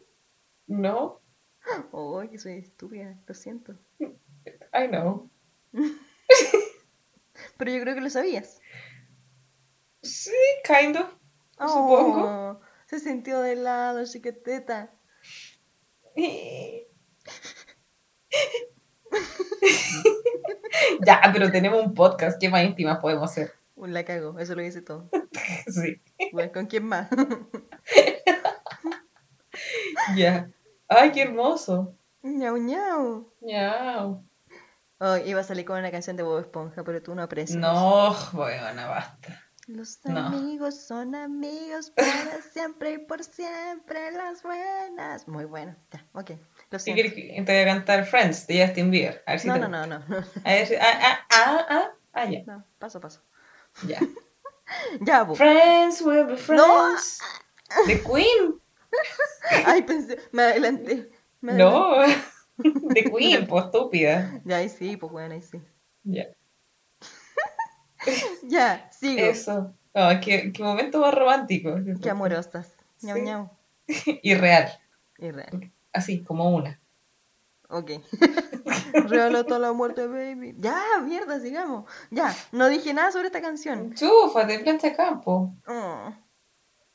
No, 0.67 1.21
Oh, 1.91 2.23
que 2.31 2.37
soy 2.37 2.53
estúpida, 2.59 3.17
lo 3.25 3.33
siento. 3.33 3.73
I 3.99 4.87
know. 4.87 5.29
Pero 7.57 7.71
yo 7.71 7.81
creo 7.81 7.95
que 7.95 8.01
lo 8.01 8.09
sabías. 8.09 8.59
Sí, 10.01 10.31
kind 10.63 10.97
of. 10.97 11.07
Supongo. 11.59 12.23
Oh, 12.25 12.61
se 12.85 12.99
sintió 12.99 13.41
de 13.41 13.55
lado, 13.55 14.05
chiquiteta. 14.05 14.93
ya, 21.05 21.21
pero 21.33 21.51
tenemos 21.51 21.83
un 21.85 21.93
podcast. 21.93 22.39
¿Qué 22.39 22.49
más 22.49 22.63
íntimas 22.63 22.99
podemos 22.99 23.29
hacer? 23.31 23.53
Uy, 23.75 23.91
la 23.91 24.03
cago, 24.03 24.39
eso 24.39 24.55
lo 24.55 24.61
dice 24.61 24.81
todo. 24.81 25.09
Sí. 25.67 26.01
Bueno, 26.31 26.51
¿con 26.51 26.65
quién 26.67 26.85
más? 26.85 27.09
Ya. 30.15 30.49
Ay, 30.87 31.11
qué 31.11 31.23
hermoso. 31.23 31.97
ñau, 32.23 32.57
ñau. 32.57 33.33
Miau. 33.41 34.26
Oh, 34.99 35.15
iba 35.17 35.41
a 35.41 35.43
salir 35.43 35.65
con 35.65 35.77
una 35.77 35.91
canción 35.91 36.17
de 36.17 36.23
Bob 36.23 36.39
Esponja, 36.39 36.83
pero 36.83 37.01
tú 37.03 37.13
no 37.13 37.21
aprecias. 37.21 37.57
No, 37.59 38.15
bueno, 38.33 38.87
basta. 38.87 39.43
Los 39.67 39.99
No. 40.05 40.25
amigos 40.27 40.87
son 40.87 41.13
amigos 41.13 41.91
para 41.91 42.41
siempre 42.53 42.93
y 42.93 42.97
por 42.99 43.23
siempre 43.23 44.11
las 44.11 44.41
buenas. 44.41 45.27
Muy 45.27 45.45
bueno, 45.45 45.75
ya, 45.91 46.05
ok. 46.13 46.31
Lo 46.71 46.79
Si 46.79 46.93
siento. 46.93 47.03
que 47.15 47.43
te 47.45 47.51
voy 47.53 47.61
a 47.61 47.65
cantar 47.65 48.05
Friends 48.05 48.47
de 48.47 48.65
Justin 48.65 48.89
Bieber. 48.91 49.23
A 49.27 49.31
ver 49.31 49.39
si 49.41 49.47
No, 49.49 49.53
te 49.55 49.59
no, 49.59 49.67
no, 49.67 49.85
no, 49.87 49.99
no, 50.07 50.17
A 50.45 50.51
ver 50.53 50.67
si- 50.67 50.75
ah, 50.75 50.99
ah, 51.01 51.19
ah, 51.31 51.65
ah, 51.69 51.91
ah, 52.13 52.25
ya. 52.25 52.43
no, 52.45 52.63
paso, 52.79 52.99
paso. 53.01 53.21
Ya. 53.87 53.99
Ya, 55.01 55.23
Bob. 55.23 55.37
Friends 55.37 56.01
will 56.01 56.25
be 56.25 56.35
friends. 56.35 57.19
The 57.85 58.01
Queen. 58.03 58.59
Ay, 59.65 59.81
pensé, 59.83 60.17
me 60.33 60.43
adelanté. 60.43 61.09
me 61.41 61.53
adelanté. 61.53 62.13
No. 62.13 62.21
The 62.93 63.03
Queen, 63.11 63.47
pues 63.49 63.65
estúpida. 63.65 64.41
Ya, 64.45 64.57
ahí 64.57 64.69
sí, 64.69 64.97
pues 64.97 65.11
bueno, 65.11 65.33
ahí 65.33 65.41
sí. 65.41 65.59
Ya. 66.03 66.27
Ya, 68.43 68.89
sigo. 68.91 69.21
Eso. 69.21 69.73
Oh, 69.93 70.11
qué, 70.23 70.53
qué 70.53 70.63
momento 70.63 70.99
más 71.01 71.13
romántico. 71.13 71.75
Qué 72.01 72.09
amorosas. 72.09 72.73
Sí. 72.97 73.07
ñau. 73.07 73.49
Y 74.21 74.33
real. 74.35 74.69
Irreal. 75.17 75.71
Así, 75.91 76.23
como 76.23 76.55
una. 76.55 76.79
Ok. 77.69 77.91
Realata 78.93 79.59
la 79.59 79.73
muerte, 79.73 80.07
baby. 80.07 80.55
Ya, 80.59 80.79
mierda, 81.03 81.39
sigamos. 81.39 81.89
Ya, 82.11 82.33
no 82.51 82.69
dije 82.69 82.93
nada 82.93 83.11
sobre 83.11 83.27
esta 83.27 83.41
canción. 83.41 83.93
Chúfate, 83.93 84.59
plancha 84.59 84.95
campo. 84.95 85.53
Oh. 85.67 86.13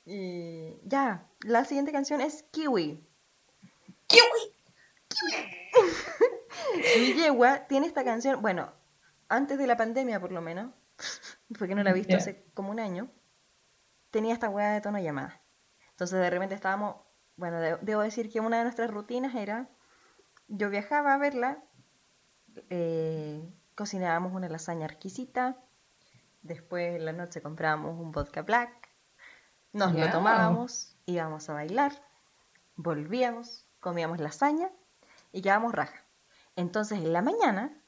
Y 0.05 0.79
ya, 0.85 1.29
la 1.43 1.65
siguiente 1.65 1.93
canción 1.93 2.21
es 2.21 2.45
Kiwi. 2.53 3.05
Kiwi. 4.07 4.53
Yegua 7.17 7.67
tiene 7.67 7.87
esta 7.87 8.05
canción, 8.05 8.41
bueno, 8.43 8.73
antes 9.29 9.59
de 9.59 9.67
la 9.67 9.77
pandemia 9.77 10.21
por 10.21 10.33
lo 10.33 10.41
menos, 10.41 10.73
porque 11.59 11.75
no 11.75 11.83
la 11.83 11.91
he 11.91 11.95
visto 11.95 12.17
hace 12.17 12.45
como 12.55 12.71
un 12.71 12.81
año, 12.81 13.11
tenía 14.11 14.35
esta 14.35 14.49
weá 14.49 14.71
de 14.73 14.81
tono 14.81 14.99
llamada. 14.99 15.41
Entonces 15.91 16.19
de 16.19 16.31
repente 16.31 16.55
estábamos, 16.55 16.97
bueno, 17.37 17.61
de- 17.61 17.79
debo 17.83 18.03
decir 18.03 18.31
que 18.31 18.41
una 18.41 18.59
de 18.59 18.65
nuestras 18.65 18.91
rutinas 18.91 19.35
era, 19.35 19.69
yo 20.49 20.71
viajaba 20.71 21.15
a 21.15 21.19
verla, 21.19 21.63
eh, 22.71 23.43
cocinábamos 23.75 24.33
una 24.35 24.49
lasaña 24.49 24.87
exquisita, 24.87 25.57
después 26.43 26.97
en 26.97 27.05
la 27.05 27.13
noche 27.13 27.41
comprábamos 27.41 27.99
un 27.99 28.13
vodka 28.13 28.43
black, 28.43 28.89
nos 29.73 29.93
lo 29.95 30.11
tomábamos, 30.13 30.97
íbamos 31.07 31.49
a 31.49 31.55
bailar, 31.55 31.93
volvíamos, 32.77 33.67
comíamos 33.81 34.19
lasaña 34.21 34.71
y 35.33 35.43
quedábamos 35.43 35.73
raja. 35.73 36.05
Entonces 36.57 36.99
en 36.99 37.13
la 37.13 37.23
mañana, 37.23 37.83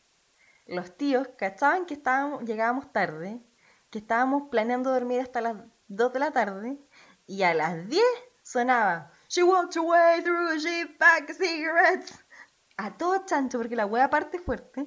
los 0.66 0.96
tíos 0.96 1.28
cachaban 1.38 1.86
que 1.86 1.94
estábamos, 1.94 2.44
llegábamos 2.44 2.92
tarde, 2.92 3.42
que 3.90 3.98
estábamos 3.98 4.44
planeando 4.50 4.90
dormir 4.92 5.20
hasta 5.20 5.40
las 5.40 5.56
2 5.88 6.12
de 6.12 6.18
la 6.18 6.30
tarde, 6.32 6.78
y 7.26 7.42
a 7.42 7.54
las 7.54 7.88
10 7.88 8.04
sonaba 8.42 9.10
She 9.28 9.42
walked 9.42 9.76
away 9.76 10.22
through 10.22 10.48
a 10.50 10.58
cheap 10.58 10.98
pack 10.98 11.30
of 11.30 11.36
cigarettes. 11.36 12.24
A 12.76 12.96
todo 12.96 13.24
chancho, 13.26 13.58
porque 13.58 13.76
la 13.76 13.86
wea 13.86 14.08
parte 14.10 14.38
fuerte. 14.38 14.86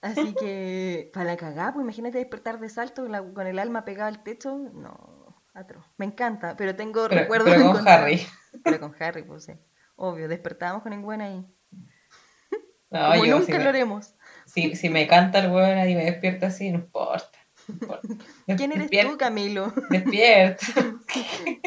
Así 0.00 0.34
que, 0.40 1.10
para 1.12 1.26
la 1.26 1.36
cagada, 1.36 1.72
pues 1.72 1.84
imagínate 1.84 2.18
despertar 2.18 2.58
de 2.60 2.68
salto 2.68 3.02
con, 3.02 3.12
la- 3.12 3.22
con 3.34 3.46
el 3.46 3.58
alma 3.58 3.84
pegada 3.84 4.08
al 4.08 4.22
techo. 4.22 4.56
No, 4.56 5.42
atroz. 5.54 5.84
Me 5.96 6.06
encanta, 6.06 6.56
pero 6.56 6.74
tengo 6.76 7.08
Pero, 7.08 7.20
recuerdos 7.22 7.54
pero 7.54 7.72
con. 7.72 7.88
Harry. 7.88 8.26
Pero 8.62 8.80
con 8.80 8.94
Harry, 9.02 9.22
pues 9.22 9.44
sí. 9.44 9.52
Obvio, 10.00 10.28
despertábamos 10.28 10.82
con 10.84 10.92
el 10.92 11.00
buen 11.00 11.20
ahí. 11.20 11.44
No, 12.90 13.10
Como 13.10 13.26
yo 13.26 13.38
nunca 13.40 13.58
si 13.58 13.62
lo 13.62 13.68
haremos. 13.68 14.14
si, 14.46 14.74
si 14.74 14.88
me 14.88 15.06
canta 15.06 15.40
el 15.40 15.50
weón 15.50 15.86
y 15.90 15.94
me 15.94 16.06
despierta 16.06 16.46
así, 16.46 16.70
no 16.70 16.78
importa. 16.78 17.38
no 17.66 17.74
importa. 17.74 18.08
¿Quién 18.56 18.72
eres 18.72 18.90
Despier- 18.90 19.10
tú, 19.10 19.18
Camilo? 19.18 19.74
Despierta. 19.90 20.64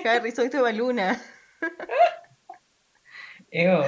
Harry, 0.03 0.31
soy 0.31 0.49
tu 0.49 0.59
baluna. 0.63 1.21
Ew. 3.51 3.83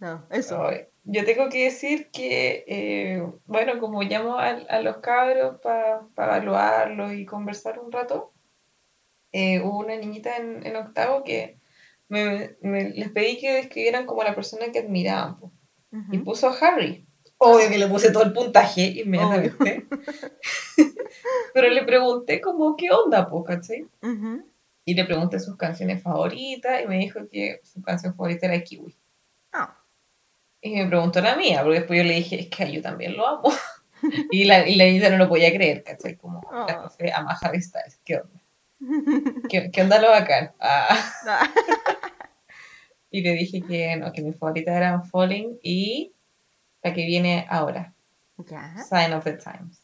No, 0.00 0.26
eso. 0.30 0.68
Yo 1.04 1.24
tengo 1.24 1.48
que 1.48 1.64
decir 1.64 2.10
que, 2.10 2.64
eh, 2.66 3.22
bueno, 3.46 3.78
como 3.78 4.02
llamo 4.02 4.38
a, 4.38 4.48
a 4.48 4.80
los 4.80 4.98
cabros 4.98 5.60
para 5.60 6.00
evaluarlos 6.16 7.12
y 7.14 7.24
conversar 7.24 7.78
un 7.78 7.90
rato, 7.92 8.32
eh, 9.32 9.60
hubo 9.60 9.78
una 9.78 9.96
niñita 9.96 10.36
en, 10.36 10.64
en 10.66 10.76
octavo 10.76 11.22
que 11.24 11.58
me, 12.08 12.56
me- 12.62 12.90
les 12.90 13.10
pedí 13.10 13.38
que 13.38 13.52
describieran 13.52 14.06
como 14.06 14.22
la 14.22 14.34
persona 14.34 14.72
que 14.72 14.80
admiraban. 14.80 15.36
Y 16.12 16.18
puso 16.18 16.48
a 16.48 16.56
Harry. 16.58 17.06
Obvio 17.38 17.68
que 17.68 17.78
le 17.78 17.86
puse 17.86 18.10
todo 18.10 18.24
el 18.24 18.32
puntaje 18.32 18.82
inmediatamente. 19.04 19.86
Pero 21.54 21.68
le 21.70 21.82
pregunté 21.84 22.40
como, 22.40 22.76
¿qué 22.76 22.90
onda, 22.90 23.28
po, 23.28 23.44
cachai? 23.44 23.86
Y 24.84 24.94
le 24.94 25.04
pregunté 25.04 25.38
sus 25.40 25.56
canciones 25.56 26.02
favoritas 26.02 26.82
y 26.82 26.86
me 26.88 26.98
dijo 26.98 27.20
que 27.30 27.60
su 27.62 27.82
canción 27.82 28.14
favorita 28.14 28.46
era 28.46 28.62
Kiwi. 28.62 28.94
Ah, 29.52 29.76
Y 30.60 30.74
me 30.76 30.86
preguntó 30.86 31.20
la 31.20 31.36
mía, 31.36 31.62
porque 31.62 31.78
después 31.80 31.98
yo 31.98 32.04
le 32.04 32.14
dije, 32.14 32.40
es 32.40 32.48
que 32.48 32.72
yo 32.72 32.82
también 32.82 33.16
lo 33.16 33.26
amo. 33.26 33.50
y, 34.30 34.44
la, 34.44 34.66
y 34.68 34.76
la 34.76 34.84
niña 34.84 35.10
no 35.10 35.18
lo 35.18 35.28
podía 35.28 35.52
creer, 35.52 35.82
¿cachai? 35.84 36.16
Como, 36.16 36.40
la 36.52 36.64
Oh. 36.76 36.80
profe 36.82 37.12
ama 37.12 37.36
Harry 37.40 37.60
Styles, 37.60 38.00
¿qué 38.04 38.16
onda? 38.16 38.37
¿Qué, 39.48 39.70
qué 39.72 39.82
onda 39.82 40.00
lo 40.00 40.10
bacán? 40.10 40.52
Ah. 40.60 40.88
Y 43.10 43.22
le 43.22 43.32
dije 43.32 43.62
que 43.62 43.96
no, 43.96 44.12
que 44.12 44.22
mis 44.22 44.36
favoritas 44.36 44.76
eran 44.76 45.04
Falling 45.04 45.58
y 45.62 46.12
la 46.82 46.92
que 46.92 47.06
viene 47.06 47.46
ahora, 47.48 47.94
Ya. 48.36 48.84
Sign 48.84 49.12
of 49.14 49.24
the 49.24 49.32
Times. 49.32 49.82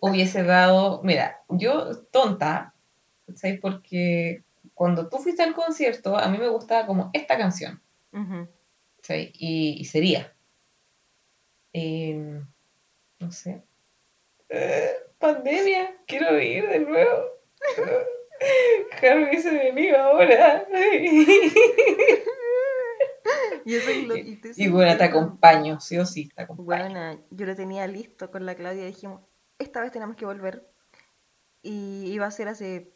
Hubiese 0.00 0.42
dado, 0.42 1.00
mira, 1.04 1.44
yo 1.48 2.02
tonta, 2.10 2.74
¿cachai? 3.26 3.60
Porque 3.60 4.42
cuando 4.74 5.08
tú 5.08 5.18
fuiste 5.18 5.42
al 5.42 5.54
concierto, 5.54 6.16
a 6.16 6.28
mí 6.28 6.38
me 6.38 6.48
gustaba 6.48 6.86
como 6.86 7.10
esta 7.12 7.38
canción. 7.38 7.80
Y, 9.08 9.76
y 9.78 9.84
sería. 9.84 10.34
Eh, 11.72 12.42
no 13.20 13.30
sé. 13.30 13.62
Pandemia, 15.18 15.96
quiero 16.06 16.40
ir 16.40 16.68
de 16.68 16.80
nuevo. 16.80 17.24
Harry 19.00 19.24
hubiese 19.24 19.50
venido 19.50 19.98
ahora. 19.98 20.66
Y 23.64 23.76
eso 23.76 23.90
es 23.90 24.06
lo 24.08 24.16
y 24.16 24.36
te 24.36 24.50
y 24.56 24.68
bueno, 24.68 24.96
te 24.96 25.04
acompaño, 25.04 25.78
sí 25.80 25.96
o 25.98 26.04
sí, 26.04 26.28
te 26.28 26.42
acompaño. 26.42 26.66
Bueno, 26.66 27.24
yo 27.30 27.46
lo 27.46 27.54
tenía 27.54 27.86
listo 27.86 28.30
con 28.30 28.44
la 28.44 28.54
Claudia 28.56 28.82
y 28.82 28.86
dijimos, 28.86 29.20
esta 29.58 29.80
vez 29.80 29.92
tenemos 29.92 30.16
que 30.16 30.24
volver. 30.26 30.68
Y 31.62 32.06
iba 32.12 32.26
a 32.26 32.30
ser 32.32 32.48
hace, 32.48 32.92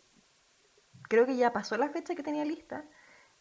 creo 1.09 1.27
que 1.27 1.37
ya 1.37 1.53
pasó 1.53 1.77
la 1.77 1.89
fecha 1.91 2.17
que 2.17 2.25
tenía 2.25 2.45
lista. 2.45 2.85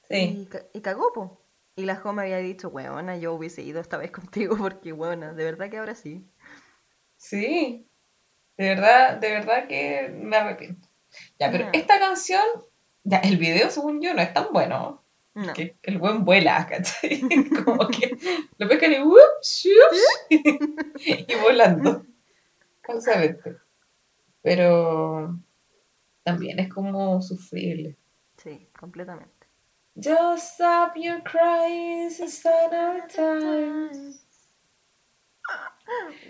Sí, 0.07 0.47
Y, 0.73 0.77
y 0.77 0.81
cagó, 0.81 1.11
po. 1.13 1.41
Y 1.75 1.85
la 1.85 1.95
Jo 1.95 2.13
me 2.13 2.21
había 2.21 2.37
dicho, 2.37 2.69
weona, 2.69 3.17
yo 3.17 3.33
hubiese 3.33 3.63
ido 3.63 3.81
esta 3.81 3.97
vez 3.97 4.11
contigo 4.11 4.55
porque, 4.55 4.93
weona, 4.93 5.33
de 5.33 5.43
verdad 5.43 5.69
que 5.69 5.77
ahora 5.77 5.95
sí. 5.95 6.29
sí. 7.17 7.89
De 8.57 8.69
verdad, 8.69 9.17
de 9.17 9.29
verdad 9.31 9.67
que 9.67 10.09
me 10.13 10.37
arrepiento. 10.37 10.87
Ya, 11.39 11.51
pero 11.51 11.65
Ah. 11.65 11.69
esta 11.73 11.99
canción, 11.99 12.41
ya, 13.03 13.17
el 13.19 13.37
video, 13.37 13.69
según 13.69 14.01
yo, 14.01 14.13
no 14.13 14.21
es 14.21 14.33
tan 14.33 14.51
bueno. 14.53 15.01
No. 15.33 15.51
Que 15.53 15.75
el 15.83 15.97
buen 15.97 16.23
vuela, 16.23 16.65
¿cachai? 16.69 17.19
Como 17.65 17.87
que 17.89 18.15
lo 18.57 18.69
pescan 18.69 18.93
y 20.29 21.33
y 21.33 21.35
volando. 21.41 22.05
Falsamente. 22.83 23.57
Pero 24.41 25.37
también 26.23 26.59
es 26.59 26.71
como 26.73 27.21
sufrible. 27.21 27.97
Sí, 28.37 28.67
completamente. 28.79 29.33
Just 29.95 30.53
stop 30.53 30.95
your 30.95 31.21
crying, 31.23 32.07
it's 32.07 32.19
a 32.21 32.27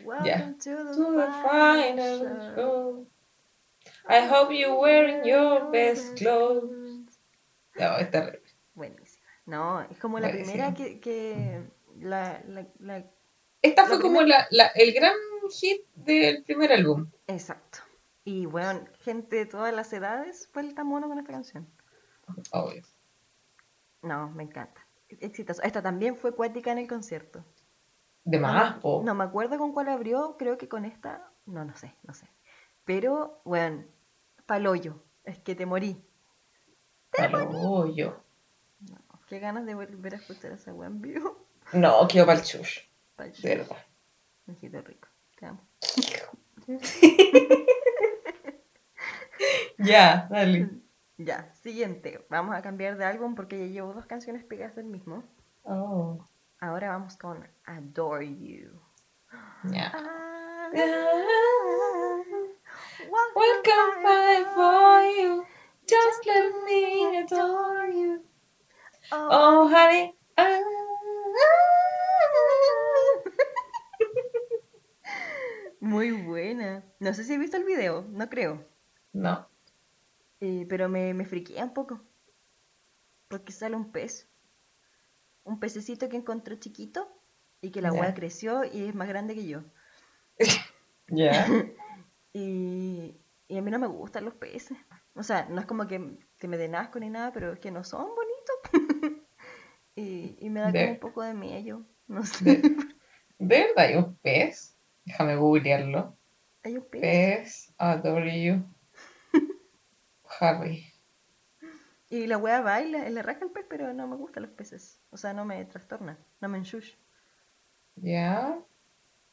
Welcome 0.03 0.57
to 0.59 0.69
the, 0.69 0.95
To 0.95 1.11
the 1.13 1.27
final 1.43 2.19
show. 2.19 2.55
show. 2.55 3.07
I 4.07 4.27
hope 4.27 4.51
you're 4.53 4.77
wearing 4.79 5.23
your 5.25 5.71
best 5.71 6.17
clothes. 6.17 7.19
No, 7.79 7.97
es 7.97 8.11
terrible. 8.11 8.41
Buenísima. 8.75 9.25
No, 9.45 9.81
es 9.81 9.97
como 9.99 10.19
la 10.19 10.29
primera 10.31 10.73
que, 10.73 10.99
que 10.99 11.63
la, 11.99 12.41
la, 12.47 12.67
la- 12.79 13.05
Esta 13.61 13.85
fue 13.85 13.99
como 14.01 14.21
la, 14.21 14.47
la- 14.51 14.67
el 14.75 14.93
gran 14.93 15.13
hit 15.51 15.81
del 15.95 16.43
primer 16.43 16.71
álbum. 16.71 17.07
Exacto. 17.27 17.79
Y 18.23 18.45
bueno, 18.47 18.85
gente 19.03 19.35
de 19.37 19.45
todas 19.45 19.73
las 19.73 19.91
edades 19.93 20.49
vuelta 20.53 20.83
mono 20.83 21.07
con 21.07 21.19
esta 21.19 21.31
canción. 21.31 21.67
Obvio. 22.51 22.83
No, 24.01 24.29
me 24.31 24.43
encanta. 24.43 24.85
Exitoso. 25.09 25.61
Esta 25.61 25.81
también 25.81 26.15
fue 26.17 26.33
cuática 26.35 26.71
en 26.71 26.79
el 26.79 26.87
concierto. 26.87 27.43
De 28.25 28.37
No, 28.39 28.47
más, 28.47 28.79
po. 28.79 29.01
no 29.03 29.15
me 29.15 29.23
acuerdo 29.23 29.57
con 29.57 29.71
cuál 29.71 29.87
abrió, 29.89 30.35
creo 30.37 30.57
que 30.57 30.67
con 30.67 30.83
esta, 30.83 31.31
no, 31.45 31.63
no 31.63 31.75
sé, 31.75 31.95
no 32.03 32.13
sé. 32.13 32.27
Pero, 32.83 33.41
bueno, 33.45 33.85
paloyo, 34.45 35.03
es 35.23 35.39
que 35.39 35.55
te 35.55 35.65
morí. 35.65 36.03
Palo 37.11 37.87
yo. 37.95 38.21
No, 38.79 38.97
qué 39.27 39.39
ganas 39.39 39.65
de 39.65 39.75
volver 39.75 40.15
a 40.15 40.17
escuchar 40.17 40.51
esa 40.51 40.73
weá 40.73 40.87
en 40.87 41.01
vivo. 41.01 41.47
No, 41.73 42.07
quedo 42.07 42.25
para 42.25 42.39
el 42.39 42.45
chush. 42.45 42.79
Pa'l 43.15 43.31
De 43.31 43.55
verdad. 43.55 43.77
Mijito 44.45 44.81
rico, 44.81 45.07
te 45.39 45.45
amo. 45.45 45.61
Ya, 49.77 50.27
dale. 50.31 50.69
Ya, 51.17 51.53
siguiente. 51.55 52.25
Vamos 52.29 52.55
a 52.55 52.61
cambiar 52.61 52.97
de 52.97 53.05
álbum 53.05 53.35
porque 53.35 53.59
ya 53.59 53.65
llevo 53.73 53.93
dos 53.93 54.05
canciones 54.05 54.43
pegadas 54.43 54.75
del 54.75 54.85
mismo. 54.85 55.23
Oh, 55.63 56.25
Ahora 56.65 56.89
vamos 56.93 57.15
con 57.17 57.47
Adore 57.65 58.27
You. 58.39 58.71
ya. 59.65 59.91
Ah, 59.93 60.69
Welcome 63.35 64.01
fight 64.01 64.47
for 64.55 65.03
you. 65.15 65.45
Just 65.85 66.25
let 66.25 66.51
me 66.65 67.19
adore 67.19 67.91
you. 67.93 68.23
Oh, 69.11 69.29
Oh, 69.29 69.67
honey. 69.69 70.15
ah. 70.37 70.59
Muy 75.79 76.13
buena. 76.13 76.83
No 76.99 77.13
sé 77.13 77.23
si 77.25 77.33
he 77.33 77.37
visto 77.37 77.57
el 77.57 77.63
video, 77.65 78.07
no 78.09 78.27
creo. 78.27 78.65
No. 79.13 79.47
Eh, 80.39 80.65
pero 80.67 80.89
me, 80.89 81.13
me 81.13 81.25
friquea 81.25 81.63
un 81.65 81.75
poco. 81.75 82.01
Porque 83.27 83.51
sale 83.51 83.75
un 83.75 83.91
pez. 83.91 84.27
Un 85.45 85.59
pececito 85.59 86.09
que 86.09 86.17
encontró 86.17 86.55
chiquito 86.57 87.07
y 87.61 87.71
que 87.71 87.81
la 87.81 87.91
weá 87.93 88.13
creció 88.13 88.65
y 88.65 88.83
es 88.83 88.93
más 88.95 89.07
grande 89.07 89.33
que 89.35 89.47
yo. 89.47 89.61
Ya. 91.07 91.47
Y, 92.33 93.15
y 93.47 93.57
a 93.57 93.61
mí 93.61 93.71
no 93.71 93.79
me 93.79 93.87
gustan 93.87 94.25
los 94.25 94.33
peces. 94.33 94.77
O 95.13 95.23
sea, 95.23 95.45
no 95.49 95.61
es 95.61 95.65
como 95.65 95.87
que, 95.87 96.17
que 96.37 96.49
me 96.49 96.57
den 96.57 96.75
asco 96.75 96.99
ni 96.99 97.09
nada, 97.09 97.31
pero 97.31 97.53
es 97.53 97.59
que 97.59 97.71
no 97.71 97.85
son 97.85 98.07
bonitos. 98.13 99.21
y, 99.95 100.35
y 100.37 100.49
me 100.49 100.59
da 100.59 100.71
De- 100.73 100.79
como 100.81 100.91
un 100.91 100.99
poco 100.99 101.21
de 101.21 101.33
miedo. 101.33 101.85
No 102.07 102.25
sé. 102.25 102.43
De, 102.43 102.57
¿de 103.39 103.59
verdad 103.59 103.85
hay 103.85 103.95
un 103.95 104.17
pez? 104.17 104.75
Déjame 105.05 105.37
googlearlo. 105.37 106.17
Hay 106.63 106.75
un 106.75 106.83
pez. 106.83 107.01
Pez 107.01 107.73
you. 108.43 108.65
Harry. 110.39 110.91
Y 112.09 112.27
la 112.27 112.37
wea 112.37 112.61
baila, 112.61 113.09
le 113.09 113.21
raja 113.21 113.43
el 113.45 113.51
pez, 113.51 113.65
pero 113.67 113.91
no 113.93 114.07
me 114.07 114.15
gustan 114.15 114.43
los 114.43 114.51
peces. 114.51 114.99
O 115.09 115.17
sea, 115.17 115.33
no 115.33 115.43
me 115.45 115.63
trastorna, 115.65 116.17
no 116.39 116.49
me 116.49 116.57
enchush. 116.59 116.93
Ya. 117.95 118.59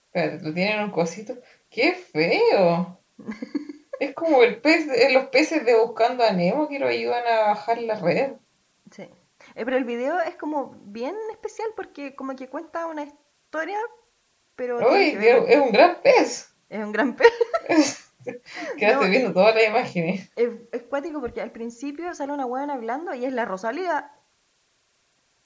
Espérate, 0.06 0.44
lo 0.44 0.54
tienen 0.54 0.78
en 0.78 0.84
un 0.84 0.90
cosito. 0.90 1.34
¡Qué 1.70 1.92
feo! 1.92 2.98
Es 4.00 4.14
como 4.14 4.42
el 4.42 4.60
pez, 4.60 4.88
de- 4.88 5.12
los 5.12 5.26
peces 5.26 5.64
de 5.64 5.76
Buscando 5.76 6.24
a 6.24 6.32
Nemo 6.32 6.68
que 6.68 6.80
lo 6.80 6.88
ayudan 6.88 7.24
a 7.24 7.40
bajar 7.50 7.78
la 7.78 7.94
red. 8.00 8.32
Sí. 8.90 9.02
Eh, 9.02 9.64
pero 9.64 9.76
el 9.76 9.84
video 9.84 10.18
es 10.20 10.34
como 10.34 10.76
bien 10.86 11.14
especial 11.30 11.68
porque 11.76 12.16
como 12.16 12.34
que 12.34 12.48
cuenta 12.48 12.86
una 12.86 13.04
historia, 13.04 13.78
pero 14.56 14.78
Uy, 14.90 15.16
es 15.46 15.56
un 15.60 15.70
gran 15.70 16.02
pez. 16.02 16.52
es 16.68 16.84
un 16.84 16.90
gran 16.90 17.14
pez. 17.14 17.30
Quedaste 18.78 19.04
No, 19.04 19.10
viendo 19.10 19.32
todas 19.32 19.54
las 19.54 19.66
imágenes. 19.66 20.30
Es, 20.36 20.50
es 20.72 20.82
cuático 20.84 21.20
porque 21.20 21.40
al 21.40 21.52
principio 21.52 22.14
sale 22.14 22.32
una 22.32 22.46
weona 22.46 22.74
hablando 22.74 23.14
y 23.14 23.24
es 23.24 23.32
la 23.32 23.44
Rosalía. 23.44 24.12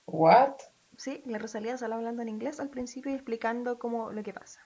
What? 0.07 0.55
Sí, 0.97 1.23
la 1.27 1.39
Rosalía 1.39 1.77
sale 1.77 1.95
hablando 1.95 2.23
en 2.23 2.29
inglés 2.29 2.61
al 2.61 2.69
principio 2.71 3.13
y 3.13 3.15
explicando 3.15 3.79
cómo 3.79 4.13
lo 4.13 4.23
que 4.23 4.33
pasa. 4.33 4.61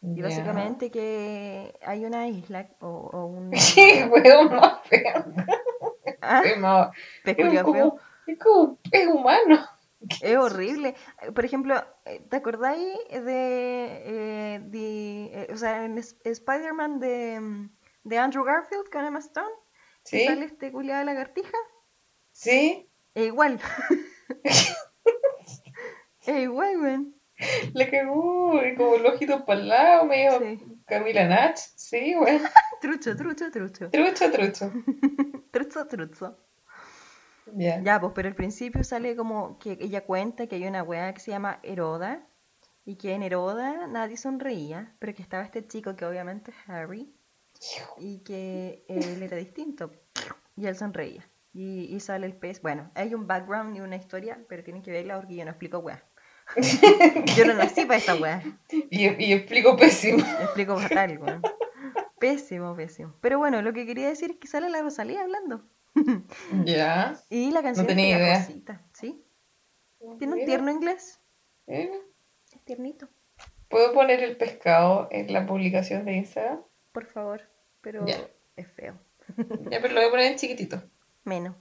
Y 0.00 0.22
básicamente 0.22 0.90
que 0.92 1.76
hay 1.84 2.04
una 2.04 2.28
isla 2.28 2.68
o, 2.80 2.86
o 2.88 3.26
un... 3.26 3.50
Sí, 3.56 4.04
weón, 4.10 4.48
más 4.56 4.80
feo. 4.88 5.24
Ah, 6.20 6.42
Es 6.44 6.58
más- 6.58 6.90
pez 7.24 7.36
es 7.38 7.62
como, 7.62 7.74
feo. 7.74 7.98
es 8.26 8.38
como 8.38 8.78
es 8.90 9.06
humano. 9.06 9.66
Es 10.22 10.36
horrible. 10.36 10.94
Por 11.34 11.44
ejemplo, 11.44 11.84
¿te 12.28 12.36
acordáis 12.36 12.96
de, 13.10 14.02
eh, 14.04 14.60
de, 14.64 15.24
eh, 15.32 15.48
o 15.52 15.56
sea, 15.56 15.84
en 15.84 15.98
Sp- 16.02 16.20
Spider-Man 16.24 16.98
de, 17.00 17.40
mm, 17.40 17.70
de 18.04 18.18
Andrew 18.18 18.44
Garfield 18.44 18.88
con 18.90 19.04
Emma 19.04 19.18
Stone? 19.20 19.48
¿Sí? 20.04 20.24
sale 20.24 20.46
este 20.46 20.72
culiado 20.72 21.00
de 21.00 21.04
lagartija? 21.06 21.56
¿Sí? 22.32 22.88
Es 23.14 23.26
igual. 23.26 23.60
es 26.26 26.28
igual, 26.42 26.80
weón. 26.80 27.14
Le 27.72 27.88
cagó, 27.90 28.60
como 28.76 28.94
el 28.96 29.06
ojito 29.06 29.44
para 29.44 29.60
el 29.60 29.68
lado, 29.68 30.04
medio 30.06 30.38
Sí. 30.40 30.58
Camila 30.86 31.28
Nach. 31.28 31.56
Sí, 31.56 32.14
weón. 32.16 32.42
Trucho, 32.80 33.14
trucho, 33.16 33.50
trucho. 33.50 33.90
Trucho, 33.90 34.30
trucho. 34.30 34.72
Trucho, 35.52 35.86
trucho. 35.86 36.38
Ya. 37.56 37.80
Ya, 37.82 38.00
pues, 38.00 38.12
pero 38.14 38.28
al 38.28 38.34
principio 38.34 38.84
sale 38.84 39.16
como 39.16 39.58
que 39.58 39.78
ella 39.80 40.04
cuenta 40.04 40.46
que 40.46 40.56
hay 40.56 40.66
una 40.66 40.82
weá 40.82 41.12
que 41.14 41.20
se 41.20 41.30
llama 41.30 41.60
Heroda 41.62 42.26
y 42.84 42.96
que 42.96 43.12
en 43.14 43.22
Heroda 43.22 43.86
nadie 43.86 44.16
sonreía, 44.16 44.94
pero 44.98 45.14
que 45.14 45.22
estaba 45.22 45.44
este 45.44 45.66
chico 45.66 45.96
que 45.96 46.04
obviamente 46.06 46.50
es 46.50 46.56
Harry 46.68 47.14
y 47.98 48.20
que 48.20 48.84
él 48.88 49.22
era 49.22 49.36
distinto 49.36 49.92
y 50.56 50.66
él 50.66 50.76
sonreía. 50.76 51.28
Y, 51.52 51.94
y 51.94 52.00
sale 52.00 52.26
el 52.26 52.36
pez. 52.36 52.60
Bueno, 52.62 52.90
hay 52.94 53.14
un 53.14 53.26
background 53.26 53.76
y 53.76 53.80
una 53.80 53.96
historia, 53.96 54.38
pero 54.48 54.62
tienen 54.62 54.82
que 54.82 54.92
verla 54.92 55.16
porque 55.16 55.34
yo 55.36 55.44
no 55.44 55.50
explico 55.50 55.78
weá. 55.78 56.04
Yo 57.36 57.44
no 57.44 57.52
nací 57.54 57.84
para 57.84 57.98
esta 57.98 58.14
weá. 58.14 58.42
Y, 58.90 59.06
y 59.22 59.32
explico 59.34 59.76
pésimo. 59.76 60.24
Explico 60.40 60.78
fatal, 60.78 61.18
weón. 61.18 61.42
Pésimo, 62.18 62.74
pésimo. 62.74 63.14
Pero 63.20 63.38
bueno, 63.38 63.60
lo 63.62 63.72
que 63.72 63.86
quería 63.86 64.08
decir 64.08 64.30
es 64.30 64.36
que 64.38 64.48
sale 64.48 64.70
la 64.70 64.82
Rosalía 64.82 65.22
hablando. 65.22 65.64
Ya. 66.64 67.18
Y 67.30 67.50
la 67.50 67.62
canción 67.62 67.86
tenía 67.86 68.16
es 68.36 68.50
idea. 68.50 68.86
¿sí? 68.92 69.24
Tiene 70.18 70.34
un 70.34 70.44
tierno 70.44 70.70
inglés. 70.70 71.20
Es 71.66 71.90
tiernito. 72.64 73.08
¿Puedo 73.68 73.92
poner 73.92 74.22
el 74.22 74.36
pescado 74.36 75.08
en 75.10 75.32
la 75.32 75.46
publicación 75.46 76.04
de 76.04 76.14
Instagram? 76.14 76.62
Por 76.92 77.06
favor. 77.06 77.42
Pero 77.80 78.06
Ya. 78.06 78.16
es 78.56 78.66
feo. 78.72 78.98
Ya, 79.70 79.80
pero 79.82 79.88
lo 79.94 80.00
voy 80.00 80.08
a 80.08 80.10
poner 80.10 80.32
en 80.32 80.38
chiquitito. 80.38 80.82
Menos. 81.24 81.54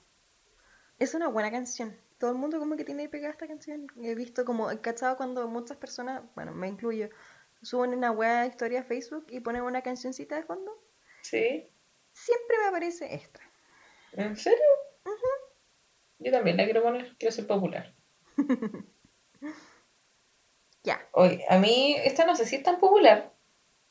Es 1.00 1.14
una 1.14 1.28
buena 1.28 1.52
canción. 1.52 1.96
Todo 2.18 2.32
el 2.32 2.38
mundo 2.38 2.60
como 2.60 2.76
que 2.78 2.86
tiene 2.86 3.10
pegada 3.10 3.34
esta 3.34 3.48
canción. 3.48 3.88
He 4.02 4.16
visto 4.16 4.46
como, 4.46 4.72
he 4.72 4.80
cachado 4.80 5.18
cuando 5.18 5.48
muchas 5.48 5.78
personas, 5.78 6.24
bueno, 6.36 6.54
me 6.54 6.68
incluyo, 6.68 7.10
suben 7.62 7.94
una 7.94 8.12
buena 8.12 8.46
historia 8.48 8.80
a 8.82 8.84
Facebook 8.84 9.28
y 9.30 9.42
ponen 9.42 9.64
una 9.64 9.82
cancioncita 9.82 10.36
de 10.38 10.44
fondo. 10.44 10.72
¿Sí? 11.22 11.70
Siempre 12.14 12.58
me 12.62 12.68
aparece 12.70 13.14
esta. 13.14 13.42
¿En 14.18 14.36
serio? 14.36 14.66
Yo 16.20 16.32
también 16.32 16.58
la 16.58 16.66
quiero 16.66 16.82
poner, 16.82 17.16
quiero 17.18 17.32
ser 17.32 17.48
popular. 17.48 17.94
Ya. 20.84 21.06
Oye, 21.12 21.44
a 21.50 21.58
mí 21.58 21.98
esta 22.06 22.26
no 22.26 22.34
sé 22.34 22.46
si 22.46 22.56
es 22.56 22.64
tan 22.64 22.80
popular, 22.80 23.34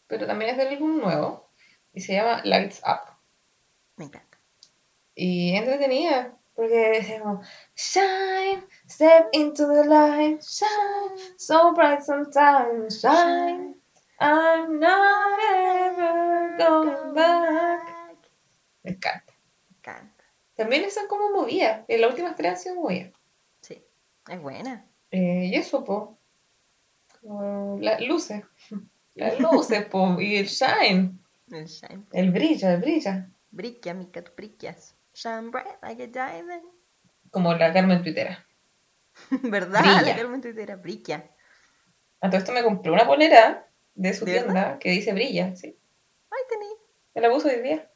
pero 0.07 0.27
también 0.27 0.53
es 0.53 0.57
del 0.57 0.69
álbum 0.69 0.99
nuevo 0.99 1.51
y 1.93 2.01
se 2.01 2.15
llama 2.15 2.41
Lights 2.43 2.81
Up. 2.87 3.13
Me 3.97 4.07
encanta. 4.07 4.39
Y 5.15 5.55
entretenida, 5.57 6.39
porque 6.55 6.93
decimos, 6.95 7.47
shine, 7.75 8.65
step 8.89 9.29
into 9.33 9.69
the 9.69 9.87
light, 9.87 10.41
shine, 10.41 11.37
so 11.37 11.75
bright 11.75 12.01
sometimes, 12.01 12.99
shine, 12.99 13.75
I'm 14.19 14.81
not 14.81 15.39
ever 15.53 16.57
going 16.57 17.13
back. 17.15 18.17
Me 18.85 18.93
encanta. 18.93 19.26
También 20.57 20.85
esas 20.85 21.05
como 21.07 21.31
movidas. 21.31 21.85
En 21.87 22.01
las 22.01 22.11
últimas 22.11 22.35
tres 22.35 22.51
han 22.51 22.59
sido 22.59 22.75
movidas. 22.77 23.13
Sí, 23.61 23.85
es 24.29 24.41
buena. 24.41 24.87
Eh, 25.11 25.51
y 25.53 25.55
eso, 25.55 25.85
po. 25.85 26.19
Las 27.23 28.01
luces. 28.01 28.43
Las 29.15 29.39
luces, 29.41 29.85
po. 29.87 30.21
Y 30.21 30.37
el 30.37 30.47
shine. 30.47 31.19
El 31.51 31.67
shine. 31.67 32.05
El 32.13 32.31
brillo, 32.33 32.69
el 32.69 32.81
brillo. 32.81 33.11
Brilla, 33.51 33.95
mica, 33.95 34.23
tú 34.23 34.33
brillas. 34.37 34.95
Shine 35.15 35.51
bright 35.51 35.83
like 35.83 36.03
a 36.03 36.07
diamond. 36.07 36.65
Como 37.31 37.55
la 37.55 37.73
Carmen 37.73 38.03
Twittera. 38.03 38.47
¿Verdad? 39.43 39.81
Brilla. 39.81 40.03
La 40.03 40.17
Carmen 40.17 40.41
Twittera 40.41 40.77
brilla. 40.77 41.31
A 42.21 42.29
todo 42.29 42.39
esto 42.39 42.53
me 42.53 42.63
compré 42.63 42.91
una 42.91 43.07
polera 43.07 43.69
de 43.95 44.13
su 44.13 44.25
¿De 44.25 44.33
tienda 44.33 44.53
verdad? 44.53 44.79
que 44.79 44.91
dice 44.91 45.13
brilla, 45.13 45.55
sí. 45.57 45.79
Ay, 46.31 46.43
tení. 46.51 46.67
Me 47.15 47.21
la 47.23 47.31
puse 47.31 47.49
hoy 47.55 47.63
día. 47.63 47.91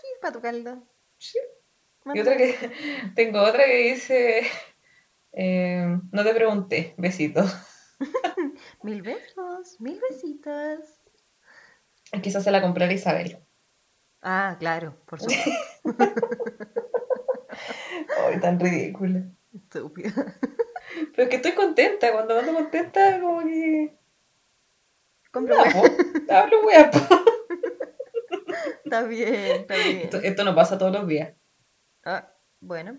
Sí, 0.00 0.06
para 0.20 0.32
tu 0.32 0.40
caldo. 0.40 0.82
Sí. 1.18 1.38
Y 2.14 2.20
otra 2.20 2.36
que 2.36 2.54
tengo 3.14 3.42
otra 3.42 3.64
que 3.64 3.92
dice 3.92 4.42
eh, 5.32 5.98
no 6.12 6.24
te 6.24 6.34
pregunté, 6.34 6.94
besitos. 6.96 7.54
Mil 8.82 9.02
besos, 9.02 9.80
mil 9.80 10.00
besitos. 10.08 11.00
Quizás 12.22 12.44
se 12.44 12.50
la 12.50 12.62
comprara 12.62 12.92
Isabel. 12.92 13.38
Ah, 14.22 14.56
claro, 14.58 14.96
por 15.06 15.20
supuesto. 15.20 15.50
Ay, 18.26 18.40
tan 18.40 18.58
ridícula. 18.58 19.24
Estúpida. 19.52 20.12
Pero 21.12 21.22
es 21.22 21.28
que 21.28 21.36
estoy 21.36 21.52
contenta, 21.52 22.12
cuando 22.12 22.38
ando 22.38 22.54
contenta 22.54 23.20
como 23.20 23.42
que... 23.42 23.96
Compro 25.32 25.56
hablo 25.58 26.66
wea. 26.66 26.90
Está 28.84 29.02
bien, 29.02 29.34
está 29.34 29.74
bien. 29.74 29.98
Esto, 29.98 30.18
esto 30.18 30.44
no 30.44 30.54
pasa 30.54 30.78
todos 30.78 30.92
los 30.92 31.06
días. 31.06 31.34
Ah, 32.06 32.32
bueno. 32.60 32.98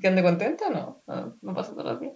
¿Que 0.00 0.06
ande 0.06 0.22
contenta? 0.22 0.70
No, 0.70 1.02
no, 1.06 1.36
no 1.42 1.54
pasa 1.54 1.72
todos 1.72 1.84
los 1.84 2.00
días. 2.00 2.14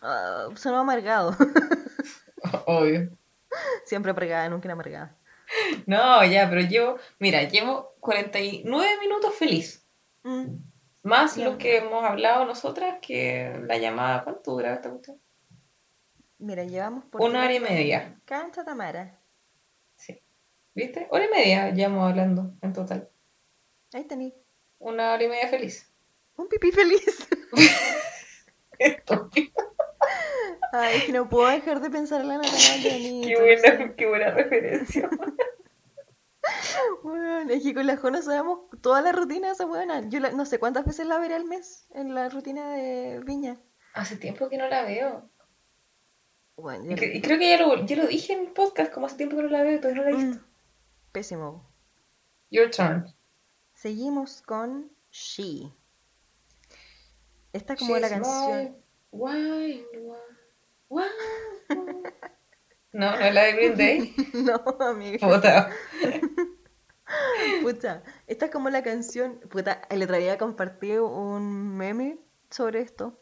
Ah, 0.00 0.46
sonó 0.54 0.78
amargado. 0.78 1.34
Obvio. 2.66 3.10
Siempre 3.84 4.12
amargada, 4.12 4.48
nunca 4.48 4.70
amargada. 4.70 5.16
No, 5.86 6.24
ya, 6.24 6.48
pero 6.48 6.60
llevo, 6.60 6.98
mira, 7.18 7.42
llevo 7.44 7.96
49 7.98 9.00
minutos 9.00 9.34
feliz. 9.34 9.84
Mm, 10.22 10.56
Más 11.02 11.36
los 11.36 11.56
que 11.56 11.78
hemos 11.78 12.04
hablado 12.04 12.44
nosotras 12.44 12.98
que 13.02 13.60
la 13.66 13.78
llamada, 13.78 14.22
¿cuánto 14.22 14.52
dura 14.52 14.74
esta 14.74 14.90
cuestión? 14.90 15.20
Mira, 16.38 16.62
llevamos 16.62 17.06
por 17.06 17.22
Una 17.22 17.42
hora 17.42 17.54
y 17.54 17.60
media. 17.60 18.20
Cancha 18.24 18.64
Tamara. 18.64 19.18
Sí. 19.96 20.22
¿Viste? 20.74 21.08
Hora 21.10 21.24
y 21.24 21.28
media 21.30 21.70
llevamos 21.70 22.08
hablando 22.08 22.54
en 22.62 22.72
total. 22.72 23.10
Ahí 23.92 24.04
tení. 24.04 24.34
Una 24.78 25.12
hora 25.14 25.24
y 25.24 25.28
media 25.28 25.48
feliz. 25.48 25.90
Un 26.36 26.48
pipí 26.48 26.70
feliz. 26.70 27.28
Ay, 30.72 30.96
es 30.98 31.04
que 31.04 31.12
no 31.12 31.28
puedo 31.28 31.48
dejar 31.48 31.80
de 31.80 31.90
pensar 31.90 32.20
en 32.20 32.28
la 32.28 32.36
Natalia. 32.38 33.26
qué, 33.26 33.36
buena, 33.40 33.94
qué 33.96 34.06
buena 34.06 34.30
referencia. 34.30 35.08
Bueno, 37.02 37.50
es 37.52 37.62
que 37.62 37.74
con 37.74 37.86
la 37.86 37.96
Jona 37.96 38.22
sabemos 38.22 38.60
toda 38.80 39.00
la 39.00 39.12
rutina 39.12 39.48
de 39.48 39.54
esa 39.54 39.64
buena. 39.66 40.08
Yo 40.08 40.20
la- 40.20 40.30
no 40.32 40.44
sé 40.46 40.58
cuántas 40.58 40.84
veces 40.84 41.06
la 41.06 41.18
veré 41.18 41.34
al 41.34 41.44
mes 41.44 41.86
en 41.94 42.14
la 42.14 42.28
rutina 42.28 42.72
de 42.74 43.20
Viña. 43.24 43.58
Hace 43.94 44.16
tiempo 44.16 44.48
que 44.48 44.58
no 44.58 44.68
la 44.68 44.84
veo. 44.84 45.28
Bueno, 46.56 46.84
Y, 46.92 46.94
cre- 46.94 47.14
y 47.16 47.20
creo 47.22 47.38
que 47.38 47.48
ya 47.50 47.58
lo, 47.66 47.84
ya 47.86 47.96
lo 47.96 48.06
dije 48.06 48.32
en 48.34 48.40
el 48.40 48.52
podcast, 48.52 48.92
como 48.92 49.06
hace 49.06 49.16
tiempo 49.16 49.36
que 49.36 49.42
no 49.42 49.48
la 49.48 49.62
veo 49.62 49.76
y 49.76 49.80
todavía 49.80 50.02
no 50.02 50.08
la 50.10 50.14
he 50.14 50.16
visto. 50.24 50.40
Mm, 50.42 50.44
pésimo. 51.12 51.70
Your 52.50 52.70
turn. 52.70 53.06
Seguimos 53.80 54.42
con 54.42 54.90
She. 55.10 55.72
Esta 57.52 57.74
es 57.74 57.78
como 57.78 57.98
la 57.98 58.08
canción. 58.08 58.70
Why, 59.10 59.88
why. 60.88 61.04
No, 62.92 63.10
no 63.16 63.24
es 63.24 63.34
la 63.34 63.42
de 63.44 63.52
Green 63.52 63.76
Day. 63.76 64.14
No, 64.34 64.62
amiga. 64.80 65.28
Puta. 65.28 65.70
Pucha, 67.60 68.02
esta 68.26 68.46
es 68.46 68.50
como 68.50 68.70
la 68.70 68.82
canción. 68.82 69.40
Puta, 69.50 69.82
el 69.90 70.02
otro 70.02 70.16
día 70.16 70.38
compartí 70.38 70.92
un 70.96 71.76
meme 71.76 72.18
sobre 72.50 72.80
esto. 72.80 73.20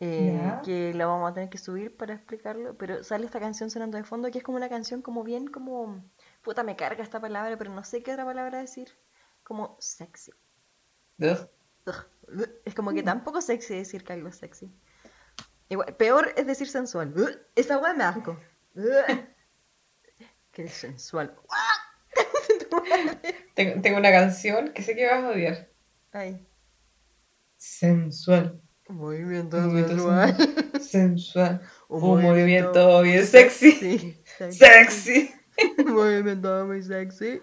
eh, 0.00 0.58
que 0.64 0.94
la 0.94 1.06
vamos 1.06 1.30
a 1.30 1.34
tener 1.34 1.50
que 1.50 1.58
subir 1.58 1.96
para 1.96 2.14
explicarlo. 2.14 2.76
Pero 2.78 3.04
sale 3.04 3.26
esta 3.26 3.40
canción 3.40 3.70
sonando 3.70 3.98
de 3.98 4.04
fondo 4.04 4.30
que 4.30 4.38
es 4.38 4.44
como 4.44 4.56
una 4.58 4.68
canción 4.68 5.02
como 5.02 5.24
bien 5.24 5.46
como. 5.48 6.04
Puta, 6.42 6.62
me 6.64 6.76
carga 6.76 7.02
esta 7.04 7.20
palabra, 7.20 7.56
pero 7.58 7.72
no 7.74 7.84
sé 7.84 8.02
qué 8.02 8.12
otra 8.12 8.24
palabra 8.24 8.58
decir. 8.60 8.90
Como 9.42 9.76
sexy. 9.80 10.32
Ugh. 11.18 11.48
Ugh. 11.86 12.48
Es 12.64 12.74
como 12.74 12.92
que 12.92 13.02
tampoco 13.02 13.40
sexy 13.40 13.74
decir 13.74 14.04
que 14.04 14.12
algo 14.12 14.28
es 14.28 14.36
sexy. 14.36 14.70
Igual, 15.68 15.96
peor 15.96 16.32
es 16.36 16.46
decir 16.46 16.68
sensual. 16.68 17.12
Ugh. 17.16 17.38
Esa 17.54 17.78
hueá 17.78 17.94
me 17.94 18.04
asco. 18.04 18.38
Qué 20.52 20.68
sensual. 20.68 21.34
Tengo, 23.54 23.82
tengo 23.82 23.98
una 23.98 24.10
canción 24.10 24.72
que 24.72 24.82
sé 24.82 24.96
que 24.96 25.06
vas 25.06 25.24
a 25.24 25.28
odiar. 25.28 25.68
Ay. 26.12 26.46
Sensual. 27.58 28.60
Movimiento 28.88 29.58
Movimiento 29.58 29.90
sensual. 29.90 30.80
Sensual. 30.80 31.60
Un 31.88 32.22
movimiento 32.22 33.02
bien 33.02 33.26
sexy. 33.26 33.72
Sí, 33.72 34.22
Sexy. 34.50 35.34
Un 35.78 35.94
movimiento 35.94 36.66
muy 36.66 36.82
sexy. 36.82 37.42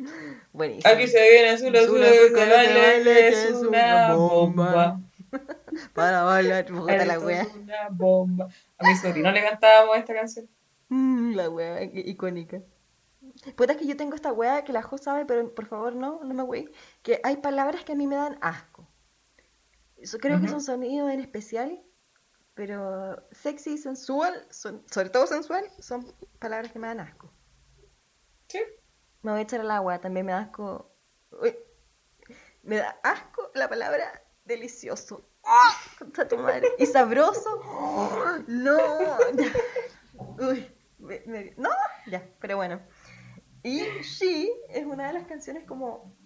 Buenísimo. 0.52 0.92
Aquí 0.92 1.06
se 1.06 1.30
viene 1.30 1.50
azul, 1.50 1.76
azul, 1.76 2.02
Azul, 2.02 2.22
azul, 2.22 2.32
baile, 2.32 2.80
baile, 2.80 3.28
es 3.28 3.62
una 3.62 4.14
bomba. 4.14 5.00
Para 5.94 6.22
bailar, 6.22 6.64
puta 6.66 7.04
la 7.04 7.18
wea. 7.18 7.42
es 7.42 7.54
una 7.54 7.88
bomba. 7.90 8.48
A 8.78 8.86
mi 8.86 8.94
sobrino 8.96 9.30
le 9.30 9.42
cantábamos 9.42 9.96
esta 9.96 10.14
canción. 10.14 10.48
Mm, 10.88 11.34
la 11.34 11.48
wea 11.48 11.82
icónica. 11.84 12.62
Puta, 13.54 13.74
es 13.74 13.78
que 13.78 13.86
yo 13.86 13.96
tengo 13.96 14.14
esta 14.14 14.32
wea 14.32 14.64
que 14.64 14.72
la 14.72 14.82
Jo 14.82 14.98
sabe, 14.98 15.24
pero 15.26 15.54
por 15.54 15.66
favor 15.66 15.94
no, 15.94 16.20
no 16.24 16.34
me 16.34 16.42
wey. 16.42 16.68
Que 17.02 17.20
hay 17.22 17.36
palabras 17.36 17.84
que 17.84 17.92
a 17.92 17.94
mí 17.94 18.06
me 18.06 18.16
dan 18.16 18.38
asco. 18.40 18.88
Eso 19.96 20.18
creo 20.18 20.38
que 20.38 20.44
Ujú. 20.46 20.52
son 20.54 20.62
sonidos 20.62 21.10
en 21.10 21.20
especial, 21.20 21.80
pero 22.54 23.22
sexy 23.30 23.74
y 23.74 23.78
sensual, 23.78 24.46
son, 24.50 24.82
sobre 24.90 25.10
todo 25.10 25.26
sensual, 25.26 25.64
son 25.78 26.12
palabras 26.38 26.72
que 26.72 26.78
me 26.78 26.88
dan 26.88 27.00
asco. 27.00 27.30
Sí. 28.48 28.60
Me 29.22 29.32
voy 29.32 29.40
a 29.40 29.42
echar 29.42 29.60
al 29.60 29.70
agua, 29.70 30.00
también 30.00 30.26
me 30.26 30.32
da 30.32 30.40
asco. 30.40 30.90
Uy, 31.30 31.56
me 32.62 32.76
da 32.76 32.98
asco 33.02 33.50
la 33.54 33.68
palabra 33.68 34.22
delicioso. 34.44 35.26
Concha 35.98 36.28
tu 36.28 36.38
madre. 36.38 36.68
Y 36.78 36.86
sabroso. 36.86 38.44
No. 38.46 38.78
ya. 39.32 39.52
Uy, 40.38 40.70
no, 41.56 41.70
ya, 42.06 42.28
pero 42.40 42.56
bueno. 42.56 42.80
Y 43.62 43.80
She 44.02 44.48
es 44.68 44.86
una 44.86 45.08
de 45.08 45.12
las 45.14 45.26
canciones 45.26 45.64
como 45.66 46.16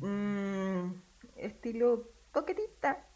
mm, 0.00 0.92
estilo 1.36 2.10
poquetita. 2.32 3.06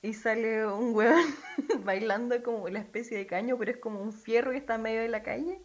Y 0.00 0.14
sale 0.14 0.64
un 0.66 0.94
hueón 0.94 1.24
bailando 1.84 2.40
como 2.42 2.68
la 2.68 2.78
especie 2.78 3.18
de 3.18 3.26
caño, 3.26 3.58
pero 3.58 3.72
es 3.72 3.78
como 3.78 4.00
un 4.00 4.12
fierro 4.12 4.52
que 4.52 4.58
está 4.58 4.76
en 4.76 4.82
medio 4.82 5.00
de 5.00 5.08
la 5.08 5.22
calle. 5.22 5.60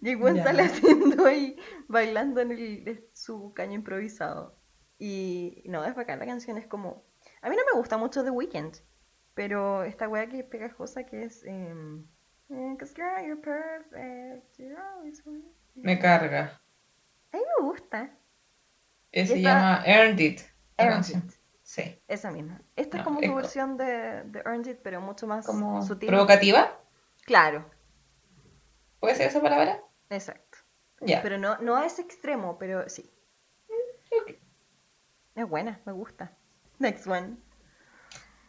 Y 0.00 0.10
el 0.10 0.16
weón 0.16 0.36
Ya. 0.36 0.44
sale 0.44 0.62
haciendo 0.64 1.26
ahí, 1.26 1.56
bailando 1.88 2.40
en 2.40 2.52
el, 2.52 3.08
su 3.12 3.52
caño 3.54 3.74
improvisado. 3.74 4.56
Y 4.98 5.62
no, 5.66 5.84
es 5.84 5.94
bacán, 5.94 6.18
la 6.18 6.26
canción 6.26 6.58
es 6.58 6.66
como... 6.66 7.04
A 7.42 7.48
mí 7.48 7.56
no 7.56 7.62
me 7.72 7.78
gusta 7.78 7.96
mucho 7.98 8.24
The 8.24 8.30
Weeknd, 8.30 8.74
pero 9.34 9.84
esta 9.84 10.08
wea 10.08 10.28
que 10.28 10.40
es 10.40 10.44
pegajosa 10.44 11.04
que 11.04 11.24
es... 11.24 11.44
em, 11.44 12.04
eh, 12.50 12.76
you're 13.26 13.36
perfect, 13.40 14.56
you're 14.58 14.76
always 14.76 15.24
with 15.26 15.42
me. 15.74 15.98
Carga. 15.98 16.60
A 17.32 17.36
mí 17.36 17.42
me 17.60 17.66
gusta. 17.66 18.10
Eh, 19.12 19.26
Se 19.26 19.34
Esta- 19.36 19.36
llama 19.36 19.82
Earned 19.86 20.20
It. 20.20 20.40
Earned. 20.78 21.08
It, 21.08 21.32
Sí. 21.62 22.00
esa 22.08 22.30
misma. 22.30 22.62
Esta 22.76 22.98
es 22.98 23.04
como 23.04 23.20
es 23.20 23.28
su 23.28 23.34
versión 23.34 23.76
de, 23.76 24.22
de 24.24 24.38
Earned 24.40 24.66
It, 24.68 24.78
pero 24.82 25.00
mucho 25.02 25.26
más 25.26 25.44
Como 25.46 25.82
sutil. 25.82 26.08
provocativa. 26.08 26.80
Claro, 27.26 27.68
¿Puede 29.00 29.14
ser 29.14 29.28
esa 29.28 29.40
palabra? 29.40 29.80
Exacto. 30.10 30.58
Ya. 31.00 31.22
Pero 31.22 31.38
no, 31.38 31.58
no 31.58 31.76
a 31.76 31.86
ese 31.86 32.02
extremo, 32.02 32.58
pero 32.58 32.88
sí. 32.88 33.10
Es 35.34 35.48
buena, 35.48 35.80
me 35.84 35.92
gusta. 35.92 36.36
Next 36.78 37.06
one. 37.06 37.36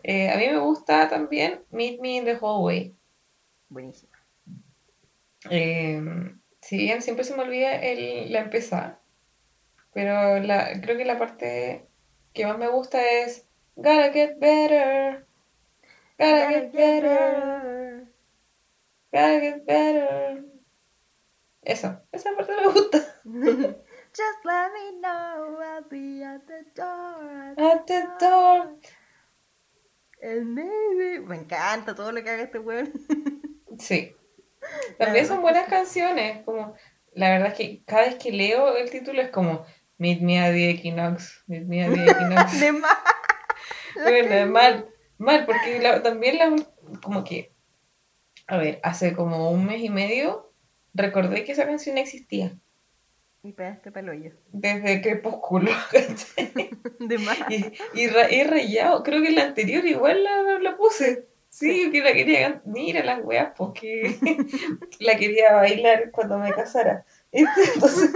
Eh, 0.03 0.32
a 0.32 0.38
mí 0.38 0.47
me 0.47 0.57
gusta 0.57 1.10
también 1.10 1.64
Meet 1.72 1.99
Me 2.01 2.16
in 2.16 2.26
the 2.26 2.36
Hallway. 2.36 2.95
Buenísima. 3.68 4.18
Eh, 5.49 6.01
si 6.62 6.78
bien 6.78 7.01
siempre 7.01 7.24
se 7.24 7.36
me 7.36 7.43
olvida 7.43 7.76
el, 7.76 8.32
la 8.32 8.39
empezada, 8.39 8.99
pero 9.93 10.39
la, 10.39 10.82
creo 10.82 10.97
que 10.97 11.05
la 11.05 11.18
parte 11.18 11.88
que 12.34 12.45
más 12.45 12.57
me 12.57 12.68
gusta 12.68 12.99
es 13.01 13.45
Gotta 13.76 14.12
get 14.12 14.39
better, 14.39 15.26
gotta 16.18 16.49
get 16.49 16.74
better, 16.74 18.07
gotta 19.14 19.39
get 19.39 19.66
better. 19.66 20.49
Eso, 21.62 21.99
esa 22.12 22.36
parte 22.36 22.53
me 22.55 22.68
gusta. 22.72 22.97
Just 24.12 24.43
let 24.43 24.72
me 24.74 24.99
know, 25.01 25.60
I'll 25.62 25.84
be 25.89 26.24
at 26.24 26.41
the 26.47 26.64
door. 26.76 27.53
At 27.57 27.86
the 27.86 28.07
door. 28.20 28.76
And 30.22 30.53
maybe. 30.55 31.20
Me 31.26 31.36
encanta 31.38 31.95
todo 31.95 32.12
lo 32.12 32.24
que 32.24 32.30
haga 32.30 32.43
este 32.43 32.60
weón. 32.60 32.91
Sí. 33.78 34.14
También 34.97 35.26
son 35.26 35.41
buenas 35.41 35.70
canciones. 35.70 36.43
Como, 36.43 36.76
la 37.14 37.30
verdad 37.30 37.49
es 37.49 37.53
que 37.53 37.84
cada 37.86 38.01
vez 38.07 38.16
que 38.16 38.32
leo 38.32 38.76
el 38.76 38.89
título 38.89 39.22
es 39.22 39.30
como 39.30 39.66
Meet 39.99 40.22
me 40.22 40.39
at 40.41 40.51
the 40.51 40.70
Equinox. 40.72 41.43
Meet 41.47 41.66
me 41.66 41.86
at 41.86 41.93
the 41.93 42.03
Equinox. 42.12 42.60
De 42.60 42.72
más. 42.74 42.97
Bueno, 43.95 44.51
mal, 44.51 44.89
mal, 45.18 45.45
porque 45.45 45.80
la- 45.80 46.03
también 46.03 46.38
la, 46.39 46.55
como 47.01 47.24
que, 47.24 47.53
a 48.47 48.57
ver, 48.57 48.80
hace 48.84 49.16
como 49.16 49.49
un 49.51 49.66
mes 49.66 49.82
y 49.82 49.89
medio 49.89 50.49
recordé 51.02 51.43
que 51.43 51.54
esa 51.54 51.66
canción 51.66 51.97
existía 51.97 52.58
Y 53.43 53.54
pegaste 53.54 53.91
pa'l 53.91 54.10
hoyo. 54.10 54.32
desde 54.52 55.02
Crepúsculo. 55.02 55.72
De 57.00 57.18
más. 57.18 57.38
y, 57.50 57.66
y, 57.93 58.06
he 58.06 58.43
rayado, 58.43 59.04
creo 59.04 59.22
que 59.22 59.32
la 59.32 59.43
anterior 59.43 59.86
igual 59.86 60.24
la, 60.24 60.60
la 60.60 60.78
puse. 60.78 61.30
Sí, 61.50 61.89
que 61.91 62.02
la 62.02 62.14
quería 62.14 62.62
Mira 62.66 63.04
las 63.04 63.24
weas, 63.24 63.54
porque 63.58 64.18
la 65.00 65.18
quería 65.18 65.54
bailar 65.54 66.12
cuando 66.12 66.38
me 66.38 66.54
casara. 66.54 67.06
Entonces, 67.32 68.12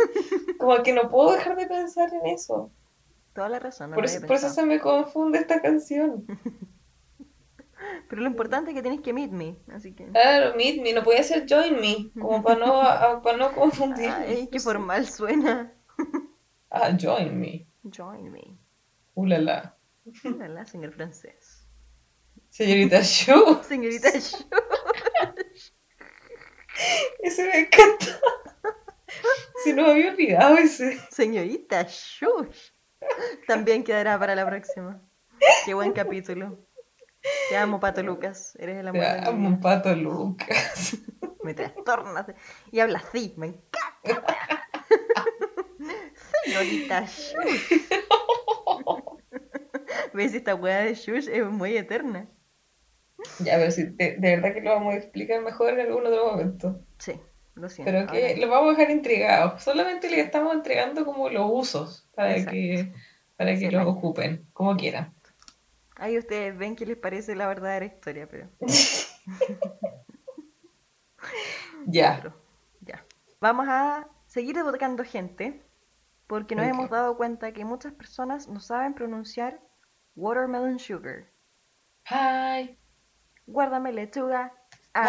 como 0.58 0.82
que 0.84 0.94
no 0.94 1.10
puedo 1.10 1.34
dejar 1.34 1.56
de 1.56 1.68
pensar 1.68 2.14
en 2.14 2.28
eso. 2.28 2.72
Toda 3.34 3.50
la 3.50 3.60
razón, 3.60 3.90
no 3.90 3.96
Por 3.96 4.06
eso, 4.06 4.26
por 4.26 4.38
se 4.38 4.66
me 4.66 4.80
confunde 4.80 5.40
esta 5.40 5.62
canción. 5.62 6.26
Pero 8.10 8.22
lo 8.22 8.28
importante 8.28 8.72
es 8.72 8.76
que 8.76 8.82
tienes 8.82 9.02
que 9.02 9.14
meet 9.14 9.32
me, 9.32 9.58
así 9.74 9.94
que... 9.94 10.06
Claro, 10.08 10.56
Meet 10.56 10.82
Me, 10.82 10.94
no 10.94 11.04
podía 11.04 11.24
ser 11.24 11.46
Join 11.50 11.80
Me, 11.80 12.12
como 12.20 12.44
para 12.44 12.60
no, 12.60 12.82
a- 12.82 13.22
para 13.22 13.38
no 13.38 13.52
confundir. 13.56 14.10
Ay, 14.10 14.50
qué 14.52 14.60
formal 14.60 15.08
suena. 15.08 15.74
Ah, 16.76 16.90
Join 17.00 17.40
Me. 17.40 17.68
Join 17.84 18.32
me. 18.32 18.58
Ulala. 19.14 19.78
Hola, 20.26 20.66
señor 20.66 20.92
francés. 20.94 21.68
Señorita 22.50 23.00
Shu. 23.04 23.62
Señorita 23.62 24.10
Shu. 24.10 24.44
Ese 27.20 27.44
me 27.46 27.60
encanta. 27.60 28.06
Se 29.64 29.74
nos 29.74 29.88
había 29.90 30.10
olvidado 30.12 30.58
ese. 30.58 31.00
Señorita 31.12 31.84
Shush. 31.88 32.72
También 33.48 33.84
quedará 33.84 34.18
para 34.18 34.34
la 34.36 34.46
próxima. 34.46 35.00
Qué 35.66 35.74
buen 35.76 35.92
capítulo. 35.92 36.58
Te 37.50 37.58
amo, 37.58 37.80
Pato 37.80 38.04
Lucas. 38.04 38.56
Eres 38.60 38.78
el 38.78 38.88
amor 38.88 39.02
Te 39.02 39.08
de 39.14 39.22
mi 39.22 39.28
amo, 39.28 39.50
vida. 39.50 39.60
Pato 39.62 39.96
Lucas. 39.96 40.98
Me 41.44 41.54
trastornas. 41.54 42.26
Y 42.72 42.80
habla 42.80 43.00
así. 43.00 43.34
Me 43.38 43.48
encanta. 43.48 43.74
Señorita 46.46 47.06
Shush. 47.06 47.82
¿Ves? 50.14 50.34
Esta 50.34 50.56
weá 50.56 50.80
de 50.82 50.94
Shush 50.96 51.30
es 51.30 51.46
muy 51.46 51.78
eterna. 51.78 52.28
Ya, 53.40 53.56
pero 53.58 53.72
sí, 53.72 53.84
de, 53.86 54.18
de 54.18 54.36
verdad 54.36 54.54
que 54.54 54.62
lo 54.62 54.72
vamos 54.72 54.94
a 54.94 54.98
explicar 54.98 55.42
mejor 55.42 55.74
en 55.74 55.80
algún 55.82 56.06
otro 56.06 56.32
momento. 56.32 56.82
Sí, 57.00 57.14
lo 57.56 57.70
siento. 57.70 57.92
Pero 57.92 58.12
que 58.12 58.28
Ahora- 58.34 58.40
lo 58.46 58.50
vamos 58.50 58.76
a 58.76 58.80
dejar 58.80 58.92
intrigados. 58.96 59.64
Solamente 59.64 60.10
le 60.10 60.20
estamos 60.20 60.54
entregando 60.54 61.06
como 61.06 61.30
los 61.30 61.50
usos 61.52 62.10
para 62.16 62.32
Exacto. 62.32 62.52
que, 62.52 62.94
para 63.38 63.52
que 63.52 63.58
Sí, 63.60 63.70
los 63.72 63.86
ocupen, 63.88 64.46
como 64.54 64.76
quieran. 64.76 65.14
Ahí 66.04 66.18
ustedes 66.18 66.58
ven 66.58 66.76
qué 66.76 66.86
les 66.86 66.98
parece 66.98 67.34
la 67.34 67.48
verdadera 67.48 67.86
historia, 67.86 68.28
pero... 68.30 68.50
Ya. 71.88 72.34
Ya. 72.82 73.06
Vamos 73.40 73.68
a 73.70 74.10
seguir 74.28 74.58
educando 74.58 75.06
gente 75.06 75.64
porque 76.28 76.56
nos 76.56 76.66
hemos 76.66 76.90
dado 76.90 77.16
cuenta 77.16 77.54
que 77.54 77.64
muchas 77.64 77.94
personas 77.94 78.50
no 78.50 78.60
saben 78.60 78.94
pronunciar 78.94 79.62
watermelon 80.18 80.78
sugar. 80.78 81.32
Hi. 82.10 82.78
Guárdame 83.48 83.94
lechuga. 83.94 84.52
Ay. 84.92 85.08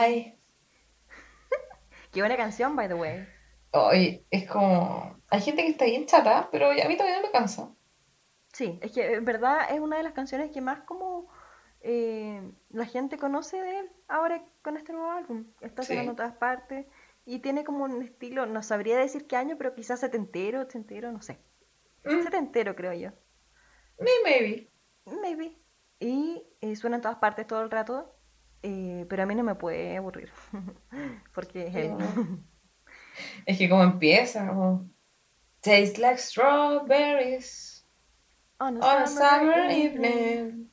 Ay. 0.00 0.40
Qué 2.10 2.20
buena 2.20 2.36
canción, 2.36 2.74
by 2.74 2.88
the 2.88 2.94
way. 2.94 3.28
Hoy 3.70 4.26
es 4.28 4.50
como. 4.50 5.20
Hay 5.30 5.40
gente 5.40 5.62
que 5.62 5.68
está 5.68 5.84
bien 5.84 6.06
chata, 6.06 6.48
pero 6.50 6.72
a 6.72 6.88
mí 6.88 6.96
todavía 6.96 7.20
no 7.20 7.28
me 7.28 7.30
cansa. 7.30 7.68
Sí, 8.52 8.78
es 8.82 8.92
que 8.92 9.14
en 9.14 9.24
verdad 9.24 9.70
es 9.74 9.80
una 9.80 9.96
de 9.96 10.02
las 10.02 10.12
canciones 10.12 10.50
que 10.50 10.60
más 10.60 10.80
como 10.82 11.28
eh, 11.80 12.42
la 12.70 12.84
gente 12.86 13.16
conoce 13.16 13.60
de 13.60 13.78
él 13.80 13.90
ahora 14.08 14.44
con 14.62 14.76
este 14.76 14.92
nuevo 14.92 15.10
álbum. 15.10 15.46
Está 15.60 15.82
Sí. 15.82 15.88
sonando 15.88 16.12
en 16.12 16.16
todas 16.16 16.34
partes 16.34 16.86
y 17.24 17.38
tiene 17.38 17.64
como 17.64 17.84
un 17.84 18.02
estilo, 18.02 18.46
no 18.46 18.62
sabría 18.62 18.96
decir 18.98 19.26
qué 19.26 19.36
año, 19.36 19.56
pero 19.56 19.74
quizás 19.74 20.00
setentero, 20.00 20.60
ochentero, 20.60 21.10
no 21.12 21.22
sé. 21.22 21.38
Mm, 22.04 22.22
Setentero 22.22 22.74
creo 22.76 22.92
yo. 22.92 23.10
may- 23.98 24.22
maybe. 24.24 24.68
Maybe. 25.06 25.56
Y 26.00 26.42
eh, 26.60 26.76
suena 26.76 26.96
en 26.96 27.02
todas 27.02 27.18
partes 27.18 27.46
todo 27.46 27.62
el 27.62 27.70
rato, 27.70 28.14
eh, 28.62 29.06
pero 29.08 29.22
a 29.22 29.26
mí 29.26 29.34
no 29.34 29.44
me 29.44 29.54
puede 29.54 29.96
aburrir. 29.96 30.30
Porque 31.34 31.68
es 31.68 31.74
él. 31.76 31.96
Es 33.46 33.56
que 33.58 33.68
como 33.68 33.82
empieza, 33.82 34.46
como. 34.48 34.90
Tastes 35.60 35.98
like 35.98 36.18
strawberries 36.18 37.71
On 38.62 38.78
on 38.80 39.02
a 39.02 39.06
summer 39.08 39.66
evening. 39.70 40.70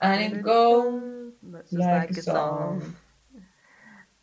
And 0.00 0.20
it 0.22 0.42
goes 0.42 1.34
like 1.72 2.16
a 2.16 2.22
song. 2.22 2.96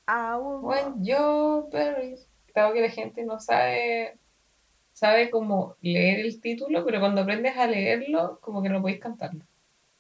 When 0.08 1.06
your 1.06 1.70
berries. 1.70 2.26
Claro 2.52 2.74
que 2.74 2.82
la 2.82 2.90
gente 2.90 3.24
no 3.26 3.40
sabe. 3.40 4.18
Sabe 4.94 5.30
como 5.30 5.76
leer 5.82 6.26
el 6.26 6.42
título, 6.42 6.84
pero 6.84 7.00
cuando 7.00 7.22
aprendes 7.22 7.56
a 7.56 7.68
leerlo, 7.68 8.40
como 8.42 8.64
que 8.64 8.70
no 8.70 8.82
podéis 8.82 9.02
cantarlo. 9.02 9.46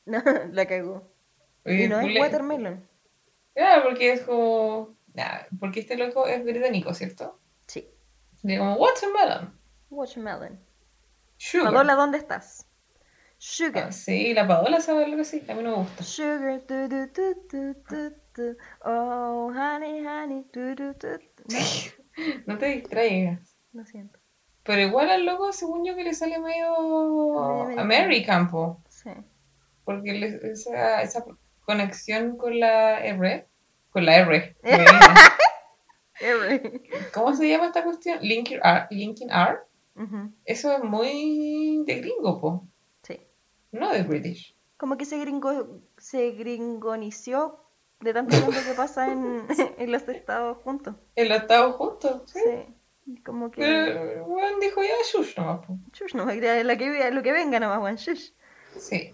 No, 0.05 0.23
la 0.51 0.65
cagó. 0.65 1.07
Y 1.63 1.87
no 1.87 1.99
es 1.99 2.19
watermelon. 2.19 2.87
Claro, 3.53 3.83
porque 3.83 4.13
es 4.13 4.21
como. 4.21 4.95
nah, 5.13 5.41
porque 5.59 5.81
este 5.81 5.95
loco 5.95 6.25
es 6.25 6.43
británico, 6.43 6.91
¿cierto? 6.95 7.39
Sí. 7.67 7.87
Como 8.41 8.77
watermelon. 8.77 9.53
Watermelon. 9.91 10.66
Sugar. 11.37 11.71
Padola, 11.73 11.95
¿dónde 11.95 12.17
estás? 12.17 12.67
Sugar. 13.37 13.85
Ah, 13.89 13.91
sí, 13.91 14.33
la 14.33 14.47
Paola 14.47 14.81
sabe 14.81 15.07
lo 15.07 15.17
que 15.17 15.23
sí, 15.25 15.43
a 15.47 15.53
mí 15.53 15.61
no 15.63 15.69
me 15.71 15.77
gusta. 15.77 16.03
Sugar. 16.03 16.61
tu, 16.61 16.89
tu, 16.89 17.73
tu, 17.87 18.11
tu. 18.33 18.57
Oh, 18.83 19.51
honey, 19.55 20.05
honey. 20.05 20.43
tu, 20.51 20.75
tu, 20.75 20.93
tu. 20.95 21.17
No, 22.47 22.57
te 22.57 22.65
distraigas. 22.67 23.55
lo 23.73 23.85
siento. 23.85 24.19
Pero 24.63 24.81
igual 24.81 25.09
al 25.11 25.23
loco, 25.25 25.53
según 25.53 25.85
yo, 25.85 25.95
que 25.95 26.03
le 26.03 26.13
sale 26.15 26.39
medio 26.39 27.65
Medio 27.67 27.79
American, 27.79 28.49
po. 28.49 28.83
Sí. 28.89 29.11
Porque 29.85 30.13
le- 30.13 30.51
esa, 30.51 31.03
esa 31.03 31.23
conexión 31.63 32.35
con 32.37 32.59
la 32.59 32.99
R, 33.05 33.47
con 33.91 34.05
la 34.05 34.15
R, 34.17 34.57
R. 36.19 36.81
¿cómo 37.13 37.35
se 37.35 37.47
llama 37.47 37.67
esta 37.67 37.83
cuestión? 37.83 38.17
Linkin 38.21 38.59
R, 38.63 38.87
Linkin 38.89 39.29
R, 39.29 39.59
Eso 40.45 40.71
es 40.71 40.83
muy 40.83 41.83
de 41.85 41.95
gringo, 41.95 42.39
po, 42.39 42.67
Sí. 43.03 43.19
no 43.71 43.91
de 43.91 44.03
British. 44.03 44.55
Como 44.77 44.97
que 44.97 45.05
se 45.05 45.17
gringo, 45.19 45.81
se 45.97 46.31
gringonició 46.31 47.59
de 47.99 48.13
tanto 48.13 48.37
tiempo 48.37 48.51
que 48.51 48.73
pasa 48.75 49.11
en, 49.11 49.45
en 49.79 49.91
los 49.91 50.07
estados 50.07 50.57
juntos. 50.63 50.95
El 51.15 51.31
estado 51.31 51.73
justo, 51.73 52.23
sí. 52.27 52.39
Sí. 52.43 53.21
Como 53.23 53.49
que. 53.51 53.61
Pero 53.61 54.25
Juan 54.25 54.59
dijo 54.59 54.81
ya, 54.83 54.89
shush 55.11 55.37
nomás, 55.37 55.65
po. 55.65 55.77
Shush, 55.93 56.13
no, 56.13 56.25
la 56.25 56.77
que, 56.77 57.11
lo 57.11 57.23
que 57.23 57.31
venga 57.31 57.59
nomás, 57.59 57.79
Juan. 57.79 57.95
Shush. 57.95 58.31
Sí. 58.77 59.13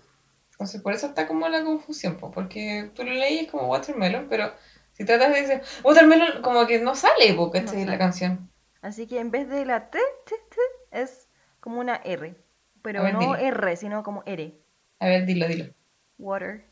Entonces, 0.51 0.81
por 0.81 0.93
eso 0.93 1.07
está 1.07 1.27
como 1.27 1.47
la 1.47 1.63
confusión, 1.63 2.17
po, 2.17 2.31
porque 2.31 2.91
tú 2.93 3.03
lo 3.03 3.11
lees 3.11 3.49
como 3.51 3.67
watermelon, 3.67 4.27
pero 4.29 4.51
si 4.93 5.05
tratas 5.05 5.34
de 5.34 5.41
decir 5.41 5.61
watermelon, 5.84 6.41
como 6.41 6.65
que 6.67 6.79
no 6.79 6.95
sale, 6.95 7.34
po, 7.36 7.51
¿cachai? 7.51 7.86
No 7.86 7.91
La 7.91 7.97
canción. 7.97 8.49
Así 8.84 9.07
que 9.07 9.19
en 9.19 9.31
vez 9.31 9.49
de 9.49 9.65
la 9.65 9.89
T, 9.89 9.97
T, 10.25 10.36
T, 10.49 10.57
es 10.91 11.29
como 11.59 11.79
una 11.79 11.95
R. 11.95 12.36
Pero 12.81 13.01
ver, 13.01 13.13
no 13.13 13.19
dilo. 13.19 13.36
R, 13.36 13.75
sino 13.77 14.03
como 14.03 14.21
R. 14.25 14.61
A 14.99 15.07
ver, 15.07 15.25
dilo, 15.25 15.47
dilo. 15.47 15.73
Water. 16.19 16.65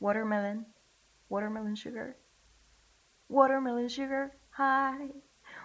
Watermelon. 0.00 0.66
Watermelon 1.28 1.76
sugar. 1.76 2.16
Watermelon 3.28 3.88
sugar. 3.88 4.32
Hi. 4.58 5.12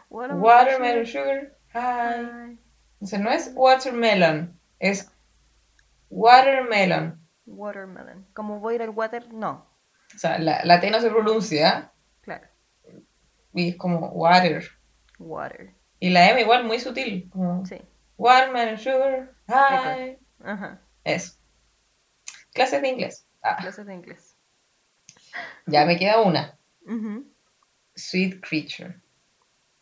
Watermelon 0.09 1.05
sugar, 1.05 1.57
hi. 1.73 1.79
Hi. 1.79 2.59
Entonces, 2.93 3.19
no 3.19 3.31
es 3.31 3.51
watermelon, 3.55 4.57
es 4.79 5.11
watermelon. 6.09 7.19
Watermelon. 7.45 8.25
Como 8.33 8.59
voy 8.59 8.73
a 8.73 8.75
ir 8.75 8.81
al 8.83 8.89
water, 8.91 9.33
no. 9.33 9.65
O 10.15 10.17
sea, 10.17 10.39
la, 10.39 10.63
la 10.63 10.79
T 10.79 10.89
no 10.89 10.99
se 11.01 11.09
pronuncia 11.09 11.91
Claro. 12.21 12.47
y 13.53 13.69
es 13.69 13.75
como 13.75 14.09
water. 14.09 14.63
Water. 15.19 15.73
Y 15.99 16.09
la 16.11 16.29
M 16.29 16.41
igual 16.41 16.63
muy 16.63 16.79
sutil, 16.79 17.29
como 17.31 17.65
Sí. 17.65 17.77
watermelon 18.17 18.77
sugar, 18.77 19.33
hi. 19.47 20.17
Ajá. 20.43 20.81
Eso. 21.03 21.33
Clases 22.53 22.81
de 22.81 22.89
inglés. 22.89 23.27
Ah, 23.41 23.57
Clases 23.59 23.85
de 23.85 23.93
inglés. 23.95 24.35
ya 25.65 25.85
me 25.85 25.97
queda 25.97 26.21
una. 26.21 26.57
Sweet 27.95 28.41
creature. 28.41 28.99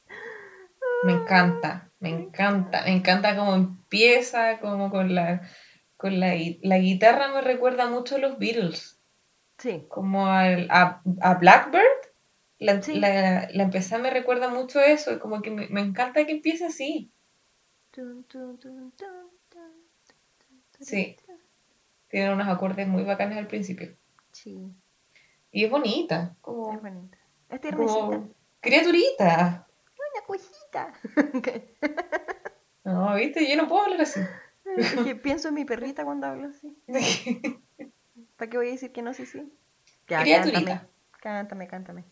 Me 1.03 1.13
encanta, 1.13 1.91
me 1.99 2.09
encanta, 2.09 2.83
me 2.83 2.91
encanta 2.93 3.35
cómo 3.35 3.53
empieza, 3.53 4.59
como 4.59 4.89
con 4.89 5.13
la, 5.13 5.41
con 5.97 6.19
la, 6.19 6.33
la 6.61 6.77
guitarra 6.79 7.27
me 7.29 7.41
recuerda 7.41 7.87
mucho 7.87 8.15
a 8.15 8.19
los 8.19 8.39
Beatles, 8.39 8.99
Sí, 9.57 9.85
como 9.89 10.27
al- 10.27 10.67
a, 10.71 11.01
a 11.21 11.33
Blackbird. 11.35 11.83
La, 12.65 12.81
Sí. 12.81 12.99
la, 12.99 13.47
la 13.53 13.63
empezada 13.63 14.01
me 14.01 14.09
recuerda 14.09 14.49
mucho 14.49 14.79
a 14.79 14.85
eso, 14.85 15.19
como 15.19 15.41
que 15.41 15.51
me, 15.51 15.67
me 15.69 15.81
encanta 15.81 16.25
que 16.25 16.31
empiece 16.33 16.65
así. 16.65 17.11
Sí. 20.79 21.15
Tiene 22.09 22.33
unos 22.33 22.47
acordes 22.47 22.87
muy 22.87 23.03
bacanes 23.03 23.37
al 23.37 23.47
principio. 23.47 23.95
Sí, 24.31 24.59
Y 25.51 25.63
es 25.63 25.71
bonita, 25.71 26.31
es 26.33 26.37
como, 26.41 26.79
bonita. 26.79 27.17
Es 27.49 27.61
como 27.61 28.35
criaturita. 28.59 29.67
Una 29.95 30.25
cosita. 30.27 30.93
No, 32.83 33.15
viste, 33.15 33.49
yo 33.49 33.55
no 33.55 33.67
puedo 33.67 33.83
hablar 33.83 34.01
así. 34.01 34.19
Es 34.77 34.93
que 34.93 35.15
pienso 35.15 35.49
en 35.49 35.53
mi 35.53 35.63
perrita 35.63 36.03
cuando 36.03 36.25
hablo 36.27 36.49
así. 36.49 36.75
¿Para 38.35 38.49
qué 38.49 38.57
voy 38.57 38.67
a 38.69 38.71
decir 38.71 38.91
que 38.91 39.01
no 39.03 39.13
sí 39.13 39.25
sí? 39.25 39.53
Ya, 40.07 40.21
Criaturita. 40.21 40.63
cántame. 40.65 40.89
Cántame, 41.21 41.67
cántame. 41.67 42.03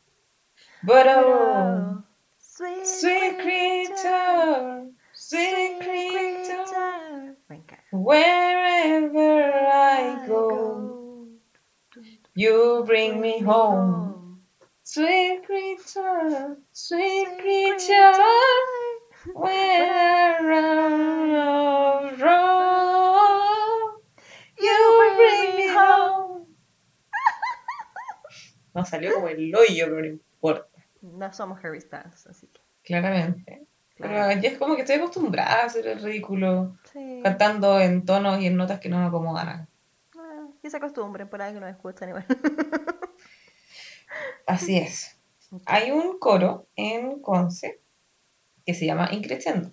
But 0.85 1.07
oh, 1.07 2.03
Sweet, 2.39 2.85
sweet 2.85 3.39
creature, 3.39 4.87
sweet 5.13 5.79
creature, 5.81 6.17
creature. 6.19 7.35
Me 7.49 7.57
encanta. 7.57 7.77
wherever 7.91 9.43
I 9.71 10.27
go, 10.27 11.27
you 12.35 12.83
bring 12.85 13.21
me 13.21 13.39
home. 13.39 14.41
Sweet 14.83 15.43
creature, 15.45 16.57
sweet 16.73 17.27
creature, 17.39 18.13
where 19.33 20.51
I 20.53 22.11
roam, 22.19 22.52
No 28.73 28.85
salió 28.85 29.13
como 29.13 29.27
el 29.27 29.53
hoyo, 29.55 29.85
pero 29.85 29.99
no 29.99 30.05
importa. 30.05 30.67
No 31.01 31.31
somos 31.33 31.63
Harry 31.63 31.81
Styles, 31.81 32.27
así 32.27 32.47
que. 32.47 32.59
Claramente. 32.83 33.65
Pero 33.97 34.13
ya 34.13 34.49
es 34.49 34.57
como 34.57 34.75
que 34.75 34.81
estoy 34.81 34.95
acostumbrada 34.95 35.61
a 35.61 35.65
hacer 35.65 35.85
el 35.87 36.01
ridículo 36.01 36.75
Sí. 36.91 37.19
cantando 37.23 37.79
en 37.79 38.05
tonos 38.05 38.39
y 38.41 38.47
en 38.47 38.57
notas 38.57 38.79
que 38.79 38.89
no 38.89 38.97
me 38.99 39.05
acomodan. 39.05 39.67
Ah, 40.17 40.47
que 40.61 40.69
se 40.69 40.77
acostumbren 40.77 41.29
por 41.29 41.41
ahí 41.41 41.53
que 41.53 41.59
nos 41.59 41.69
escuchan 41.69 42.09
igual. 42.09 42.25
Así 44.47 44.77
es. 44.77 45.17
Hay 45.65 45.91
un 45.91 46.17
coro 46.19 46.67
en 46.75 47.21
Conce 47.21 47.79
que 48.65 48.73
se 48.73 48.85
llama 48.85 49.09
Increciendo. 49.11 49.71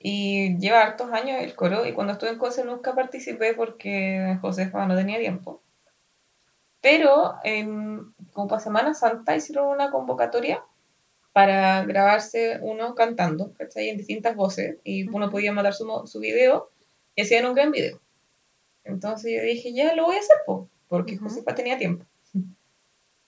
Y 0.00 0.56
lleva 0.58 0.82
hartos 0.82 1.12
años 1.12 1.40
el 1.42 1.54
coro 1.54 1.86
y 1.86 1.92
cuando 1.92 2.12
estuve 2.12 2.30
en 2.30 2.38
Conce 2.38 2.64
nunca 2.64 2.94
participé 2.94 3.54
porque 3.54 4.36
Josefa 4.40 4.86
no 4.86 4.96
tenía 4.96 5.18
tiempo. 5.18 5.62
Pero 6.80 7.34
en, 7.42 8.14
como 8.32 8.48
para 8.48 8.60
Semana 8.60 8.94
Santa 8.94 9.34
hicieron 9.36 9.68
una 9.68 9.90
convocatoria 9.90 10.64
para 11.32 11.84
grabarse 11.84 12.58
uno 12.62 12.94
cantando, 12.94 13.52
¿cachai? 13.54 13.88
En 13.90 13.96
distintas 13.98 14.36
voces 14.36 14.78
y 14.84 15.08
uno 15.08 15.30
podía 15.30 15.52
mandar 15.52 15.74
su, 15.74 15.86
su 16.06 16.20
video 16.20 16.70
y 17.14 17.22
hacían 17.22 17.46
un 17.46 17.54
gran 17.54 17.70
video. 17.72 18.00
Entonces 18.84 19.32
yo 19.36 19.42
dije, 19.42 19.72
ya 19.72 19.94
lo 19.94 20.06
voy 20.06 20.16
a 20.16 20.20
hacer, 20.20 20.36
po, 20.46 20.68
porque 20.88 21.14
Ujú. 21.16 21.24
Josefa 21.24 21.54
tenía 21.54 21.78
tiempo. 21.78 22.04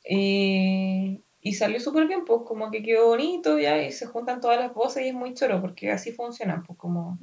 Y, 0.05 1.23
y 1.43 1.53
salió 1.55 1.79
súper 1.79 2.07
bien, 2.07 2.25
pues 2.25 2.41
como 2.47 2.71
que 2.71 2.83
quedó 2.83 3.09
bonito 3.09 3.59
ya 3.59 3.83
y 3.83 3.93
se 3.93 4.07
juntan 4.07 4.41
todas 4.41 4.59
las 4.59 4.73
voces 4.73 5.05
y 5.05 5.09
es 5.09 5.15
muy 5.15 5.35
choro 5.35 5.61
porque 5.61 5.91
así 5.91 6.13
funcionan, 6.13 6.63
pues 6.65 6.79
como 6.79 7.19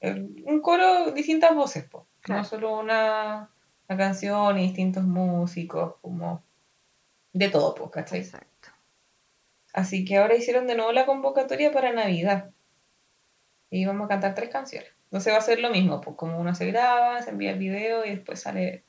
el- 0.00 0.42
un 0.46 0.60
coro, 0.60 1.12
distintas 1.12 1.54
voces, 1.54 1.84
pues. 1.90 2.04
Claro. 2.20 2.42
No 2.42 2.48
solo 2.48 2.78
una, 2.78 3.50
una 3.88 3.98
canción 3.98 4.58
y 4.58 4.62
distintos 4.62 5.04
músicos, 5.04 5.96
como 6.00 6.42
de 7.32 7.48
todo, 7.48 7.74
pues, 7.74 7.90
¿cachai? 7.90 8.20
Exacto. 8.20 8.68
Así 9.72 10.04
que 10.04 10.18
ahora 10.18 10.36
hicieron 10.36 10.66
de 10.66 10.76
nuevo 10.76 10.92
la 10.92 11.06
convocatoria 11.06 11.72
para 11.72 11.92
Navidad. 11.92 12.50
Y 13.70 13.86
vamos 13.86 14.04
a 14.04 14.08
cantar 14.08 14.34
tres 14.34 14.50
canciones. 14.50 14.90
Entonces 15.04 15.32
va 15.32 15.38
a 15.38 15.42
ser 15.42 15.60
lo 15.60 15.70
mismo, 15.70 16.00
pues 16.00 16.16
como 16.16 16.38
uno 16.38 16.54
se 16.54 16.66
graba, 16.66 17.20
se 17.22 17.30
envía 17.30 17.52
el 17.52 17.58
video 17.58 18.04
y 18.04 18.10
después 18.10 18.40
sale 18.40 18.84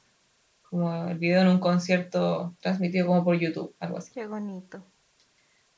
como 0.70 1.08
el 1.08 1.18
video 1.18 1.42
en 1.42 1.48
un 1.48 1.60
concierto 1.60 2.56
transmitido 2.62 3.08
como 3.08 3.24
por 3.24 3.38
YouTube, 3.38 3.76
algo 3.80 3.98
así. 3.98 4.12
Qué 4.14 4.26
bonito. 4.26 4.84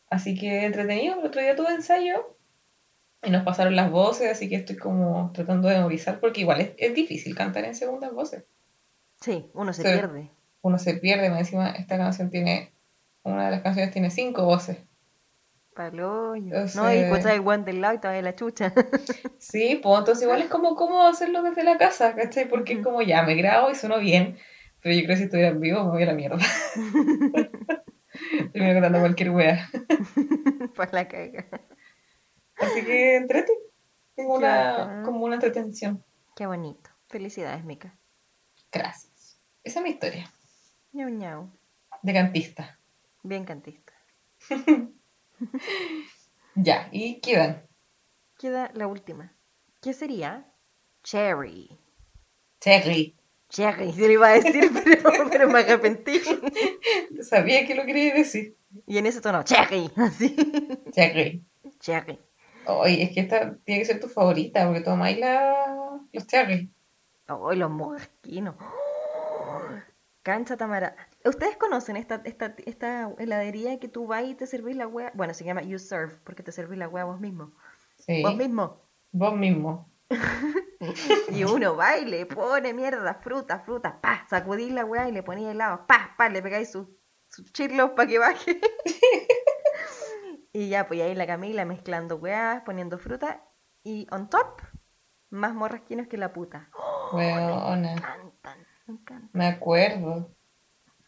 Así 0.09 0.37
que 0.37 0.65
entretenido, 0.65 1.19
el 1.19 1.25
otro 1.25 1.41
día 1.41 1.55
tuve 1.55 1.73
ensayo 1.73 2.37
y 3.23 3.31
nos 3.31 3.43
pasaron 3.43 3.75
las 3.75 3.91
voces, 3.91 4.31
así 4.31 4.47
que 4.47 4.55
estoy 4.55 4.77
como 4.77 5.31
tratando 5.33 5.67
de 5.67 5.77
memorizar 5.77 6.19
porque 6.19 6.41
igual 6.41 6.61
es, 6.61 6.73
es 6.77 6.93
difícil 6.93 7.35
cantar 7.35 7.65
en 7.65 7.75
segundas 7.75 8.13
voces. 8.13 8.43
Sí, 9.25 9.49
uno 9.55 9.73
se 9.73 9.81
pierde. 9.81 10.29
Uno 10.61 10.77
se 10.77 10.93
pierde, 10.97 11.31
más 11.31 11.39
encima 11.39 11.71
esta 11.71 11.97
canción 11.97 12.29
tiene, 12.29 12.71
una 13.23 13.45
de 13.45 13.51
las 13.51 13.63
canciones 13.63 13.91
tiene 13.91 14.11
cinco 14.11 14.45
voces. 14.45 14.77
Paloyo. 15.73 16.55
O 16.55 16.65
No, 16.75 16.93
y 16.93 16.97
escuchar 16.97 17.33
el 17.33 17.41
guante 17.41 17.71
del 17.71 17.81
lado 17.81 17.95
y 17.95 17.97
todavía 17.97 18.21
la 18.21 18.35
chucha. 18.35 18.71
Sí, 19.39 19.79
pues 19.81 19.99
entonces 19.99 20.21
igual 20.21 20.43
es 20.43 20.47
como 20.47 20.75
cómodo 20.75 21.07
hacerlo 21.07 21.41
desde 21.41 21.63
la 21.63 21.79
casa, 21.79 22.13
¿cachai? 22.13 22.47
Porque 22.47 22.73
es 22.73 22.83
como 22.83 23.01
ya, 23.01 23.23
me 23.23 23.33
grabo 23.33 23.71
y 23.71 23.75
sueno 23.75 23.97
bien, 23.97 24.37
pero 24.81 24.93
yo 24.93 25.01
creo 25.01 25.15
que 25.15 25.17
si 25.17 25.23
estuviera 25.23 25.49
en 25.49 25.59
vivo 25.59 25.83
me 25.85 25.89
voy 25.89 26.03
a 26.03 26.05
la 26.05 26.13
mierda. 26.13 26.37
Termino 28.53 28.73
cantando 28.73 28.99
cualquier 28.99 29.31
wea. 29.31 29.67
Para 30.75 30.91
la 30.91 31.07
caga. 31.07 31.47
Así 32.57 32.85
que 32.85 33.15
entrete. 33.15 33.51
Tengo 34.13 34.35
una, 34.35 35.01
como 35.03 35.25
una 35.25 35.35
entretención. 35.35 36.03
Qué 36.35 36.45
bonito. 36.45 36.91
Felicidades, 37.09 37.65
Mica. 37.65 37.97
Gracias. 38.71 39.04
Esa 39.65 39.79
es 39.79 39.83
mi 39.83 39.89
historia 39.89 40.31
Ñau 40.93 41.09
ñau. 41.09 41.49
de 42.03 42.13
cantista. 42.13 42.79
Bien 43.23 43.43
cantista. 43.45 43.93
Ya, 46.57 46.87
y 46.93 47.19
quedan 47.19 47.67
Queda 48.37 48.71
la 48.73 48.87
última. 48.87 49.33
¿Qué 49.81 49.91
sería? 49.93 50.45
Cherry. 51.03 51.69
Cherry. 52.61 53.13
Cherry, 53.49 53.91
se 53.91 54.07
lo 54.07 54.13
iba 54.13 54.27
a 54.29 54.33
decir, 54.39 54.71
pero, 54.83 55.29
pero 55.29 55.49
me 55.49 55.59
arrepentí. 55.59 56.21
Sabía 57.21 57.65
que 57.67 57.75
lo 57.75 57.85
quería 57.85 58.13
decir. 58.13 58.55
Y 58.87 58.97
en 58.97 59.05
ese 59.05 59.19
tono, 59.19 59.43
Cherry. 59.43 59.91
Así. 59.97 60.35
Cherry. 60.91 61.43
Cherry. 61.79 62.17
Oye, 62.67 63.03
es 63.03 63.11
que 63.13 63.19
esta 63.19 63.57
tiene 63.65 63.81
que 63.81 63.85
ser 63.85 63.99
tu 63.99 64.07
favorita 64.07 64.65
porque 64.65 64.81
tomáis 64.81 65.17
la... 65.19 65.99
los 66.13 66.27
cherry. 66.27 66.71
Oh, 67.27 67.53
los 67.53 67.69
mosquinos. 67.69 68.55
Cancha 70.25 70.57
Tamara. 70.57 70.95
¿Ustedes 71.23 71.55
conocen 71.55 71.97
esta, 71.97 72.19
esta, 72.25 72.55
esta 72.65 73.11
heladería 73.19 73.79
que 73.79 73.87
tú 73.87 74.07
vas 74.07 74.23
y 74.25 74.33
te 74.33 74.47
servís 74.47 74.75
la 74.75 74.87
hueá? 74.87 75.11
Bueno, 75.13 75.35
se 75.35 75.43
llama 75.43 75.61
You 75.61 75.77
Serve, 75.77 76.15
porque 76.23 76.41
te 76.41 76.51
servís 76.51 76.79
la 76.79 76.89
hueá 76.89 77.03
vos 77.03 77.19
mismo. 77.19 77.51
Sí. 77.99 78.23
Vos 78.23 78.35
mismo. 78.35 78.81
Vos 79.11 79.37
mismo. 79.37 79.87
Y 81.31 81.43
uno 81.43 81.75
va 81.75 81.97
y 81.97 82.05
le 82.05 82.25
pone 82.25 82.73
mierda, 82.73 83.15
fruta, 83.15 83.59
fruta, 83.59 83.99
pa, 84.01 84.25
sacudís 84.29 84.71
la 84.71 84.85
weá 84.85 85.07
y 85.09 85.11
le 85.11 85.23
ponía 85.23 85.49
helado, 85.51 85.87
pa, 85.87 86.13
pa, 86.17 86.29
le 86.29 86.41
pegáis 86.41 86.71
sus 86.71 86.87
su 87.29 87.43
chirlos 87.45 87.91
para 87.91 88.07
que 88.07 88.19
baje. 88.19 88.61
y 90.53 90.69
ya, 90.69 90.87
pues 90.87 91.01
ahí 91.01 91.15
la 91.15 91.25
Camila 91.25 91.65
mezclando 91.65 92.17
weás, 92.17 92.61
poniendo 92.63 92.99
fruta 92.99 93.43
y 93.83 94.05
on 94.11 94.29
top, 94.29 94.61
más 95.29 95.55
morrasquinos 95.55 96.07
que 96.07 96.17
la 96.17 96.33
puta. 96.33 96.69
Me 97.13 97.33
Weona. 97.33 97.95
Me 99.33 99.47
acuerdo. 99.47 100.29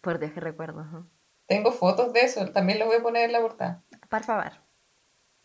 Por 0.02 0.20
Dios 0.20 0.32
que 0.32 0.40
recuerdo. 0.40 1.08
Tengo 1.48 1.72
fotos 1.72 2.14
de 2.14 2.22
eso. 2.22 2.46
También 2.52 2.80
los 2.80 2.88
voy 2.88 2.98
a 2.98 3.04
poner 3.04 3.26
en 3.26 3.32
la 3.34 3.42
portada. 3.42 3.84
Por 4.10 4.24
favor. 4.24 4.52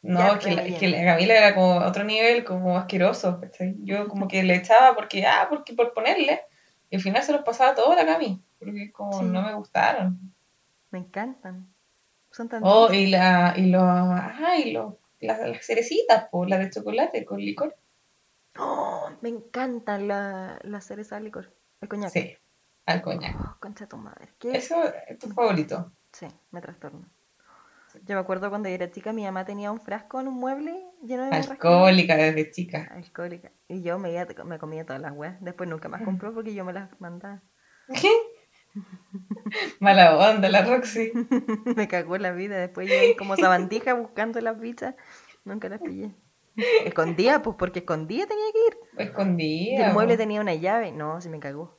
No, 0.02 0.38
que, 0.40 0.50
la, 0.52 0.64
que 0.64 0.88
la 0.88 1.04
Camila 1.04 1.34
era 1.36 1.54
como 1.54 1.76
otro 1.78 2.02
nivel, 2.02 2.44
como 2.44 2.76
asqueroso. 2.76 3.40
Yo 3.78 4.08
como 4.08 4.26
que 4.26 4.42
le 4.42 4.56
echaba 4.56 4.96
porque, 4.96 5.24
ah, 5.26 5.46
porque 5.48 5.74
por 5.74 5.94
ponerle. 5.94 6.40
Y 6.90 6.96
al 6.96 7.02
final 7.02 7.22
se 7.22 7.32
los 7.32 7.42
pasaba 7.42 7.74
todo 7.74 7.92
a 7.92 7.96
la 7.96 8.04
Cami. 8.04 8.42
Porque 8.58 8.90
como 8.92 9.20
Sí. 9.20 9.24
no 9.26 9.42
me 9.42 9.54
gustaron. 9.54 10.18
Me 10.90 10.98
encantan. 10.98 11.72
Son 12.30 12.48
tan 12.48 12.62
Oh, 12.64 12.92
y 12.92 13.06
la, 13.08 13.54
y 13.56 13.66
los, 13.66 13.82
ah, 13.84 14.56
y 14.62 14.72
los, 14.72 14.94
las, 15.20 15.38
las 15.40 15.64
cerecitas, 15.64 16.26
pues, 16.30 16.50
las 16.50 16.58
de 16.58 16.70
chocolate 16.70 17.24
con 17.24 17.38
licor. 17.40 17.76
Oh, 18.58 19.08
me 19.20 19.28
encantan 19.28 20.08
la, 20.08 20.58
la 20.62 20.80
cereza 20.80 21.16
de 21.16 21.22
licor. 21.22 21.54
El 21.82 21.88
coñac. 21.88 22.10
Sí, 22.10 22.36
al 22.86 23.02
coñac. 23.02 23.36
Oh, 23.38 23.56
concha 23.60 23.86
tu 23.86 23.96
madre. 23.98 24.28
¿Qué? 24.38 24.56
Eso 24.56 24.82
es 25.08 25.18
tu 25.18 25.28
favorito. 25.30 25.92
Sí, 26.12 26.26
me 26.50 26.60
trastorno. 26.60 27.06
Yo 28.06 28.14
me 28.14 28.20
acuerdo 28.20 28.48
cuando 28.48 28.68
yo 28.70 28.74
era 28.74 28.90
chica, 28.90 29.12
mi 29.12 29.24
mamá 29.24 29.44
tenía 29.44 29.70
un 29.70 29.80
frasco 29.80 30.20
en 30.20 30.28
un 30.28 30.34
mueble 30.34 30.82
lleno 31.02 31.24
de. 31.24 31.30
Alcohólica 31.36 32.16
desde 32.16 32.50
chica. 32.50 32.88
Alcohólica. 32.90 33.52
Y 33.68 33.82
yo 33.82 33.98
me, 33.98 34.12
iba- 34.12 34.26
me 34.44 34.58
comía 34.58 34.86
todas 34.86 35.02
las 35.02 35.12
weas. 35.12 35.36
Después 35.40 35.68
nunca 35.68 35.88
más 35.88 36.02
compró 36.02 36.32
porque 36.34 36.54
yo 36.54 36.64
me 36.64 36.72
las 36.72 36.88
mandaba. 37.00 37.42
Mala 39.80 40.16
onda 40.16 40.48
la 40.48 40.62
Roxy. 40.64 41.12
me 41.76 41.88
cagó 41.88 42.16
la 42.16 42.32
vida. 42.32 42.56
Después 42.56 42.88
yo 42.88 43.16
como 43.18 43.36
sabandija 43.36 43.94
buscando 43.94 44.40
las 44.40 44.58
bichas. 44.58 44.94
Nunca 45.44 45.68
las 45.68 45.80
pillé. 45.80 46.14
Escondía, 46.84 47.42
pues 47.42 47.56
porque 47.58 47.80
escondía 47.80 48.26
tenía 48.26 48.44
que 48.52 48.58
ir. 48.66 48.78
Y 48.98 49.02
Escondida. 49.04 49.86
el 49.88 49.92
mueble 49.94 50.16
tenía 50.16 50.40
una 50.40 50.54
llave. 50.54 50.92
No, 50.92 51.20
se 51.20 51.28
me 51.30 51.40
cagó. 51.40 51.78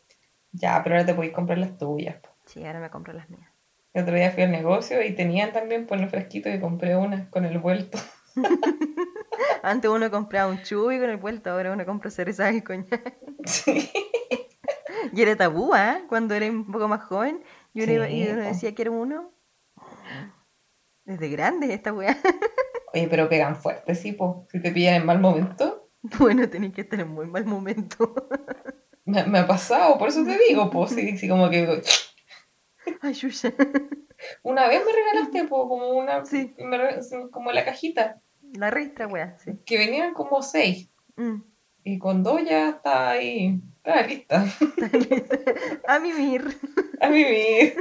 Ya, 0.52 0.82
pero 0.84 0.96
ahora 0.96 1.06
te 1.06 1.14
podéis 1.14 1.34
comprar 1.34 1.58
las 1.58 1.78
tuyas. 1.78 2.18
po. 2.22 2.30
Sí, 2.46 2.66
ahora 2.66 2.80
me 2.80 2.90
compro 2.90 3.14
las 3.14 3.30
mías. 3.30 3.50
El 3.94 4.04
otro 4.04 4.16
día 4.16 4.32
fui 4.32 4.44
al 4.44 4.52
negocio 4.52 5.02
y 5.04 5.14
tenían 5.14 5.52
también 5.54 5.86
por 5.86 6.00
los 6.00 6.10
fresquitos 6.10 6.54
y 6.54 6.60
compré 6.60 6.96
una 6.96 7.30
con 7.30 7.46
el 7.46 7.60
vuelto. 7.60 7.98
Antes 9.64 9.90
uno 9.90 10.10
compraba 10.12 10.52
un 10.52 10.62
chubi 10.64 11.00
con 11.00 11.10
el 11.10 11.18
vuelto, 11.18 11.52
ahora 11.52 11.72
uno 11.72 11.86
compra 11.86 12.10
cereza 12.10 12.52
y 12.52 12.62
coñac. 12.62 13.16
Sí. 13.46 13.92
Y 15.12 15.22
era 15.22 15.36
tabú, 15.36 15.74
¿ah? 15.74 16.02
Cuando 16.08 16.34
era 16.34 16.46
un 16.50 16.72
poco 16.72 16.88
más 16.88 17.04
joven, 17.04 17.44
y 17.74 17.84
uno, 17.84 17.92
iba- 17.92 18.10
y 18.10 18.24
Sí, 18.24 18.30
uno 18.32 18.42
decía 18.42 18.74
que 18.74 18.82
era 18.84 18.92
uno. 18.92 19.32
Desde 21.06 21.30
grande 21.30 21.74
esta 21.74 21.94
weá. 21.94 22.18
Oye, 22.94 23.08
pero 23.10 23.28
pegan 23.28 23.56
fuerte, 23.56 23.96
sí, 23.96 24.14
po. 24.14 24.48
Si 24.52 24.62
te 24.62 24.72
pillan 24.72 24.96
en 24.96 25.06
mal 25.06 25.20
momento. 25.20 25.80
Bueno, 26.20 26.50
tenéis 26.50 26.74
que 26.74 26.82
estar 26.82 27.00
en 27.00 27.08
muy 27.08 27.28
mal 27.28 27.46
momento. 27.46 28.14
Me, 29.06 29.26
me 29.26 29.40
ha 29.40 29.48
pasado, 29.48 29.98
por 29.98 30.10
eso 30.10 30.24
te 30.26 30.38
digo, 30.48 30.70
po. 30.70 30.88
Sí, 30.88 31.18
sí, 31.18 31.28
como 31.28 31.50
que. 31.50 31.82
Ay, 33.02 33.14
Yuya. 33.14 33.54
Una 34.44 34.68
vez 34.68 34.82
me 34.86 34.92
regalaste, 34.94 35.44
po, 35.46 35.68
como 35.68 35.90
una. 35.92 36.26
Sí. 36.26 36.56
me 36.58 36.78
como 37.32 37.52
la 37.52 37.66
cajita. 37.66 38.22
La 38.54 38.70
ristra, 38.70 39.08
weá, 39.08 39.38
sí. 39.40 39.60
Que 39.66 39.78
venían 39.78 40.14
como 40.14 40.42
seis. 40.42 40.90
Mm. 41.16 41.42
Y 41.84 42.00
con 42.00 42.24
dos 42.24 42.42
ya 42.46 42.70
está 42.70 43.10
ahí. 43.10 43.62
Está 43.78 44.08
lista. 44.08 44.46
A 45.88 46.00
mimir. 46.00 46.58
A 47.02 47.10
vivir. 47.10 47.76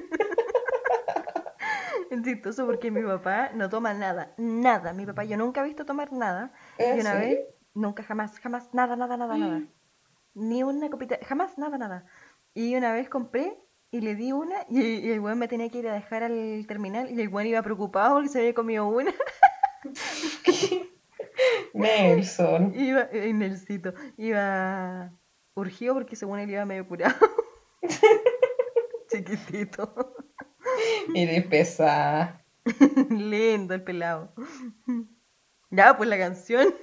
Es 2.13 2.23
chistoso 2.23 2.67
porque 2.67 2.91
mi 2.91 3.03
papá 3.03 3.53
no 3.55 3.71
toma 3.71 3.95
nada, 3.95 4.35
nada. 4.37 4.93
Mi 4.93 5.07
papá 5.07 5.25
yo 5.25 5.39
nunca 5.39 5.63
he 5.63 5.65
visto 5.65 5.87
tomar 5.87 6.13
nada. 6.13 6.53
Y 6.79 7.01
una 7.01 7.15
vez, 7.15 7.39
nunca, 7.73 8.03
jamás, 8.03 8.39
jamás, 8.39 8.69
nada, 8.75 8.97
nada, 8.97 9.17
nada, 9.17 9.39
nada. 9.39 9.63
Ni 10.35 10.63
una 10.63 10.91
copita, 10.91 11.19
jamás, 11.23 11.57
nada, 11.57 11.79
nada. 11.79 12.05
Y 12.53 12.77
una 12.77 12.93
vez 12.93 13.09
compré 13.09 13.57
y 13.91 14.03
le 14.03 14.15
di 14.15 14.33
una 14.33 14.57
y, 14.69 14.83
y 14.83 15.11
el 15.11 15.21
weón 15.21 15.39
me 15.39 15.49
tenía 15.49 15.71
que 15.71 15.79
ir 15.79 15.89
a 15.89 15.95
dejar 15.95 16.23
al 16.23 16.67
terminal 16.69 17.11
y 17.11 17.19
el 17.19 17.29
weón 17.29 17.47
iba 17.47 17.63
preocupado 17.63 18.17
porque 18.17 18.29
se 18.29 18.41
había 18.41 18.53
comido 18.53 18.87
una. 18.87 19.15
Nelson. 21.73 22.75
Iba, 22.75 23.09
en 23.11 23.41
el 23.41 23.57
sitio, 23.57 23.95
iba 24.19 25.13
urgido 25.55 25.95
porque 25.95 26.17
según 26.17 26.41
él 26.41 26.51
iba 26.51 26.67
medio 26.67 26.87
curado. 26.87 27.17
Chiquitito. 29.11 30.15
Eres 31.15 31.47
pesada. 31.47 32.45
Lindo 33.11 33.75
el 33.75 33.83
pelado. 33.83 34.33
Ya, 35.71 35.97
pues 35.97 36.09
la 36.09 36.19
canción. 36.19 36.75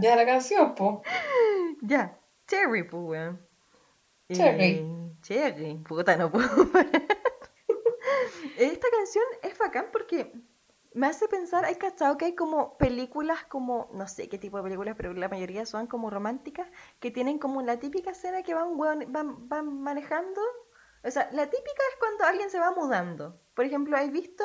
Ya 0.00 0.16
la 0.16 0.26
canción, 0.26 0.74
po. 0.74 1.02
Ya, 1.82 2.18
Cherry, 2.46 2.84
pues, 2.84 3.02
weón. 3.02 3.46
Cherry. 4.32 4.64
Eh, 4.64 5.12
Cherry, 5.22 5.74
puta, 5.86 6.16
no 6.16 6.30
puedo 6.30 6.70
parar. 6.70 7.06
Esta 8.56 8.86
canción 8.90 9.24
es 9.42 9.58
bacán 9.58 9.86
porque 9.92 10.32
me 10.94 11.06
hace 11.06 11.28
pensar, 11.28 11.66
hay 11.66 11.74
cachado 11.74 12.16
que 12.16 12.24
hay 12.24 12.34
como 12.34 12.78
películas 12.78 13.44
como, 13.44 13.90
no 13.92 14.08
sé 14.08 14.30
qué 14.30 14.38
tipo 14.38 14.56
de 14.56 14.62
películas, 14.62 14.94
pero 14.96 15.12
la 15.12 15.28
mayoría 15.28 15.66
son 15.66 15.86
como 15.86 16.08
románticas, 16.08 16.66
que 17.00 17.10
tienen 17.10 17.38
como 17.38 17.60
la 17.60 17.78
típica 17.78 18.12
escena 18.12 18.42
que 18.42 18.54
van, 18.54 18.78
van, 18.78 19.48
van 19.48 19.82
manejando. 19.82 20.40
O 21.06 21.10
sea, 21.10 21.28
la 21.32 21.46
típica 21.46 21.82
es 21.92 21.96
cuando 21.98 22.24
alguien 22.24 22.50
se 22.50 22.58
va 22.58 22.72
mudando. 22.72 23.40
Por 23.54 23.64
ejemplo, 23.64 23.96
¿has 23.96 24.10
visto 24.10 24.44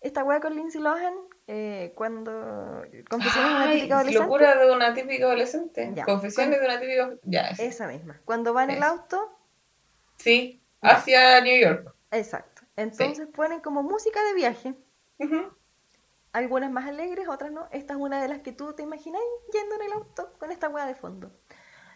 esta 0.00 0.24
weá 0.24 0.40
con 0.40 0.54
Lindsay 0.54 0.80
Lohan? 0.80 1.14
Eh, 1.46 1.92
cuando... 1.94 2.82
Confesiones 3.08 3.50
de 3.50 3.56
una 3.56 3.72
típica 3.72 3.94
adolescente. 3.96 4.24
locura 4.24 4.56
de 4.56 4.72
una 4.72 4.94
típica 4.94 5.24
adolescente. 5.26 5.92
Ya. 5.94 6.04
Confesiones 6.04 6.58
de 6.60 6.66
una 6.66 6.80
típica. 6.80 7.10
Ya, 7.22 7.50
ese. 7.50 7.66
Esa 7.66 7.86
misma. 7.86 8.20
Cuando 8.24 8.52
va 8.52 8.64
en 8.64 8.70
el 8.70 8.82
auto, 8.82 9.36
Sí, 10.16 10.60
hacia 10.82 11.40
New 11.40 11.60
York. 11.60 11.94
exacto. 12.10 12.62
Entonces 12.76 13.28
ponen 13.28 13.60
como 13.60 13.82
música 13.82 14.22
de 14.24 14.34
viaje. 14.34 14.74
Ujú. 15.18 15.52
Algunas 16.32 16.70
más 16.70 16.86
alegres, 16.88 17.28
otras 17.28 17.52
no. 17.52 17.68
Esta 17.72 17.94
es 17.94 18.00
una 18.00 18.22
de 18.22 18.28
las 18.28 18.40
que 18.40 18.52
tú 18.52 18.72
te 18.74 18.82
imaginas 18.82 19.20
yendo 19.52 19.74
en 19.76 19.82
el 19.82 19.92
auto 19.92 20.32
con 20.38 20.50
esta 20.52 20.68
weá 20.68 20.86
de 20.86 20.94
fondo. 20.94 21.30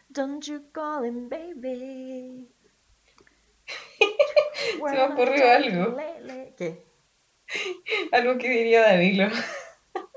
Don't 0.09 0.45
you 0.45 0.71
call 0.73 1.05
him 1.05 1.29
baby. 1.29 2.49
me 4.83 5.03
ocurrió 5.03 5.51
algo. 5.51 5.97
¿Qué? 6.57 6.85
Algo 8.13 8.39
que 8.39 8.49
diría 8.49 8.83
Danilo. 8.83 9.29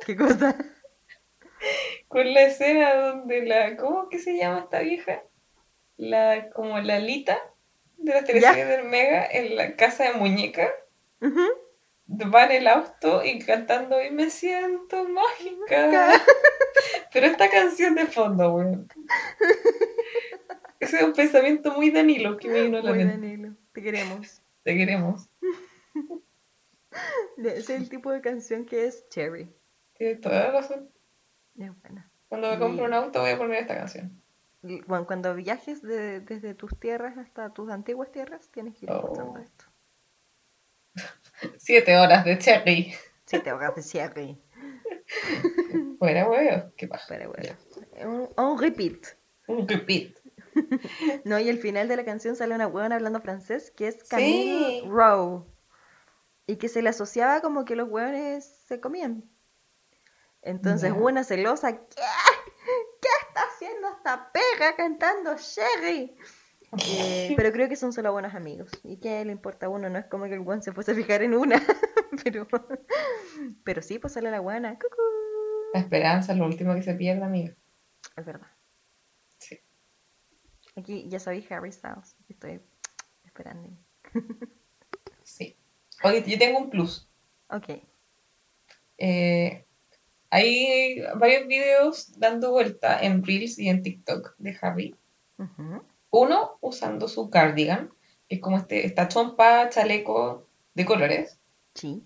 ¿Qué 0.05 0.15
cosa? 0.15 0.55
Con 2.07 2.33
la 2.33 2.43
escena 2.43 2.95
donde 2.95 3.45
la. 3.45 3.75
¿Cómo 3.77 4.09
que 4.09 4.19
se 4.19 4.37
llama 4.37 4.59
esta 4.59 4.79
vieja? 4.79 5.23
La. 5.97 6.49
como 6.51 6.79
la 6.79 6.99
Lita 6.99 7.39
de 7.97 8.13
las 8.13 8.25
teleseries 8.25 8.67
del 8.67 8.85
Mega 8.85 9.27
en 9.29 9.55
la 9.55 9.75
casa 9.75 10.05
de 10.05 10.13
muñeca. 10.13 10.71
Ujú. 11.21 11.43
Va 12.33 12.45
en 12.45 12.51
el 12.51 12.67
auto 12.67 13.23
y 13.23 13.39
cantando 13.39 14.01
y 14.01 14.11
me 14.11 14.29
siento 14.29 15.03
mágica. 15.09 16.13
Pero 17.13 17.25
esta 17.25 17.49
canción 17.49 17.95
de 17.95 18.05
fondo, 18.05 18.53
weón. 18.53 18.87
Ese 20.79 20.97
es 20.97 21.03
un 21.03 21.13
pensamiento 21.13 21.73
muy 21.73 21.91
Danilo 21.91 22.37
que 22.37 22.47
me 22.49 22.61
vino 22.63 22.77
a 22.77 22.81
la 22.81 22.89
Muy 22.91 22.99
mente. 23.05 23.13
Danilo, 23.27 23.55
te 23.73 23.81
queremos. 23.81 24.41
Te 24.63 24.75
queremos. 24.75 25.29
Ese 27.37 27.57
es 27.57 27.69
el 27.69 27.89
tipo 27.89 28.11
de 28.11 28.19
canción 28.21 28.65
que 28.65 28.85
es 28.85 29.07
Cherry. 29.09 29.49
Tienes 29.97 30.19
toda 30.21 30.39
la 30.45 30.51
razón. 30.51 30.89
Es 31.57 31.71
buena. 31.81 32.09
Cuando 32.27 32.49
me 32.51 32.59
compro 32.59 32.85
un 32.85 32.93
auto 32.93 33.21
voy 33.21 33.31
a 33.31 33.37
poner 33.37 33.61
esta 33.61 33.75
canción. 33.77 34.21
Y, 34.63 34.81
Bueno, 34.81 35.05
cuando 35.07 35.33
viajes 35.35 35.81
de- 35.81 36.19
desde 36.19 36.53
tus 36.53 36.77
tierras 36.79 37.17
hasta 37.17 37.53
tus 37.53 37.69
antiguas 37.71 38.11
tierras, 38.11 38.49
tienes 38.49 38.75
que 38.77 38.85
ir 38.87 38.91
Oh. 38.91 38.97
escuchando 38.99 39.39
esto. 39.39 39.65
Siete 41.57 41.95
horas 41.95 42.25
de 42.25 42.37
Cherry. 42.37 42.93
Si 43.25 43.39
te 43.39 43.49
ahogas 43.49 43.75
de 43.75 43.83
Cherry. 43.83 44.37
Fuera, 45.99 46.27
weón. 46.29 46.73
¿Qué 46.75 46.87
pasa? 46.87 47.15
Bueno, 47.17 48.29
un, 48.37 48.43
un 48.45 48.59
repeat. 48.59 48.97
Un 49.47 49.67
repeat. 49.67 50.16
No, 51.25 51.39
y 51.39 51.49
al 51.49 51.57
final 51.57 51.87
de 51.87 51.95
la 51.97 52.05
canción 52.05 52.35
sale 52.35 52.55
una 52.55 52.67
huevona 52.67 52.95
hablando 52.95 53.21
francés 53.21 53.71
que 53.75 53.87
es 53.87 54.03
Camille 54.03 54.81
Sí. 54.81 54.87
Rowe. 54.87 55.45
Y 56.45 56.55
que 56.57 56.69
se 56.69 56.81
le 56.81 56.89
asociaba 56.89 57.41
como 57.41 57.65
que 57.65 57.75
los 57.75 57.89
hueones 57.89 58.45
se 58.67 58.79
comían. 58.79 59.23
Entonces 60.41 60.93
Ya. 60.93 60.99
una 60.99 61.23
celosa, 61.23 61.73
¿qué? 61.77 62.01
¿Qué 63.01 63.09
está 63.27 63.41
haciendo 63.53 63.89
esta 63.89 64.31
perra 64.31 64.75
cantando 64.75 65.35
Sherry? 65.37 66.15
Eh, 66.85 67.33
pero 67.37 67.53
creo 67.53 67.69
que 67.69 67.77
son 67.77 67.93
solo 67.93 68.11
buenos 68.11 68.35
amigos. 68.35 68.69
¿Y 68.83 68.97
qué 68.97 69.23
le 69.23 69.31
importa 69.31 69.67
a 69.67 69.69
uno? 69.69 69.89
No 69.89 69.97
es 69.99 70.05
como 70.07 70.25
que 70.25 70.33
el 70.33 70.41
hueón 70.41 70.61
se 70.61 70.73
fuese 70.73 70.91
a 70.91 70.95
fijar 70.95 71.21
en 71.21 71.33
una. 71.33 71.61
pero, 72.25 72.45
pero 73.63 73.81
sí, 73.81 73.99
pues 73.99 74.11
sale 74.11 74.29
la 74.29 74.41
hueona. 74.41 74.73
Cucú. 74.73 75.01
La 75.73 75.79
esperanza 75.79 76.33
es 76.33 76.37
lo 76.37 76.45
último 76.45 76.75
que 76.75 76.83
se 76.83 76.93
pierde, 76.95 77.23
amiga. 77.23 77.55
Es 78.17 78.25
verdad. 78.25 78.47
Aquí 80.77 81.07
ya 81.09 81.19
sabéis 81.19 81.51
Harry 81.51 81.71
Styles. 81.71 82.15
Estoy 82.29 82.61
esperando. 83.25 83.69
Sí. 85.23 85.57
Oye, 86.03 86.23
yo 86.25 86.37
tengo 86.37 86.59
un 86.59 86.69
plus. 86.69 87.09
Ok. 87.49 87.81
Eh, 88.99 89.65
hay 90.29 91.01
varios 91.15 91.47
videos 91.47 92.19
dando 92.19 92.51
vuelta 92.51 93.01
en 93.01 93.25
Reels 93.25 93.57
y 93.59 93.69
en 93.69 93.81
TikTok 93.81 94.35
de 94.37 94.57
Harry. 94.61 94.95
Uno 96.09 96.57
usando 96.61 97.07
su 97.07 97.29
cardigan, 97.29 97.89
que 98.29 98.35
es 98.35 98.41
como 98.41 98.57
este, 98.57 98.85
esta 98.85 99.07
chompa, 99.07 99.69
chaleco 99.69 100.47
de 100.73 100.85
colores, 100.85 101.39
Sí. 101.73 102.03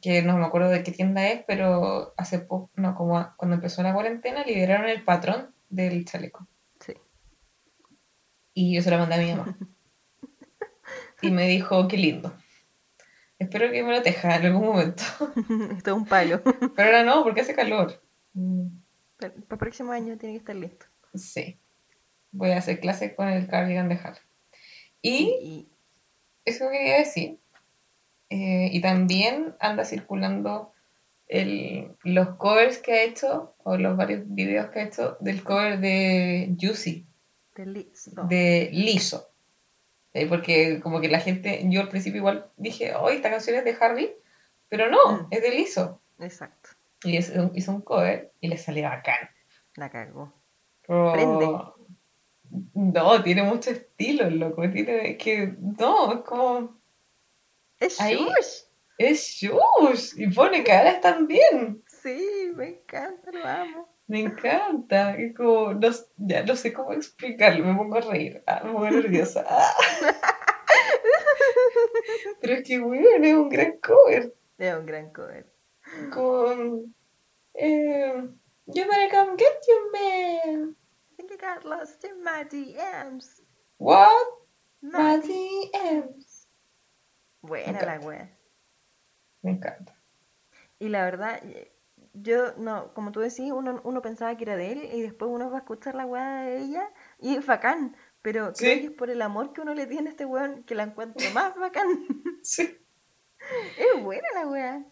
que 0.00 0.22
no 0.22 0.36
me 0.38 0.44
acuerdo 0.44 0.70
de 0.70 0.82
qué 0.82 0.92
tienda 0.92 1.28
es, 1.28 1.44
pero 1.46 2.14
hace 2.16 2.38
poco, 2.38 2.70
no, 2.76 2.94
como 2.94 3.34
cuando 3.36 3.56
empezó 3.56 3.82
la 3.82 3.92
cuarentena, 3.94 4.44
liberaron 4.44 4.88
el 4.88 5.04
patrón 5.04 5.54
del 5.68 6.04
chaleco. 6.04 6.46
Y 8.54 8.74
yo 8.74 8.82
se 8.82 8.90
lo 8.90 8.98
mandé 8.98 9.14
a 9.14 9.18
mi 9.18 9.32
mamá. 9.32 9.56
Y 11.22 11.30
me 11.30 11.46
dijo, 11.46 11.86
qué 11.86 11.96
lindo. 11.96 12.34
Espero 13.38 13.70
que 13.70 13.82
me 13.84 13.92
lo 13.92 14.02
teja 14.02 14.36
en 14.36 14.46
algún 14.46 14.66
momento. 14.66 15.02
Esto 15.76 15.90
es 15.90 15.96
un 15.96 16.04
palo. 16.04 16.42
Pero 16.76 16.88
ahora 16.88 17.04
no, 17.04 17.22
porque 17.22 17.42
hace 17.42 17.54
calor. 17.54 18.02
Mm, 18.34 18.66
Para 19.18 19.32
el 19.34 19.42
próximo 19.58 19.92
año 19.92 20.18
tiene 20.18 20.34
que 20.34 20.38
estar 20.38 20.56
listo. 20.56 20.86
Sí. 21.14 21.58
Voy 22.32 22.50
a 22.50 22.58
hacer 22.58 22.80
clases 22.80 23.14
con 23.14 23.28
el 23.28 23.46
cardigan 23.46 23.88
de. 23.88 24.00
Y 25.00 25.28
Y, 25.42 25.68
eso 26.44 26.68
quería 26.70 26.98
decir. 26.98 27.38
Eh, 28.30 28.70
y 28.72 28.80
también 28.80 29.54
anda 29.60 29.84
circulando 29.84 30.72
el- 31.28 31.94
los 32.02 32.34
covers 32.36 32.78
que 32.78 32.92
ha 32.94 33.02
hecho, 33.04 33.54
o 33.62 33.76
los 33.76 33.96
varios 33.96 34.22
videos 34.26 34.70
que 34.70 34.80
ha 34.80 34.84
hecho, 34.84 35.16
del 35.20 35.44
cover 35.44 35.78
de 35.78 36.56
Juicy, 36.60 37.06
de 37.54 37.66
listo. 37.66 38.22
de 38.24 38.70
Liso. 38.72 39.28
Eh, 40.14 40.26
porque 40.26 40.80
como 40.82 41.00
que 41.00 41.08
la 41.08 41.20
gente, 41.20 41.62
yo 41.70 41.80
al 41.80 41.88
principio 41.88 42.18
igual 42.18 42.50
dije, 42.56 42.94
oh, 42.94 43.08
esta 43.08 43.30
canción 43.30 43.56
es 43.56 43.64
de 43.64 43.76
Harry, 43.80 44.12
pero 44.68 44.90
no, 44.90 44.98
Mm. 45.22 45.26
es 45.30 45.42
de 45.42 45.50
Liso. 45.50 46.00
Exacto. 46.18 46.70
Y 47.04 47.16
hizo, 47.16 47.50
hizo 47.54 47.72
un 47.72 47.80
cover 47.80 48.32
y 48.40 48.48
le 48.48 48.58
salió 48.58 48.84
bacán. 48.88 49.28
La 49.76 49.90
cagó. 49.90 50.32
Como- 50.86 51.12
Prende. 51.12 51.48
No, 52.74 53.22
tiene 53.22 53.42
mucho 53.42 53.70
estilo, 53.70 54.26
el 54.26 54.38
loco. 54.38 54.68
Tiene 54.70 55.12
es 55.12 55.18
que. 55.18 55.54
No, 55.58 56.12
es 56.12 56.20
como. 56.20 56.78
Es 57.80 57.98
Ahí. 58.00 58.16
Shush. 58.16 58.64
Es 58.98 59.22
Shush. 59.40 60.12
Y 60.20 60.26
pone 60.28 60.62
caras 60.62 61.00
también. 61.00 61.82
Sí, 61.86 62.52
me 62.54 62.68
encanta, 62.68 63.32
lo 63.32 63.44
amo. 63.46 63.88
Me 64.12 64.20
encanta. 64.20 65.16
Es 65.16 65.34
como. 65.34 65.72
No, 65.72 65.88
ya 66.18 66.44
no 66.44 66.54
sé 66.54 66.74
cómo 66.74 66.92
explicarlo. 66.92 67.64
Me 67.64 67.74
pongo 67.74 67.96
a 67.96 68.02
reír. 68.02 68.44
Ah, 68.46 68.60
me 68.62 68.70
pongo 68.70 68.90
nerviosa. 68.90 69.42
Ah. 69.48 69.74
Pero 72.42 72.52
es 72.52 72.62
que, 72.62 72.78
weón, 72.78 73.24
es 73.24 73.34
un 73.34 73.48
gran 73.48 73.78
cover. 73.78 74.34
Es 74.58 74.74
un 74.74 74.84
gran 74.84 75.10
cover. 75.12 75.50
Con. 76.12 76.94
Eh, 77.54 78.28
you 78.66 78.84
better 78.84 79.08
come 79.10 79.34
get 79.38 79.58
your 79.66 79.90
man. 79.90 80.76
I 81.12 81.14
think 81.16 81.32
I 81.32 81.36
got 81.36 81.64
lost 81.64 82.04
in 82.04 82.22
my 82.22 82.44
DMs. 82.44 83.40
What? 83.78 84.26
My 84.82 85.16
My 85.16 85.22
DMs. 85.22 86.48
Buena 87.40 87.80
la 87.80 87.98
wea. 87.98 88.28
Me 89.40 89.52
encanta. 89.52 89.98
Y 90.78 90.90
la 90.90 91.02
verdad, 91.02 91.40
yo, 92.14 92.54
no, 92.56 92.92
como 92.94 93.12
tú 93.12 93.20
decís, 93.20 93.52
uno, 93.52 93.80
uno 93.84 94.02
pensaba 94.02 94.36
que 94.36 94.44
era 94.44 94.56
de 94.56 94.72
él 94.72 94.84
y 94.92 95.02
después 95.02 95.30
uno 95.30 95.50
va 95.50 95.56
a 95.58 95.60
escuchar 95.60 95.94
la 95.94 96.06
weá 96.06 96.42
de 96.42 96.58
ella 96.58 96.90
y 97.18 97.36
es 97.36 97.46
bacán. 97.46 97.96
Pero 98.22 98.52
creo 98.52 98.74
Sí. 98.74 98.80
que 98.80 98.86
es 98.86 98.92
por 98.92 99.10
el 99.10 99.20
amor 99.22 99.52
que 99.52 99.62
uno 99.62 99.74
le 99.74 99.86
tiene 99.86 100.08
a 100.08 100.12
este 100.12 100.24
weón 100.24 100.62
que 100.64 100.74
la 100.74 100.84
encuentro 100.84 101.16
más 101.34 101.56
bacán. 101.56 102.06
Sí. 102.42 102.78
es 103.78 104.02
buena 104.02 104.28
la 104.34 104.46
weá. 104.46 104.84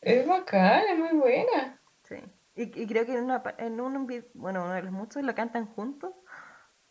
Es 0.00 0.26
bacán, 0.26 0.82
es 0.88 0.98
muy 0.98 1.18
buena. 1.18 1.80
Sí. 2.04 2.16
Y, 2.54 2.82
y 2.82 2.86
creo 2.86 3.04
que 3.04 3.12
en, 3.16 3.24
una, 3.24 3.42
en 3.58 3.80
un, 3.80 4.06
bueno, 4.34 4.64
uno 4.64 4.72
de 4.72 4.82
los 4.82 4.92
muchos 4.92 5.22
lo 5.22 5.34
cantan 5.34 5.66
juntos. 5.66 6.12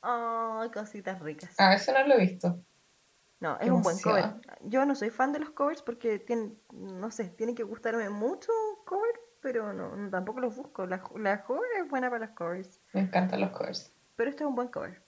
Ay, 0.02 0.70
cositas 0.70 1.20
ricas. 1.22 1.56
Ah, 1.58 1.74
eso 1.74 1.92
no 1.92 2.06
lo 2.08 2.16
he 2.16 2.20
visto. 2.20 2.60
No, 3.40 3.58
es 3.60 3.70
un 3.70 3.82
buen 3.82 4.00
cover. 4.00 4.36
Yo 4.62 4.86
no 4.86 4.96
soy 4.96 5.10
fan 5.10 5.34
de 5.34 5.40
los 5.40 5.50
covers 5.52 5.82
porque 5.82 6.20
tienen, 6.20 6.60
no 6.72 7.12
sé, 7.12 7.30
tiene 7.30 7.54
que 7.54 7.64
gustarme 7.64 8.10
mucho 8.10 8.52
un 8.52 8.86
cover, 8.86 9.20
pero 9.46 9.72
no, 9.74 9.96
no, 9.96 10.10
tampoco 10.10 10.40
los 10.40 10.56
busco. 10.56 10.88
La, 10.88 11.04
la 11.18 11.38
joven 11.38 11.70
es 11.80 11.88
buena 11.88 12.10
para 12.10 12.26
los 12.26 12.36
covers, 12.36 12.82
Me 12.94 13.02
encantan 13.02 13.42
los 13.42 13.52
covers. 13.52 13.94
pero 14.16 14.32
este 14.32 14.44
es 14.44 14.48
un 14.50 14.56
buen 14.56 14.70
cover. 14.70 15.04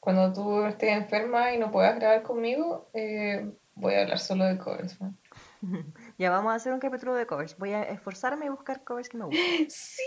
Cuando 0.00 0.30
tú 0.34 0.66
estés 0.66 0.90
enferma 0.90 1.54
y 1.54 1.58
no 1.58 1.70
puedas 1.70 1.96
grabar 1.96 2.22
conmigo, 2.22 2.90
eh, 2.92 3.50
voy 3.74 3.94
a 3.94 4.02
hablar 4.02 4.18
solo 4.18 4.44
de 4.44 4.58
covers. 4.58 5.00
man. 5.00 5.16
Ya 6.18 6.28
vamos 6.30 6.52
a 6.52 6.56
hacer 6.56 6.74
un 6.74 6.78
capítulo 6.78 7.14
de 7.14 7.26
covers. 7.26 7.56
Voy 7.56 7.72
a 7.72 7.84
esforzarme 7.84 8.44
y 8.44 8.48
buscar 8.50 8.84
covers 8.84 9.08
que 9.08 9.16
me 9.16 9.24
gusten, 9.24 9.70
Sí. 9.70 10.02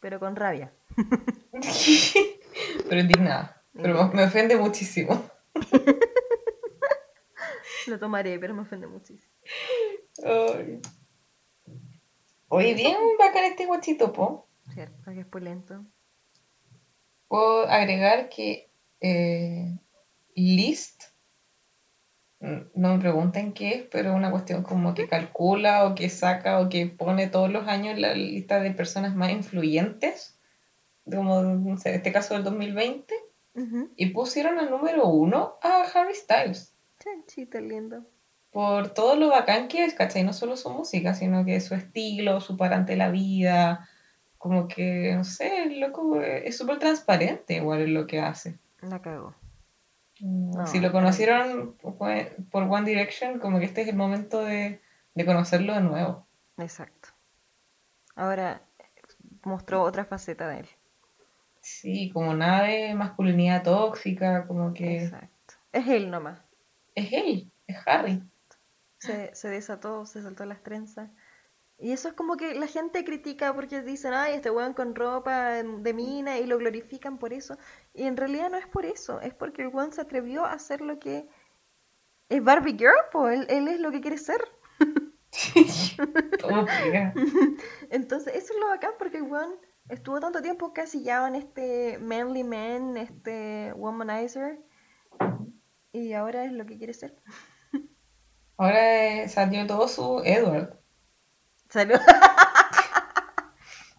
pero 0.00 0.18
con 0.18 0.34
rabia. 0.34 0.72
Pero 2.88 3.00
indignada. 3.00 3.62
Pero 3.74 4.08
me- 4.08 4.14
me 4.14 4.24
ofende 4.24 4.56
muchísimo. 4.56 5.28
Lo 7.86 7.98
tomaré, 7.98 8.38
pero 8.38 8.54
me 8.54 8.62
ofende 8.62 8.86
muchísimo. 8.86 9.32
Ay. 10.24 10.80
Oye, 12.52 12.74
bien 12.74 12.96
bacán 13.16 13.44
este 13.44 13.66
guachito, 13.66 14.12
po. 14.12 14.48
Cierto, 14.74 15.12
que 15.12 15.20
es 15.20 15.42
lento. 15.42 15.84
Puedo 17.28 17.68
agregar 17.68 18.28
que 18.28 18.72
eh, 19.00 19.78
List, 20.34 21.04
mm, 22.40 22.60
no 22.74 22.94
me 22.94 22.98
pregunten 22.98 23.52
qué 23.52 23.70
es, 23.70 23.82
pero 23.84 24.10
es 24.10 24.16
una 24.16 24.32
cuestión 24.32 24.64
como 24.64 24.94
que 24.94 25.06
calcula 25.06 25.84
o 25.86 25.94
que 25.94 26.08
saca 26.08 26.58
o 26.58 26.68
que 26.68 26.86
pone 26.86 27.28
todos 27.28 27.52
los 27.52 27.68
años 27.68 27.96
la 28.00 28.14
lista 28.14 28.58
de 28.58 28.72
personas 28.72 29.14
más 29.14 29.30
influyentes, 29.30 30.40
como 31.04 31.42
no 31.42 31.76
sé, 31.76 31.90
en 31.90 31.94
este 31.96 32.10
caso 32.10 32.34
del 32.34 32.42
2020, 32.42 33.14
Ujú. 33.54 33.90
y 33.94 34.06
pusieron 34.06 34.58
al 34.58 34.70
número 34.70 35.06
uno 35.06 35.56
a 35.62 35.82
Harry 35.94 36.16
Styles. 36.16 36.74
Chanchito 36.98 37.60
lindo. 37.60 38.04
Por 38.50 38.88
todo 38.94 39.14
lo 39.16 39.28
bacán 39.28 39.68
que 39.68 39.84
es, 39.84 39.94
¿cachai? 39.94 40.24
No 40.24 40.32
solo 40.32 40.56
su 40.56 40.70
música, 40.70 41.14
sino 41.14 41.44
que 41.44 41.60
su 41.60 41.74
estilo, 41.74 42.40
su 42.40 42.56
parante 42.56 42.92
de 42.92 42.98
la 42.98 43.10
vida, 43.10 43.88
como 44.38 44.66
que, 44.66 45.14
no 45.14 45.22
sé, 45.24 45.62
el 45.64 45.80
loco 45.80 46.20
eh, 46.20 46.48
es 46.48 46.56
súper 46.56 46.78
transparente 46.78 47.54
igual 47.54 47.82
en 47.82 47.94
lo 47.94 48.06
que 48.06 48.20
hace. 48.20 48.58
La 48.82 49.00
cagó. 49.00 49.34
Mm, 50.20 50.50
No, 50.50 50.66
si 50.66 50.80
lo 50.80 50.90
conocieron 50.90 51.76
por 51.76 52.62
One 52.62 52.88
Direction, 52.88 53.38
como 53.38 53.58
que 53.60 53.66
este 53.66 53.82
es 53.82 53.88
el 53.88 53.96
momento 53.96 54.42
de, 54.44 54.80
de 55.14 55.24
conocerlo 55.26 55.74
de 55.74 55.82
nuevo. 55.82 56.26
Exacto. 56.58 57.10
Ahora 58.16 58.62
mostró 59.44 59.82
otra 59.82 60.04
faceta 60.04 60.48
de 60.48 60.60
él. 60.60 60.68
Sí, 61.60 62.10
como 62.12 62.34
nada 62.34 62.64
de 62.64 62.94
masculinidad 62.94 63.62
tóxica, 63.62 64.46
como 64.46 64.72
que 64.74 65.04
Exacto. 65.04 65.54
Es 65.72 65.86
él 65.86 66.10
nomás. 66.10 66.40
es 66.94 67.12
él, 67.12 67.52
es 67.66 67.76
Harry. 67.86 68.22
Se, 69.00 69.34
se 69.34 69.48
desató, 69.48 70.06
se 70.06 70.22
saltó 70.22 70.44
las 70.44 70.62
trenzas. 70.62 71.10
Y 71.78 71.92
eso 71.92 72.08
es 72.08 72.14
como 72.14 72.36
que 72.36 72.54
la 72.54 72.66
gente 72.66 73.04
critica 73.04 73.54
porque 73.54 73.80
dicen, 73.80 74.12
ay, 74.12 74.34
este 74.34 74.50
weón 74.50 74.74
con 74.74 74.94
ropa 74.94 75.62
de 75.62 75.94
mina 75.94 76.38
y 76.38 76.46
lo 76.46 76.58
glorifican 76.58 77.18
por 77.18 77.32
eso. 77.32 77.56
Y 77.94 78.04
en 78.04 78.18
realidad 78.18 78.50
no 78.50 78.58
es 78.58 78.66
por 78.66 78.84
eso, 78.84 79.20
es 79.20 79.34
porque 79.34 79.62
el 79.62 79.68
weón 79.68 79.92
se 79.92 80.02
atrevió 80.02 80.44
a 80.44 80.52
hacer 80.52 80.82
lo 80.82 80.98
que 80.98 81.26
es 82.28 82.44
Barbie 82.44 82.76
Girl, 82.76 82.94
pues 83.10 83.40
él, 83.40 83.46
él 83.48 83.68
es 83.68 83.80
lo 83.80 83.90
que 83.90 84.02
quiere 84.02 84.18
ser. 84.18 84.40
Entonces, 87.90 88.34
eso 88.34 88.52
es 88.52 88.60
lo 88.60 88.68
bacán 88.68 88.92
porque 88.98 89.18
el 89.18 89.24
weón 89.24 89.54
estuvo 89.88 90.20
tanto 90.20 90.42
tiempo 90.42 90.72
casillado 90.72 91.28
en 91.28 91.36
este 91.36 91.98
manly 91.98 92.44
man, 92.44 92.96
este 92.96 93.72
womanizer, 93.74 94.60
y 95.92 96.12
ahora 96.12 96.44
es 96.44 96.52
lo 96.52 96.66
que 96.66 96.78
quiere 96.78 96.94
ser. 96.94 97.16
Ahora 98.60 99.22
eh, 99.22 99.28
salió 99.30 99.66
todo 99.66 99.88
su 99.88 100.20
Edward. 100.22 100.78
Salió. 101.70 101.98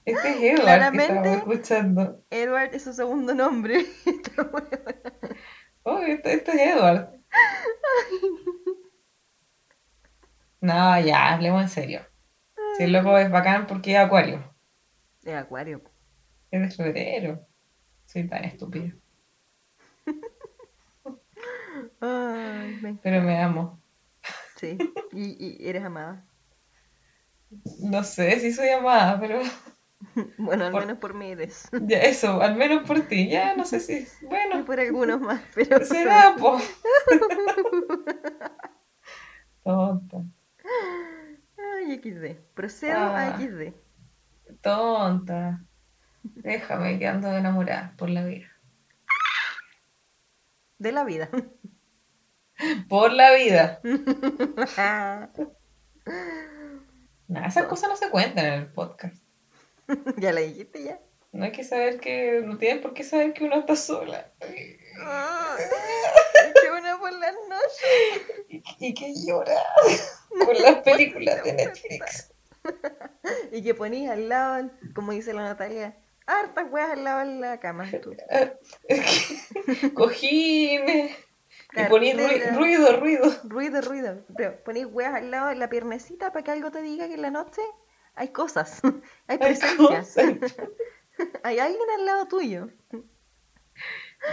Este 0.05 0.29
es 0.29 0.35
Edward 0.37 0.55
que 0.57 0.61
Claramente. 0.63 1.05
estamos 1.15 1.37
escuchando. 1.37 2.23
Edward 2.31 2.73
es 2.75 2.83
su 2.83 2.93
segundo 2.93 3.33
nombre. 3.33 3.85
Oh, 5.83 5.97
este, 5.97 6.33
este 6.35 6.51
es 6.51 6.75
Edward. 6.75 7.09
No, 10.61 10.99
ya, 11.01 11.33
hablemos 11.33 11.63
en 11.63 11.69
serio. 11.69 12.01
Si 12.77 12.83
el 12.83 12.93
loco 12.93 13.17
es 13.17 13.31
bacán 13.31 13.65
porque 13.65 13.93
es 13.93 13.97
acuario. 13.97 14.53
Es 15.23 15.33
acuario. 15.33 15.81
Es 16.51 16.61
de 16.61 16.69
febrero. 16.69 17.47
Soy 18.05 18.27
tan. 18.27 18.43
Ay, 21.99 22.77
me- 22.83 22.93
Pero 23.01 23.21
me 23.23 23.41
amo. 23.41 23.80
Sí, 24.61 24.77
y, 25.11 25.63
y 25.63 25.67
eres 25.67 25.83
amada. 25.83 26.23
No 27.79 28.03
sé 28.03 28.39
si 28.39 28.53
soy 28.53 28.69
amada, 28.69 29.19
pero 29.19 29.41
Bueno, 30.37 30.65
al 30.65 30.71
Por- 30.71 30.81
menos 30.81 30.97
por 30.99 31.13
mí 31.15 31.31
eres. 31.31 31.67
ya 31.73 31.97
eso, 31.99 32.41
al 32.41 32.55
menos 32.55 32.85
por 32.87 33.01
ti. 33.01 33.27
Ya 33.29 33.55
no 33.55 33.65
sé 33.65 33.79
si. 33.79 34.07
Y 34.21 34.25
Bueno, 34.25 34.63
por 34.65 34.79
algunos 34.79 35.19
más, 35.19 35.41
pero... 35.55 35.83
será, 35.85 36.35
po. 36.37 36.59
Tonta, 39.63 40.17
Ay, 41.57 41.99
XD. 42.03 42.35
Procedo 42.53 42.97
Ah. 42.97 43.35
a 43.35 43.39
XD. 43.39 43.73
tonta. 44.61 45.63
Déjame 46.23 46.99
que 46.99 47.07
ando 47.07 47.35
enamorada 47.35 47.93
por 47.97 48.09
la 48.09 48.23
vida. 48.25 48.47
De 50.77 50.91
la 50.91 51.03
vida. 51.03 51.29
Por 52.89 53.13
la 53.13 53.33
vida. 53.33 53.81
Nah, 57.27 57.47
esas 57.47 57.67
cosas 57.67 57.87
no 57.87 57.95
se 57.95 58.09
cuentan 58.09 58.45
en 58.45 58.53
el 58.53 58.67
podcast. 58.67 59.15
ya 60.17 60.33
la 60.33 60.41
dijiste 60.41 60.83
ya. 60.83 60.99
No 61.31 61.45
hay 61.45 61.53
que 61.53 61.63
saber 61.63 62.01
que. 62.01 62.41
No 62.43 62.57
tienen 62.57 62.81
por 62.81 62.93
qué 62.93 63.05
saber 63.05 63.31
que 63.31 63.45
uno 63.45 63.59
está 63.59 63.77
sola. 63.77 64.29
Qué 64.41 64.77
buena 66.69 66.99
por 66.99 67.13
las 67.13 67.33
noches. 67.47 68.21
Y, 68.49 68.61
y 68.79 68.93
que 68.93 69.13
llora 69.25 69.55
por 70.45 70.59
las 70.59 70.75
películas 70.79 71.41
de 71.43 71.53
Netflix. 71.53 72.31
Y 73.51 73.63
que 73.63 73.73
ponís 73.73 74.09
al 74.09 74.29
lado, 74.29 74.69
como 74.93 75.13
dice 75.13 75.33
la 75.33 75.41
Natalia, 75.41 75.97
hartas 76.27 76.71
weas 76.71 76.91
al 76.91 77.03
lado 77.03 77.27
de 77.27 77.39
la 77.39 77.59
cama. 77.59 77.89
Tú. 78.01 78.15
Ah, 78.29 78.51
Cojines. 81.73 82.31
Y 82.31 82.39
Cartera. 82.39 82.55
ruido, 82.57 82.99
ruido. 82.99 83.31
Ruido, 83.43 83.81
ruido. 83.81 84.25
Pero 84.35 84.63
ponís 84.63 84.85
weas 84.85 85.15
al 85.15 85.31
lado 85.31 85.49
de 85.49 85.55
la 85.55 85.69
piernecita 85.69 86.31
para 86.31 86.43
que 86.43 86.51
algo 86.51 86.71
te 86.71 86.81
diga 86.81 87.07
que 87.07 87.15
en 87.15 87.21
la 87.21 87.31
noche 87.31 87.61
hay 88.15 88.29
cosas. 88.29 88.81
Hay 89.27 89.37
Hay 89.37 89.37
presencias. 89.37 90.15
cosas. 90.15 90.55
Hay 91.43 91.59
alguien 91.59 91.89
al 91.97 92.05
lado 92.05 92.27
tuyo. 92.27 92.69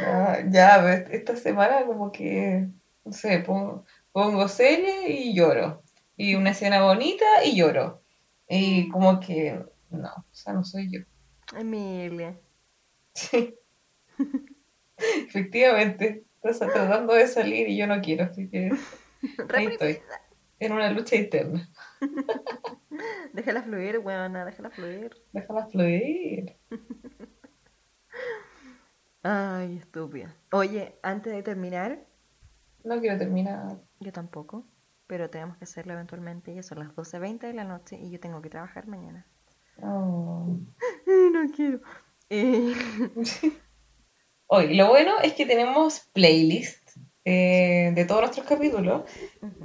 Ah, 0.04 0.38
ya, 0.50 0.92
esta 1.10 1.36
semana 1.36 1.84
como 1.86 2.12
que, 2.12 2.68
no 3.04 3.12
sé, 3.12 3.38
pongo, 3.40 3.84
pongo 4.12 4.48
serie 4.48 5.08
y 5.10 5.34
lloro. 5.34 5.82
Y 6.16 6.34
una 6.34 6.50
escena 6.50 6.82
bonita 6.82 7.24
y 7.44 7.56
lloro. 7.56 8.02
Y 8.48 8.88
como 8.90 9.20
que, 9.20 9.64
no, 9.90 10.08
o 10.08 10.24
sea, 10.34 10.52
no 10.54 10.64
soy 10.64 10.90
yo. 10.90 11.00
Emilia. 11.56 12.38
Sí. 13.14 13.54
Efectivamente, 14.98 16.24
estás 16.42 16.58
tratando 16.72 17.14
de 17.14 17.26
salir 17.26 17.68
y 17.68 17.76
yo 17.76 17.86
no 17.86 18.00
quiero, 18.00 18.24
así 18.24 18.48
que 18.48 18.70
ahí 19.54 19.66
estoy. 19.66 19.98
En 20.60 20.72
una 20.72 20.90
lucha 20.90 21.14
interna. 21.16 21.68
Déjala 23.32 23.62
fluir, 23.62 23.98
weona, 23.98 24.44
déjala 24.44 24.70
fluir. 24.70 25.10
Déjala 25.32 25.66
fluir. 25.66 26.56
Ay, 29.22 29.76
estúpida. 29.76 30.34
Oye, 30.52 30.98
antes 31.02 31.32
de 31.32 31.42
terminar, 31.42 32.06
No 32.84 32.98
quiero 33.00 33.18
terminar. 33.18 33.78
yo 34.00 34.12
tampoco, 34.12 34.64
pero 35.06 35.28
tenemos 35.30 35.56
que 35.58 35.64
hacerlo 35.64 35.92
eventualmente. 35.92 36.54
Ya 36.54 36.62
son 36.62 36.78
las 36.80 36.88
12.20 36.94 37.40
de 37.40 37.52
la 37.52 37.64
noche 37.64 37.96
y 37.96 38.10
yo 38.10 38.18
tengo 38.20 38.40
que 38.42 38.50
trabajar 38.50 38.86
mañana. 38.86 39.26
Oh. 39.82 40.58
No 41.06 41.50
quiero. 41.54 41.80
Eh, 42.30 42.74
Hoy, 44.50 44.74
lo 44.74 44.88
bueno 44.88 45.12
es 45.22 45.34
que 45.34 45.44
tenemos 45.44 46.08
playlist 46.14 46.96
eh, 47.26 47.92
de 47.94 48.04
todos 48.06 48.22
nuestros 48.22 48.46
capítulos 48.46 49.02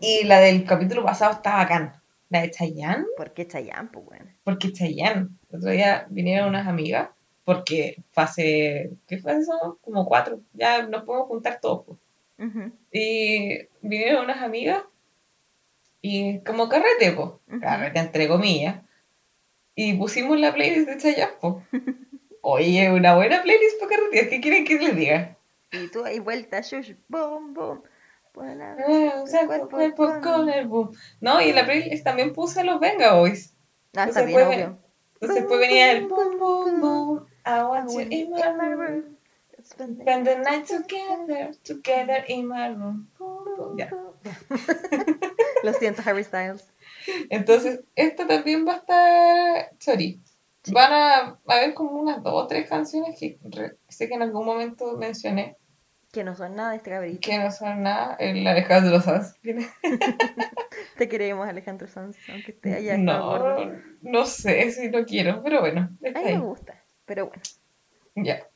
y 0.02 0.26
la 0.26 0.42
del 0.42 0.66
capítulo 0.66 1.06
pasado 1.06 1.32
está 1.32 1.56
bacán. 1.56 1.94
La 2.30 2.42
de 2.42 2.52
Chayanne, 2.52 3.06
¿Por 3.16 3.32
qué 3.32 3.48
Chayanne, 3.48 3.88
pues, 3.94 4.06
bueno? 4.06 4.26
porque 4.44 4.74
Chayanne, 4.74 5.30
el 5.50 5.58
otro 5.58 5.70
día 5.70 6.06
vinieron 6.10 6.50
unas 6.50 6.68
amigas, 6.68 7.12
porque 7.46 8.04
hace, 8.14 8.92
¿qué 9.08 9.20
fue 9.20 9.38
eso? 9.38 9.78
Como 9.82 10.06
cuatro, 10.06 10.42
ya 10.54 10.86
nos 10.86 11.04
podemos 11.04 11.30
juntar 11.30 11.62
todos. 11.62 11.86
pues. 11.86 12.54
Y 12.92 13.60
vinieron 13.82 14.26
unas 14.26 14.42
amigas 14.42 14.84
y 16.02 16.40
como 16.40 16.68
carrete, 16.68 17.14
pues, 17.14 17.62
carrete 17.62 18.00
entre 18.00 18.28
comillas, 18.28 18.82
y 19.76 19.94
pusimos 19.94 20.38
la 20.42 20.54
playlist 20.54 20.90
de 20.90 20.98
Chayanne, 20.98 21.34
pues. 21.40 21.56
Oye, 22.45 22.91
una 22.91 23.15
buena 23.15 23.41
playlist 23.41 23.80
para 23.80 23.91
carretear, 23.95 24.28
¿qué 24.28 24.41
quieren 24.41 24.65
que 24.65 24.78
les 24.78 24.95
diga? 24.98 25.38
Y 25.72 25.88
tú 25.88 26.03
ahí 26.03 26.20
vuelta, 26.20 26.60
shush, 26.60 26.91
boom, 27.07 27.53
boom. 27.53 27.82
Buena, 28.34 28.76
Ah, 28.78 29.24
sea, 29.26 29.45
cuerpo 29.48 29.70
cuerpo 29.70 30.06
con- 30.07 30.22
con 30.22 30.49
el 30.49 30.68
boom. 30.68 30.91
No, 31.22 31.40
y 31.41 31.49
en 31.49 31.56
la 31.56 31.65
playlist 31.65 32.03
también 32.03 32.34
puse 32.34 32.65
los 32.65 32.82
Venga 32.82 33.14
Boys. 33.14 33.56
Ah, 33.95 34.06
está 34.07 34.24
bien. 34.24 34.78
Entonces 35.14 35.36
después 35.36 35.60
venía 35.61 35.91
el 35.94 36.07
boom, 36.07 36.38
boom, 36.38 36.82
boom. 36.82 37.28
I 37.45 37.64
want 37.64 37.90
you 37.91 38.02
in 38.10 38.32
my 38.32 38.74
room. 38.74 39.18
Spend 39.64 40.26
the 40.28 40.36
night 40.40 40.65
together, 40.68 41.56
together 41.64 42.26
in 42.28 42.48
my 42.49 42.68
room. 42.70 43.07
Ya. 43.78 43.90
Lo 45.64 45.72
siento, 45.74 46.02
Harry 46.06 46.26
Styles. 46.26 46.65
Entonces, 47.30 47.80
esta 47.95 48.28
también 48.28 48.68
va 48.68 48.74
a 48.74 48.78
estar 48.78 49.78
chori. 49.80 50.20
Sí. 50.64 50.72
Van 50.73 50.94
a 50.94 51.40
haber 51.48 51.73
como 51.73 51.91
unas 51.91 52.23
dos 52.23 52.34
o 52.34 52.48
tres 52.48 52.69
canciones 52.69 53.19
que 53.19 53.38
sé 53.90 54.07
que 54.07 54.14
en 54.14 54.22
algún 54.22 54.45
momento 54.45 54.95
mencioné 54.98 55.57
Que 56.14 56.23
no 56.23 56.35
son 56.35 56.56
nada 56.56 56.72
de 56.72 56.77
este 56.77 56.90
cabrito. 56.90 57.19
que 57.22 57.38
no 57.38 57.52
son 57.52 57.84
nada. 57.84 58.15
De 58.18 58.90
los 58.90 59.03
Sanz. 59.03 59.35
Te 60.98 61.10
queremos, 61.10 61.48
Alejandro 61.48 61.88
Sanz, 61.88 62.18
aunque 62.30 62.52
esté 62.52 62.76
allá. 62.76 62.98
No, 62.98 63.57
no 64.02 64.26
sé 64.26 64.72
si 64.72 64.90
lo 64.90 65.06
quiero, 65.06 65.44
pero 65.44 65.60
bueno, 65.60 65.90
A 66.02 66.19
mí 66.19 66.26
me 66.26 66.40
gusta, 66.40 66.81
pero 67.06 67.27
bueno. 67.27 67.41
Ya. 68.15 68.48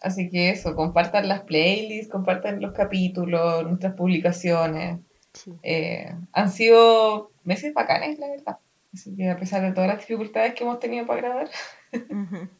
Así 0.00 0.30
que 0.30 0.50
eso, 0.50 0.76
compartan 0.76 1.26
las 1.26 1.42
playlists, 1.42 2.12
compartan 2.12 2.60
los 2.60 2.72
capítulos, 2.72 3.64
nuestras 3.66 3.94
publicaciones. 3.94 5.00
Sí. 5.32 5.52
Eh, 5.62 6.14
han 6.32 6.50
sido 6.50 7.32
meses 7.42 7.74
bacanes, 7.74 8.18
la 8.18 8.28
verdad. 8.28 8.58
Así 8.92 9.14
que 9.16 9.30
a 9.30 9.38
pesar 9.38 9.62
de 9.62 9.72
todas 9.72 9.88
las 9.88 9.98
dificultades 9.98 10.54
que 10.54 10.64
hemos 10.64 10.80
tenido 10.80 11.06
para 11.06 11.20
grabar, 11.20 11.50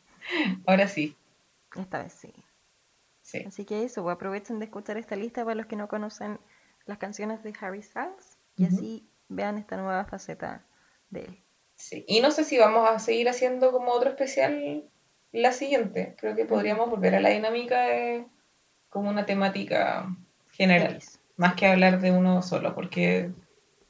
ahora 0.67 0.89
sí. 0.89 1.17
Esta 1.77 2.03
vez 2.03 2.13
sí. 2.13 2.33
Sí. 3.23 3.45
Así 3.47 3.65
que 3.65 3.85
eso, 3.85 4.03
pues 4.03 4.15
aprovechen 4.15 4.59
de 4.59 4.67
escuchar 4.67 4.97
esta 4.97 5.17
lista 5.17 5.45
para 5.45 5.55
los 5.55 5.67
que 5.67 5.77
no 5.77 5.89
conocen 5.89 6.39
las 6.87 6.99
canciones 6.99 7.43
de 7.43 7.53
Harry 7.61 7.83
Styles 7.83 8.39
y 8.57 8.65
así 8.65 9.09
vean 9.29 9.59
esta 9.59 9.77
nueva 9.77 10.05
faceta 10.07 10.65
de 11.11 11.21
él. 11.21 11.43
sí. 11.77 12.05
Y 12.09 12.21
no 12.21 12.31
sé 12.31 12.45
si 12.45 12.59
vamos 12.59 12.89
a 12.89 12.99
seguir 12.99 13.29
haciendo 13.29 13.71
como 13.73 13.93
otro 13.93 14.11
especial 14.11 14.85
la 15.33 15.53
siguiente. 15.53 16.17
Creo 16.19 16.35
que 16.35 16.47
podríamos 16.47 16.89
volver 16.89 17.15
a 17.15 17.21
la 17.21 17.29
dinámica 17.29 17.83
de 17.83 18.27
como 18.89 19.11
una 19.11 19.27
temática 19.27 20.09
general, 20.51 20.99
más 21.37 21.55
que 21.55 21.67
hablar 21.67 22.01
de 22.01 22.11
uno 22.11 22.41
solo, 22.43 22.75
porque 22.75 23.31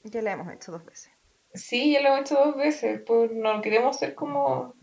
Ya 0.02 0.22
la 0.22 0.32
hemos 0.32 0.52
hecho 0.52 0.72
dos 0.72 0.84
veces. 0.84 1.12
Sí, 1.54 1.92
ya 1.92 2.00
lo 2.00 2.08
hemos 2.08 2.20
hecho 2.22 2.34
dos 2.44 2.56
veces, 2.56 3.00
pues 3.06 3.30
no 3.32 3.60
queremos 3.62 3.96
ser 3.98 4.14
como 4.14 4.74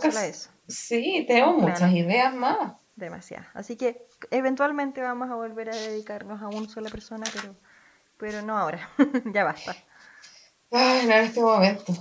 solo 0.00 0.18
a 0.18 0.26
eso. 0.26 0.50
Sí, 0.68 1.24
tenemos 1.26 1.56
Claro. 1.56 1.72
muchas 1.72 1.92
ideas 1.92 2.34
más. 2.34 2.74
Demasiado. 2.96 3.46
Así 3.54 3.76
que 3.76 4.06
eventualmente 4.30 5.00
vamos 5.00 5.30
a 5.30 5.34
volver 5.34 5.70
a 5.70 5.74
dedicarnos 5.76 6.42
a 6.42 6.48
una 6.48 6.68
sola 6.68 6.90
persona, 6.90 7.26
pero, 7.32 7.54
pero 8.18 8.42
no 8.42 8.56
ahora. 8.58 8.88
ya 9.34 9.44
basta. 9.44 9.74
Ay, 10.70 11.06
no 11.06 11.14
en 11.14 11.24
este 11.24 11.40
momento. 11.40 11.92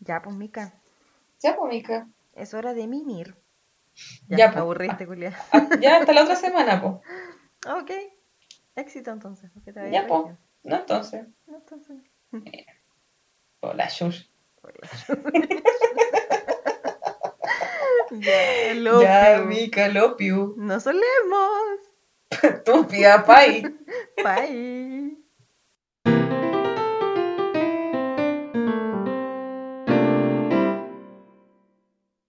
Ya, 0.00 0.20
pues, 0.22 0.36
Mica, 0.36 0.74
Ya, 1.42 1.56
pues, 1.56 1.70
Mica. 1.70 2.08
es 2.34 2.52
hora 2.52 2.74
de 2.74 2.86
mimir. 2.86 3.36
Ya, 4.28 4.36
Ya, 4.36 4.46
me 4.48 4.52
pues. 4.54 4.62
aburriste, 4.62 5.06
Julia. 5.06 5.36
Ah, 5.52 5.68
Ya 5.80 5.98
hasta 5.98 6.12
la 6.12 6.22
otra 6.24 6.36
semana, 6.36 6.80
pues. 6.82 6.94
ok. 7.82 7.90
Éxito 8.76 9.12
entonces. 9.12 9.50
Ya, 9.64 9.82
había 9.82 10.06
pues. 10.64 10.72
regido. 10.72 10.72
No, 10.72 10.76
entonces. 10.76 11.26
Entonces. 11.46 11.96
Hola, 13.60 13.88
Shush. 13.88 14.24
ya, 18.10 18.74
lo 18.74 19.02
Ya. 19.02 19.42
Mica, 19.46 19.88
you. 20.20 20.54
Nos 20.56 20.82
solemos. 20.82 21.78
Estúpida, 22.30 23.24
pay. 23.26 23.62
Bye. 24.22 25.16